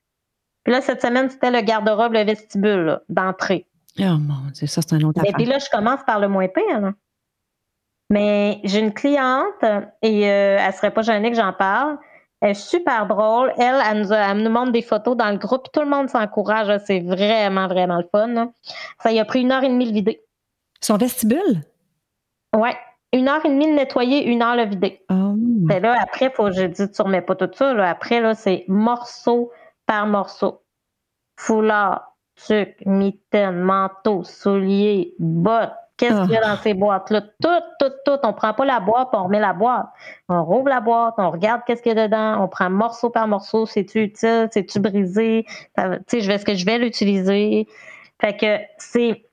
Puis 0.63 0.73
là, 0.73 0.81
cette 0.81 1.01
semaine, 1.01 1.29
c'était 1.29 1.51
le 1.51 1.61
garde-robe, 1.61 2.13
le 2.13 2.23
vestibule 2.23 2.99
d'entrée. 3.09 3.65
Oh 3.99 4.17
mon 4.19 4.49
Dieu, 4.53 4.67
ça, 4.67 4.81
c'est 4.81 4.95
un 4.95 5.01
autre 5.01 5.21
Et 5.25 5.33
puis 5.33 5.45
là, 5.45 5.57
je 5.59 5.69
commence 5.69 6.01
par 6.05 6.19
le 6.19 6.27
moins 6.27 6.47
pire. 6.47 6.93
Mais 8.09 8.59
j'ai 8.63 8.79
une 8.79 8.93
cliente 8.93 9.63
et 10.01 10.29
euh, 10.29 10.57
elle 10.59 10.73
serait 10.73 10.91
pas 10.91 11.01
gênée 11.01 11.29
que 11.29 11.37
j'en 11.37 11.53
parle. 11.53 11.97
Elle 12.41 12.51
est 12.51 12.53
super 12.53 13.05
drôle. 13.05 13.53
Elle, 13.57 13.81
elle 13.85 14.01
nous, 14.01 14.13
elle 14.13 14.37
nous 14.37 14.49
montre 14.49 14.71
des 14.71 14.81
photos 14.81 15.15
dans 15.15 15.29
le 15.29 15.37
groupe. 15.37 15.67
Tout 15.73 15.81
le 15.81 15.89
monde 15.89 16.09
s'encourage. 16.09 16.81
C'est 16.85 17.01
vraiment, 17.01 17.67
vraiment 17.67 17.97
le 17.97 18.07
fun. 18.11 18.51
Ça 19.03 19.11
y 19.11 19.19
a 19.19 19.25
pris 19.25 19.41
une 19.41 19.51
heure 19.51 19.63
et 19.63 19.69
demie 19.69 19.85
le 19.85 19.93
vider. 19.93 20.21
Son 20.81 20.97
vestibule? 20.97 21.63
Oui. 22.55 22.69
Une 23.11 23.27
heure 23.27 23.43
et 23.45 23.49
demie 23.49 23.67
de 23.67 23.73
nettoyer, 23.73 24.25
une 24.25 24.41
heure 24.41 24.55
le 24.55 24.65
vider. 24.65 25.01
Oh. 25.09 25.35
là, 25.67 25.97
après, 26.01 26.29
faut, 26.29 26.51
j'ai 26.51 26.67
dit, 26.67 26.89
tu 26.89 27.01
remets 27.01 27.21
pas 27.21 27.35
tout 27.35 27.49
ça. 27.53 27.73
Là. 27.73 27.89
Après, 27.89 28.21
là, 28.21 28.35
c'est 28.35 28.65
morceau 28.67 29.51
par 29.89 30.05
morceau. 30.05 30.61
Foulard, 31.35 32.15
tuc, 32.35 32.75
mitaine, 32.85 33.59
manteau, 33.59 34.23
souliers, 34.23 35.15
bottes, 35.17 35.73
Qu'est-ce 35.97 36.21
qu'il 36.21 36.31
y 36.31 36.37
a 36.37 36.41
dans 36.41 36.55
ces 36.55 36.73
boîtes-là? 36.73 37.21
Tout, 37.41 37.49
tout, 37.77 37.91
tout. 38.05 38.19
On 38.23 38.31
prend 38.31 38.53
pas 38.53 38.63
la 38.63 38.79
boîte, 38.79 39.09
on 39.11 39.25
remet 39.25 39.39
la 39.41 39.51
boîte. 39.51 39.87
On 40.29 40.45
rouvre 40.45 40.69
la 40.69 40.79
boîte, 40.79 41.15
on 41.17 41.29
regarde 41.29 41.63
qu'est-ce 41.67 41.81
qu'il 41.81 41.93
y 41.93 41.99
a 41.99 42.07
dedans, 42.07 42.41
on 42.41 42.47
prend 42.47 42.69
morceau 42.69 43.09
par 43.09 43.27
morceau, 43.27 43.65
c'est-tu 43.65 44.03
utile, 44.03 44.47
c'est-tu 44.53 44.79
brisé, 44.79 45.45
tu 45.75 45.83
sais, 46.07 46.21
je 46.21 46.27
vais, 46.27 46.35
est-ce 46.35 46.45
que 46.45 46.55
je 46.55 46.65
vais 46.65 46.77
l'utiliser? 46.77 47.67
Fait 48.21 48.37
que 48.37 48.59
c'est, 48.77 49.25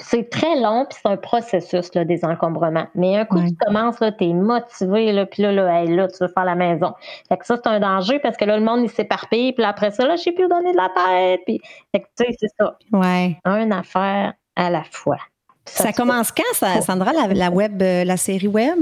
c'est 0.00 0.30
très 0.30 0.58
long, 0.60 0.86
puis 0.88 0.98
c'est 1.02 1.08
un 1.08 1.16
processus, 1.16 1.94
là, 1.94 2.04
des 2.04 2.24
encombrements. 2.24 2.86
Mais 2.94 3.16
un 3.16 3.24
coup 3.24 3.40
tu 3.40 3.54
commences, 3.54 4.00
là, 4.00 4.12
t'es 4.12 4.32
motivé, 4.32 5.12
là, 5.12 5.26
puis 5.26 5.42
là, 5.42 5.52
là, 5.52 5.84
là, 5.84 6.08
tu 6.08 6.16
veux 6.20 6.28
faire 6.28 6.44
la 6.44 6.54
maison. 6.54 6.92
Fait 7.28 7.36
que 7.36 7.46
ça, 7.46 7.56
c'est 7.56 7.68
un 7.68 7.80
danger 7.80 8.18
parce 8.18 8.36
que 8.36 8.44
là, 8.44 8.58
le 8.58 8.64
monde, 8.64 8.80
il 8.82 8.90
s'éparpille, 8.90 9.52
puis 9.52 9.64
après 9.64 9.90
ça, 9.90 10.06
là, 10.06 10.16
je 10.16 10.22
sais 10.22 10.32
plus 10.32 10.46
où 10.46 10.48
donner 10.48 10.72
de 10.72 10.76
la 10.76 10.88
tête, 10.88 11.40
puis, 11.46 11.60
fait 11.92 12.00
que, 12.00 12.06
tu 12.18 12.24
sais, 12.24 12.36
c'est 12.40 12.50
ça. 12.58 12.76
Ouais. 12.92 13.38
Une 13.44 13.72
affaire 13.72 14.34
à 14.56 14.70
la 14.70 14.82
fois. 14.90 15.18
Ça, 15.66 15.92
commence 15.92 16.32
quand, 16.32 16.82
Sandra, 16.82 17.12
la, 17.12 17.50
web, 17.50 17.80
euh, 17.82 18.04
la 18.04 18.16
série 18.16 18.48
web? 18.48 18.78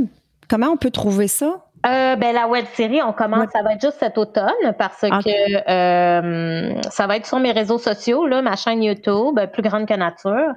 Comment 0.49 0.69
on 0.69 0.77
peut 0.77 0.91
trouver 0.91 1.29
ça? 1.29 1.68
Euh, 1.87 2.17
ben, 2.17 2.35
la 2.35 2.49
web 2.49 2.65
série, 2.75 3.01
on 3.03 3.13
commence, 3.13 3.51
ça 3.53 3.63
va 3.63 3.75
être 3.75 3.81
juste 3.81 3.99
cet 3.99 4.19
automne 4.19 4.75
parce 4.79 5.01
que 5.01 5.71
euh, 5.71 6.81
ça 6.91 7.07
va 7.07 7.17
être 7.17 7.27
sur 7.27 7.39
mes 7.39 7.53
réseaux 7.53 7.79
sociaux, 7.79 8.27
là, 8.27 8.43
ma 8.43 8.57
chaîne 8.57 8.83
YouTube, 8.83 9.39
plus 9.53 9.63
grande 9.63 9.87
que 9.87 9.95
nature. 9.95 10.55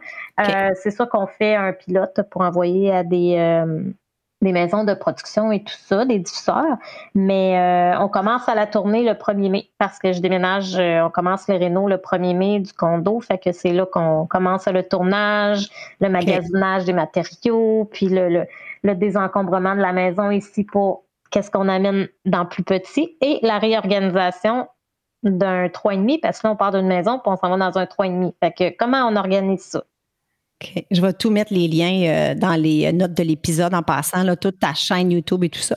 c'est 0.76 0.92
ça 0.92 1.06
qu'on 1.06 1.28
fait 1.28 1.56
un 1.56 1.74
pilote 1.74 2.22
pour 2.32 2.42
envoyer 2.42 2.92
à 2.92 3.04
des, 3.04 3.38
des 4.42 4.52
maisons 4.52 4.84
de 4.84 4.94
production 4.94 5.52
et 5.52 5.64
tout 5.64 5.74
ça, 5.78 6.06
des 6.06 6.20
diffuseurs. 6.20 6.78
Mais 7.14 7.58
euh, 7.58 8.00
on 8.00 8.10
commence 8.10 8.50
à 8.50 8.56
la 8.56 8.66
tourner 8.66 9.04
le 9.04 9.14
1er 9.14 9.50
mai 9.50 9.70
parce 9.78 10.00
que 10.00 10.14
je 10.14 10.20
déménage, 10.20 10.76
euh, 10.78 11.06
on 11.06 11.10
commence 11.10 11.48
les 11.48 11.58
rénaux 11.58 11.88
le 11.88 11.98
1er 11.98 12.36
mai 12.36 12.60
du 12.60 12.74
condo. 12.74 13.20
Fait 13.20 13.38
que 13.38 13.52
c'est 13.52 13.74
là 13.74 13.86
qu'on 13.86 14.26
commence 14.26 14.68
le 14.68 14.84
tournage, 14.84 15.70
le 16.00 16.10
magasinage 16.10 16.86
des 16.86 16.94
matériaux, 16.94 17.88
puis 17.92 18.10
le, 18.10 18.46
le, 18.84 18.96
désencombrement 18.96 19.76
de 19.76 19.82
la 19.82 19.94
maison 19.94 20.32
ici 20.32 20.64
pour 20.64 21.04
qu'est-ce 21.32 21.50
qu'on 21.50 21.67
amène 21.67 22.08
dans 22.26 22.46
plus 22.46 22.63
petit 22.63 23.17
et 23.22 23.39
la 23.41 23.58
réorganisation 23.58 24.67
d'un 25.24 25.67
3,5 25.67 26.20
parce 26.22 26.39
que 26.39 26.48
là, 26.48 26.54
on 26.54 26.56
part 26.56 26.72
d'une 26.72 26.88
maison 26.88 27.20
puis 27.20 27.32
on 27.32 27.38
s'en 27.38 27.50
va 27.50 27.58
dans 27.58 27.78
un 27.78 27.86
3,5. 27.86 28.34
Fait 28.41 28.52
que 28.52 28.76
comment 28.78 29.08
on 29.08 29.15
organise 29.15 29.62
ça? 29.62 29.84
Je 30.91 31.02
vais 31.02 31.13
tout 31.13 31.32
mettre 31.32 31.54
les 31.54 31.67
liens 31.67 32.04
euh, 32.04 32.36
dans 32.36 32.54
les 32.54 32.91
notes 32.94 33.13
de 33.13 33.24
l'épisode 33.24 33.74
en 33.74 33.82
passant, 33.82 34.24
toute 34.36 34.60
ta 34.60 34.76
chaîne 34.76 35.12
YouTube 35.12 35.44
et 35.44 35.50
tout 35.50 35.60
ça. 35.60 35.76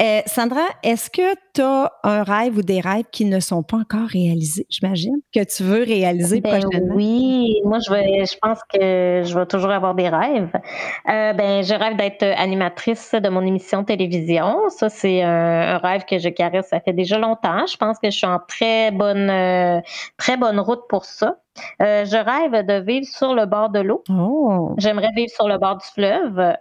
Euh, 0.00 0.20
Sandra, 0.26 0.64
est-ce 0.82 1.10
que 1.10 1.34
tu 1.54 1.62
as 1.62 1.92
un 2.02 2.22
rêve 2.22 2.56
ou 2.58 2.62
des 2.62 2.80
rêves 2.80 3.04
qui 3.10 3.24
ne 3.24 3.40
sont 3.40 3.62
pas 3.62 3.78
encore 3.78 4.08
réalisés, 4.08 4.66
j'imagine, 4.70 5.16
que 5.34 5.44
tu 5.44 5.62
veux 5.62 5.82
réaliser 5.82 6.40
ben 6.40 6.60
prochainement? 6.60 6.94
Oui, 6.94 7.60
moi, 7.64 7.78
je, 7.78 7.92
vais, 7.92 8.24
je 8.24 8.36
pense 8.40 8.58
que 8.72 9.22
je 9.24 9.38
vais 9.38 9.46
toujours 9.46 9.70
avoir 9.70 9.94
des 9.94 10.08
rêves. 10.08 10.50
Euh, 11.08 11.32
ben, 11.32 11.62
je 11.62 11.74
rêve 11.74 11.96
d'être 11.96 12.22
animatrice 12.22 13.12
de 13.12 13.28
mon 13.28 13.42
émission 13.42 13.84
télévision. 13.84 14.68
Ça, 14.68 14.88
c'est 14.88 15.22
un, 15.22 15.78
rêve 15.78 16.04
que 16.04 16.18
je 16.18 16.28
caresse, 16.28 16.68
ça 16.68 16.80
fait 16.80 16.92
déjà 16.92 17.18
longtemps. 17.18 17.66
Je 17.66 17.76
pense 17.76 17.98
que 17.98 18.10
je 18.10 18.16
suis 18.16 18.26
en 18.26 18.38
très 18.38 18.90
bonne, 18.90 19.30
euh, 19.30 19.80
très 20.16 20.36
bonne 20.36 20.60
route 20.60 20.82
pour 20.88 21.04
ça. 21.04 21.36
Euh, 21.80 22.04
je 22.04 22.16
rêve 22.16 22.66
de 22.66 22.84
vivre 22.84 23.06
sur 23.06 23.34
le 23.34 23.46
bord 23.46 23.70
de 23.70 23.80
l'eau. 23.80 24.02
Oh. 24.08 24.74
J'aimerais 24.78 25.10
vivre 25.14 25.30
sur 25.30 25.48
le 25.48 25.58
bord 25.58 25.76
du 25.76 25.86
fleuve. 25.86 26.56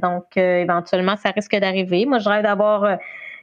donc, 0.00 0.36
éventuellement, 0.36 1.16
ça 1.16 1.30
risque 1.30 1.56
d'arriver. 1.56 2.06
Moi, 2.06 2.18
je 2.18 2.28
rêve 2.28 2.42
d'avoir 2.42 2.98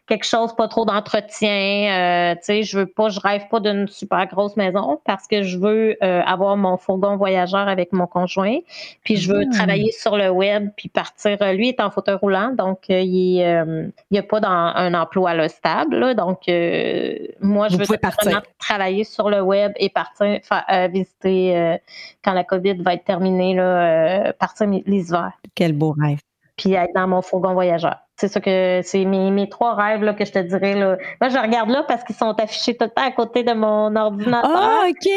quelque 0.07 0.25
chose, 0.25 0.55
pas 0.55 0.67
trop 0.67 0.85
d'entretien. 0.85 2.31
Euh, 2.31 2.35
tu 2.35 2.39
sais, 2.43 2.63
je 2.63 2.79
veux 2.79 2.85
pas, 2.85 3.09
je 3.09 3.19
rêve 3.19 3.47
pas 3.49 3.59
d'une 3.59 3.87
super 3.87 4.25
grosse 4.27 4.55
maison 4.57 4.99
parce 5.05 5.27
que 5.27 5.43
je 5.43 5.57
veux 5.57 5.95
euh, 6.03 6.21
avoir 6.25 6.57
mon 6.57 6.77
fourgon 6.77 7.17
voyageur 7.17 7.67
avec 7.67 7.91
mon 7.93 8.07
conjoint. 8.07 8.57
Puis 9.03 9.17
je 9.17 9.31
veux 9.31 9.43
Ah. 9.51 9.55
travailler 9.55 9.91
sur 9.91 10.17
le 10.17 10.29
web 10.29 10.69
puis 10.75 10.89
partir. 10.89 11.37
euh, 11.41 11.53
Lui 11.53 11.69
est 11.69 11.79
en 11.79 11.91
fauteuil 11.91 12.15
roulant, 12.15 12.51
donc 12.57 12.79
euh, 12.89 12.99
il 13.01 13.39
est, 13.39 13.45
euh, 13.47 13.87
a 14.15 14.21
pas 14.23 14.39
dans 14.39 14.49
un 14.49 14.93
emploi 14.93 15.33
là, 15.33 15.49
stable. 15.49 15.97
là. 15.97 16.13
donc 16.13 16.47
euh, 16.49 17.15
moi, 17.41 17.67
je 17.67 17.73
Vous 17.77 17.83
veux 17.83 17.97
vraiment 18.23 18.41
travailler 18.59 19.03
sur 19.03 19.29
le 19.29 19.41
web 19.41 19.71
et 19.75 19.89
partir 19.89 20.39
euh, 20.71 20.87
visiter 20.87 21.57
euh, 21.57 21.77
quand 22.23 22.33
la 22.33 22.43
COVID 22.43 22.75
va 22.81 22.93
être 22.93 23.03
terminée, 23.05 23.53
là, 23.55 24.27
euh, 24.29 24.33
partir 24.39 24.67
les 24.67 24.81
hivers 25.09 25.33
Quel 25.55 25.73
beau 25.73 25.93
rêve. 25.99 26.19
Puis 26.57 26.73
être 26.73 26.93
dans 26.95 27.07
mon 27.07 27.21
fourgon 27.21 27.53
voyageur. 27.53 27.97
C'est 28.19 28.29
ça 28.29 28.41
que 28.41 28.81
c'est 28.83 29.05
mes, 29.05 29.29
mes 29.29 29.47
trois 29.47 29.75
rêves 29.75 30.03
là, 30.03 30.15
que 30.15 30.25
je 30.25 30.31
te 30.31 30.39
dirais. 30.39 30.73
Là. 30.73 30.97
Moi, 31.21 31.29
je 31.29 31.37
regarde 31.37 31.69
là 31.69 31.83
parce 31.87 32.03
qu'ils 32.03 32.15
sont 32.15 32.33
affichés 32.39 32.75
tout 32.75 32.85
le 32.85 32.89
temps 32.89 33.07
à 33.07 33.11
côté 33.11 33.43
de 33.43 33.53
mon 33.53 33.95
ordinateur. 33.95 34.51
Ah, 34.55 34.85
OK. 34.89 35.07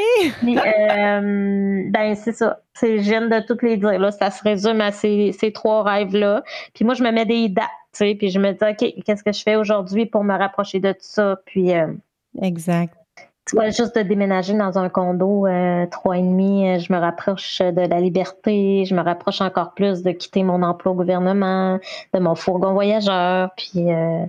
Puis, 0.41 0.59
euh, 0.59 1.83
ben, 1.91 2.15
c'est 2.15 2.33
ça. 2.33 2.61
C'est 2.75 2.97
viens 2.97 3.23
de 3.23 3.41
toutes 3.47 3.63
les 3.63 3.79
dire. 3.79 3.99
Là, 3.99 4.11
ça 4.11 4.31
se 4.31 4.43
résume 4.43 4.83
à 4.83 4.93
ces, 4.93 5.33
ces 5.33 5.51
trois 5.51 5.83
rêves-là. 5.83 6.43
Puis 6.75 6.85
moi, 6.85 6.93
je 6.93 7.03
me 7.03 7.11
mets 7.11 7.25
des 7.25 7.49
dates, 7.49 7.65
tu 7.95 8.05
sais, 8.05 8.15
puis 8.15 8.29
je 8.29 8.39
me 8.39 8.53
dis, 8.53 8.59
OK, 8.63 9.03
qu'est-ce 9.05 9.25
que 9.25 9.33
je 9.33 9.43
fais 9.43 9.57
aujourd'hui 9.57 10.05
pour 10.05 10.23
me 10.23 10.37
rapprocher 10.37 10.79
de 10.79 10.93
tout 10.93 10.99
ça? 11.01 11.41
Puis, 11.47 11.73
euh, 11.73 11.87
Exact. 12.43 12.95
Juste 13.71 13.97
de 13.97 14.03
déménager 14.03 14.55
dans 14.55 14.79
un 14.79 14.89
condo 14.89 15.47
euh, 15.47 15.87
trois 15.91 16.17
et 16.19 16.23
demi, 16.23 16.69
euh, 16.69 16.79
je 16.79 16.93
me 16.93 16.99
rapproche 16.99 17.61
de 17.61 17.89
la 17.89 18.01
liberté, 18.01 18.85
je 18.85 18.95
me 18.95 19.03
rapproche 19.03 19.41
encore 19.41 19.75
plus 19.75 20.03
de 20.03 20.11
quitter 20.13 20.43
mon 20.43 20.63
emploi 20.63 20.93
au 20.93 20.95
gouvernement, 20.95 21.79
de 22.15 22.21
mon 22.21 22.35
fourgon 22.35 22.73
voyageur, 22.73 23.51
puis 23.57 23.93
euh, 23.93 24.25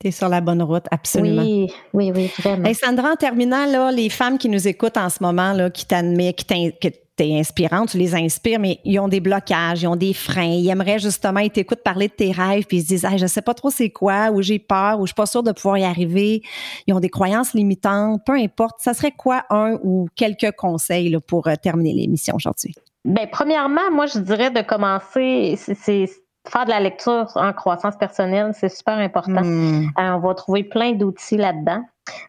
Tu 0.00 0.08
es 0.08 0.10
sur 0.10 0.28
la 0.28 0.40
bonne 0.40 0.62
route, 0.62 0.86
absolument. 0.90 1.42
oui, 1.42 1.72
oui, 1.92 2.12
oui, 2.14 2.32
vraiment. 2.38 2.66
Hey 2.66 2.74
Sandra, 2.74 3.12
en 3.12 3.16
terminant, 3.16 3.66
là, 3.66 3.90
les 3.90 4.08
femmes 4.08 4.38
qui 4.38 4.48
nous 4.48 4.66
écoutent 4.66 4.96
en 4.96 5.08
ce 5.08 5.22
moment, 5.22 5.52
là, 5.52 5.70
qui 5.70 5.86
t'admirent, 5.86 6.34
qui 6.34 6.92
que 7.16 7.22
t'es 7.22 7.38
inspirante, 7.38 7.90
tu 7.90 7.98
les 7.98 8.14
inspires, 8.14 8.58
mais 8.58 8.78
ils 8.84 8.98
ont 8.98 9.08
des 9.08 9.20
blocages, 9.20 9.82
ils 9.82 9.86
ont 9.86 9.96
des 9.96 10.14
freins. 10.14 10.42
Ils 10.44 10.68
aimeraient 10.68 10.98
justement, 10.98 11.40
ils 11.40 11.50
t'écoutent 11.50 11.82
parler 11.82 12.08
de 12.08 12.12
tes 12.12 12.32
rêves, 12.32 12.64
puis 12.66 12.78
ils 12.78 12.82
se 12.82 12.88
disent, 12.88 13.04
hey, 13.04 13.18
je 13.18 13.26
sais 13.26 13.42
pas 13.42 13.54
trop 13.54 13.70
c'est 13.70 13.90
quoi, 13.90 14.30
ou 14.30 14.42
j'ai 14.42 14.58
peur, 14.58 14.98
ou 15.00 15.06
je 15.06 15.08
suis 15.10 15.14
pas 15.14 15.26
sûre 15.26 15.42
de 15.42 15.52
pouvoir 15.52 15.78
y 15.78 15.84
arriver. 15.84 16.42
Ils 16.86 16.94
ont 16.94 17.00
des 17.00 17.10
croyances 17.10 17.54
limitantes, 17.54 18.22
peu 18.24 18.32
importe. 18.32 18.80
Ça 18.80 18.94
serait 18.94 19.12
quoi 19.12 19.44
un 19.50 19.78
ou 19.82 20.08
quelques 20.16 20.52
conseils 20.56 21.10
là, 21.10 21.20
pour 21.20 21.46
euh, 21.46 21.54
terminer 21.60 21.92
l'émission 21.92 22.34
aujourd'hui? 22.36 22.74
Ben, 23.04 23.26
premièrement, 23.30 23.90
moi, 23.92 24.06
je 24.06 24.18
dirais 24.18 24.50
de 24.50 24.60
commencer, 24.62 25.54
c'est- 25.56 25.74
c'est 25.74 26.08
faire 26.48 26.64
de 26.64 26.70
la 26.70 26.80
lecture 26.80 27.26
en 27.36 27.52
croissance 27.52 27.96
personnelle, 27.96 28.52
c'est 28.58 28.68
super 28.68 28.98
important. 28.98 29.42
Hmm. 29.42 29.86
Euh, 29.98 30.12
on 30.14 30.18
va 30.18 30.34
trouver 30.34 30.64
plein 30.64 30.92
d'outils 30.92 31.36
là-dedans. 31.36 31.82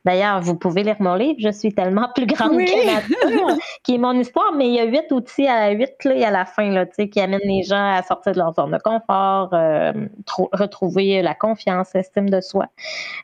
D'ailleurs, 0.05 0.39
vous 0.41 0.55
pouvez 0.55 0.83
lire 0.83 0.97
mon 0.99 1.15
livre, 1.15 1.37
Je 1.39 1.49
suis 1.51 1.73
tellement 1.73 2.09
plus 2.13 2.25
grande 2.27 2.53
Oui. 2.53 2.65
que 2.65 2.85
nature, 2.85 3.57
qui 3.83 3.95
est 3.95 3.97
mon 3.97 4.13
histoire, 4.13 4.53
mais 4.55 4.67
il 4.67 4.73
y 4.75 4.79
a 4.79 4.83
huit 4.85 5.11
outils, 5.11 5.47
à 5.47 5.71
huit 5.71 5.91
clés 5.99 6.23
à 6.23 6.31
la 6.31 6.45
fin, 6.45 6.69
là, 6.69 6.85
qui 6.85 7.19
amènent 7.19 7.39
les 7.43 7.63
gens 7.63 7.95
à 7.95 8.03
sortir 8.03 8.33
de 8.33 8.37
leur 8.37 8.53
zone 8.53 8.71
de 8.71 8.77
confort, 8.77 9.49
euh, 9.53 9.93
tro- 10.25 10.49
retrouver 10.53 11.21
la 11.21 11.33
confiance, 11.33 11.93
l'estime 11.93 12.29
de 12.29 12.41
soi. 12.41 12.67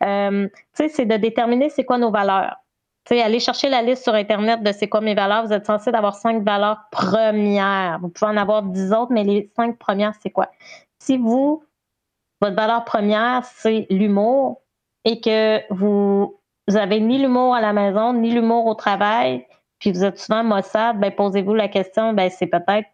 Euh, 0.04 0.47
c'est 0.74 1.06
de 1.06 1.18
déterminer 1.18 1.70
c'est 1.70 1.86
quoi 1.86 1.97
nos 1.97 2.12
valeurs. 2.12 2.56
Aller 3.12 3.39
chercher 3.39 3.70
la 3.70 3.82
liste 3.82 4.04
sur 4.04 4.14
Internet 4.14 4.62
de 4.62 4.72
c'est 4.72 4.88
quoi 4.88 5.02
mes 5.02 5.16
valeurs. 5.16 5.45
Vous 5.47 5.54
êtes 5.54 5.66
censé 5.66 5.91
d'avoir 5.91 6.14
cinq 6.16 6.43
valeurs 6.43 6.82
premières. 6.91 7.97
Vous 8.02 8.10
pouvez 8.10 8.30
en 8.32 8.38
avoir 8.38 8.62
dix 8.62 8.93
autres, 8.93 9.12
mais 9.12 9.24
les 9.24 9.50
cinq 9.56 9.78
premières, 9.80 10.14
c'est 10.22 10.30
quoi? 10.30 10.50
Si 11.00 11.18
vous, 11.18 11.64
votre 12.39 12.56
valeur 12.56 12.86
première, 12.86 13.43
c'est 13.45 13.88
l'humour 13.89 14.62
et 15.06 15.20
que 15.22 15.60
vous, 15.74 16.39
vous 16.70 16.78
avez 16.78 16.99
ni 16.99 17.17
l'humour 17.17 17.55
à 17.55 17.61
la 17.61 17.74
maison, 17.74 18.13
ni 18.13 18.32
l'humour 18.32 18.67
au 18.67 18.76
travail, 18.76 19.45
puis 19.80 19.91
vous 19.91 20.03
êtes 20.05 20.20
souvent 20.20 20.43
maussade, 20.43 20.99
ben 20.99 21.11
posez-vous 21.11 21.55
la 21.55 21.67
question, 21.67 22.13
ben 22.13 22.30
c'est 22.30 22.47
peut-être 22.47 22.88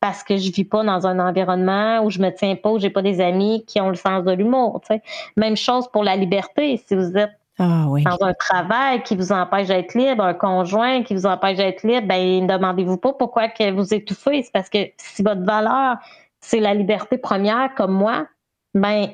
parce 0.00 0.22
que 0.22 0.36
je 0.36 0.52
vis 0.52 0.64
pas 0.64 0.84
dans 0.84 1.06
un 1.06 1.18
environnement 1.18 2.00
où 2.04 2.10
je 2.10 2.18
me 2.20 2.28
tiens 2.30 2.56
pas, 2.56 2.70
où 2.70 2.78
j'ai 2.78 2.90
pas 2.90 3.00
des 3.00 3.22
amis 3.22 3.64
qui 3.66 3.80
ont 3.80 3.88
le 3.88 3.94
sens 3.94 4.22
de 4.24 4.32
l'humour. 4.32 4.80
tu 4.82 4.88
sais. 4.94 5.02
Même 5.38 5.56
chose 5.56 5.88
pour 5.88 6.04
la 6.04 6.14
liberté. 6.16 6.76
Si 6.86 6.94
vous 6.94 7.16
êtes 7.16 7.30
Ah 7.58 7.86
oui. 7.88 8.04
dans 8.04 8.18
un 8.22 8.34
travail 8.34 9.02
qui 9.04 9.16
vous 9.16 9.32
empêche 9.32 9.68
d'être 9.68 9.94
libre, 9.94 10.22
un 10.22 10.34
conjoint 10.34 11.02
qui 11.04 11.14
vous 11.14 11.24
empêche 11.24 11.56
d'être 11.56 11.82
libre, 11.84 12.06
ben 12.06 12.42
ne 12.42 12.46
demandez-vous 12.46 12.98
pas 12.98 13.14
pourquoi 13.14 13.48
que 13.48 13.70
vous 13.70 13.94
étouffez. 13.94 14.42
C'est 14.42 14.52
parce 14.52 14.68
que 14.68 14.90
si 14.98 15.22
votre 15.22 15.42
valeur, 15.42 15.96
c'est 16.40 16.60
la 16.60 16.74
liberté 16.74 17.16
première 17.16 17.74
comme 17.74 17.92
moi, 17.94 18.26
ben 18.74 19.06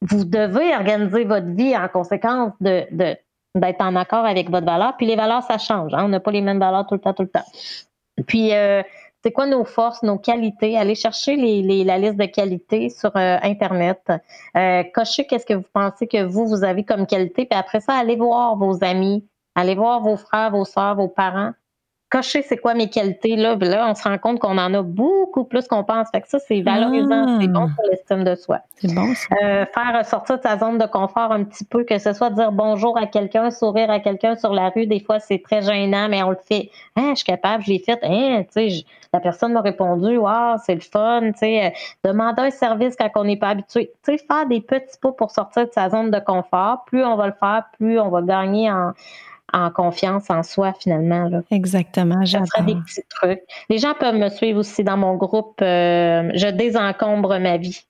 vous 0.00 0.24
devez 0.24 0.74
organiser 0.74 1.24
votre 1.24 1.48
vie 1.48 1.76
en 1.76 1.88
conséquence 1.88 2.52
de, 2.60 2.86
de- 2.90 3.16
d'être 3.54 3.80
en 3.82 3.96
accord 3.96 4.24
avec 4.24 4.50
votre 4.50 4.66
valeur. 4.66 4.96
Puis 4.96 5.06
les 5.06 5.16
valeurs, 5.16 5.42
ça 5.42 5.58
change. 5.58 5.92
hein. 5.94 6.04
On 6.04 6.08
n'a 6.08 6.20
pas 6.20 6.30
les 6.30 6.40
mêmes 6.40 6.58
valeurs 6.58 6.86
tout 6.86 6.94
le 6.94 7.00
temps, 7.00 7.12
tout 7.14 7.22
le 7.22 7.28
temps. 7.28 7.44
Puis 8.26 8.54
euh, 8.54 8.82
c'est 9.22 9.32
quoi 9.32 9.46
nos 9.46 9.64
forces, 9.64 10.02
nos 10.02 10.18
qualités? 10.18 10.76
Allez 10.78 10.94
chercher 10.94 11.36
les, 11.36 11.62
les- 11.62 11.84
la 11.84 11.98
liste 11.98 12.16
de 12.16 12.24
qualités 12.26 12.88
sur 12.90 13.14
euh, 13.16 13.38
Internet. 13.42 14.00
Euh, 14.56 14.82
cochez 14.94 15.26
qu'est-ce 15.26 15.46
que 15.46 15.54
vous 15.54 15.64
pensez 15.72 16.06
que 16.06 16.22
vous, 16.24 16.46
vous 16.46 16.64
avez 16.64 16.84
comme 16.84 17.06
qualité? 17.06 17.44
Puis 17.46 17.58
après 17.58 17.80
ça, 17.80 17.94
allez 17.94 18.16
voir 18.16 18.56
vos 18.56 18.82
amis, 18.82 19.26
allez 19.54 19.74
voir 19.74 20.00
vos 20.00 20.16
frères, 20.16 20.50
vos 20.50 20.64
soeurs, 20.64 20.96
vos 20.96 21.08
parents. 21.08 21.52
Cochez 22.12 22.42
c'est 22.42 22.58
quoi 22.58 22.74
mes 22.74 22.90
qualités. 22.90 23.36
Là, 23.36 23.56
Puis 23.56 23.68
là 23.68 23.88
on 23.88 23.94
se 23.94 24.02
rend 24.04 24.18
compte 24.18 24.38
qu'on 24.38 24.58
en 24.58 24.74
a 24.74 24.82
beaucoup 24.82 25.44
plus 25.44 25.66
qu'on 25.66 25.82
pense. 25.82 26.08
Fait 26.10 26.20
que 26.20 26.28
ça, 26.28 26.38
c'est 26.38 26.60
valorisant, 26.60 27.24
Ah. 27.26 27.38
c'est 27.40 27.48
bon 27.48 27.70
pour 27.74 27.84
l'estime 27.90 28.22
de 28.22 28.34
soi. 28.34 28.58
C'est 28.76 28.94
bon, 28.94 29.14
ça. 29.14 29.34
Euh, 29.42 29.64
faire 29.74 30.04
sortir 30.04 30.36
de 30.36 30.42
sa 30.42 30.58
zone 30.58 30.76
de 30.76 30.84
confort 30.86 31.32
un 31.32 31.44
petit 31.44 31.64
peu, 31.64 31.84
que 31.84 31.98
ce 31.98 32.12
soit 32.12 32.28
dire 32.30 32.52
bonjour 32.52 32.98
à 32.98 33.06
quelqu'un, 33.06 33.50
sourire 33.50 33.90
à 33.90 33.98
quelqu'un 33.98 34.36
sur 34.36 34.52
la 34.52 34.68
rue, 34.68 34.86
des 34.86 35.00
fois 35.00 35.20
c'est 35.20 35.42
très 35.42 35.62
gênant, 35.62 36.08
mais 36.10 36.22
on 36.22 36.30
le 36.30 36.38
fait. 36.46 36.70
Hein, 36.96 37.10
je 37.10 37.16
suis 37.16 37.24
capable, 37.24 37.64
je 37.64 37.70
l'ai 37.70 37.78
fait. 37.78 37.98
Hein, 38.02 38.42
tu 38.44 38.70
sais, 38.70 38.84
la 39.14 39.20
personne 39.20 39.54
m'a 39.54 39.62
répondu, 39.62 40.18
wow, 40.18 40.56
c'est 40.64 40.74
le 40.74 40.80
fun. 40.80 41.32
Tu 41.32 41.38
sais, 41.38 41.66
euh, 41.66 41.70
demander 42.10 42.42
un 42.42 42.50
service 42.50 42.94
quand 42.96 43.08
on 43.16 43.24
n'est 43.24 43.36
pas 43.38 43.48
habitué. 43.48 43.90
Tu 44.04 44.18
sais, 44.18 44.24
faire 44.26 44.46
des 44.46 44.60
petits 44.60 44.98
pas 45.00 45.12
pour 45.12 45.30
sortir 45.30 45.66
de 45.66 45.72
sa 45.72 45.88
zone 45.88 46.10
de 46.10 46.18
confort. 46.18 46.84
Plus 46.86 47.04
on 47.04 47.16
va 47.16 47.26
le 47.26 47.34
faire, 47.38 47.64
plus 47.78 47.98
on 47.98 48.08
va 48.08 48.20
gagner 48.22 48.70
en, 48.70 48.92
en 49.52 49.70
confiance 49.70 50.30
en 50.30 50.42
soi 50.42 50.72
finalement. 50.78 51.28
Là. 51.28 51.42
Exactement, 51.50 52.24
serait 52.24 52.62
des 52.64 52.74
petits 52.76 53.02
trucs. 53.08 53.40
Les 53.68 53.78
gens 53.78 53.94
peuvent 53.98 54.16
me 54.16 54.28
suivre 54.28 54.60
aussi 54.60 54.82
dans 54.84 54.96
mon 54.96 55.14
groupe. 55.16 55.60
euh, 55.62 56.30
je 56.34 56.48
désencombre 56.48 57.38
ma 57.38 57.56
vie. 57.56 57.80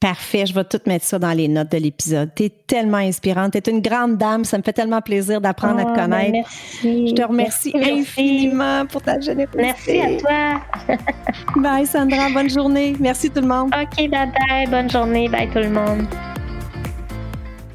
Parfait, 0.00 0.44
je 0.44 0.52
vais 0.52 0.64
tout 0.64 0.80
mettre 0.86 1.06
ça 1.06 1.18
dans 1.18 1.32
les 1.32 1.48
notes 1.48 1.72
de 1.72 1.78
l'épisode. 1.78 2.30
Tu 2.36 2.42
es 2.44 2.50
tellement 2.50 2.98
inspirante, 2.98 3.52
tu 3.52 3.58
es 3.58 3.70
une 3.72 3.80
grande 3.80 4.18
dame, 4.18 4.44
ça 4.44 4.58
me 4.58 4.62
fait 4.62 4.74
tellement 4.74 5.00
plaisir 5.00 5.40
d'apprendre 5.40 5.78
à 5.78 5.82
Ah, 5.82 5.84
te 5.84 5.96
ben, 5.96 6.02
connaître. 6.02 6.32
merci. 6.32 7.08
Je 7.08 7.14
te 7.14 7.22
remercie 7.22 7.72
Merci, 7.74 7.90
merci. 7.94 8.00
infiniment 8.20 8.84
pour 8.86 9.00
ta 9.00 9.18
générosité. 9.18 9.62
Merci 9.62 10.00
à 10.00 10.20
toi. 10.20 10.96
Bye 11.56 11.86
Sandra, 11.86 12.28
bonne 12.34 12.50
journée. 12.50 12.94
Merci 13.00 13.30
tout 13.30 13.40
le 13.40 13.46
monde. 13.48 13.70
OK, 13.74 14.10
bye 14.10 14.30
bye. 14.50 14.66
Bonne 14.68 14.90
journée. 14.90 15.26
Bye 15.28 15.48
tout 15.48 15.60
le 15.60 15.70
monde. 15.70 16.04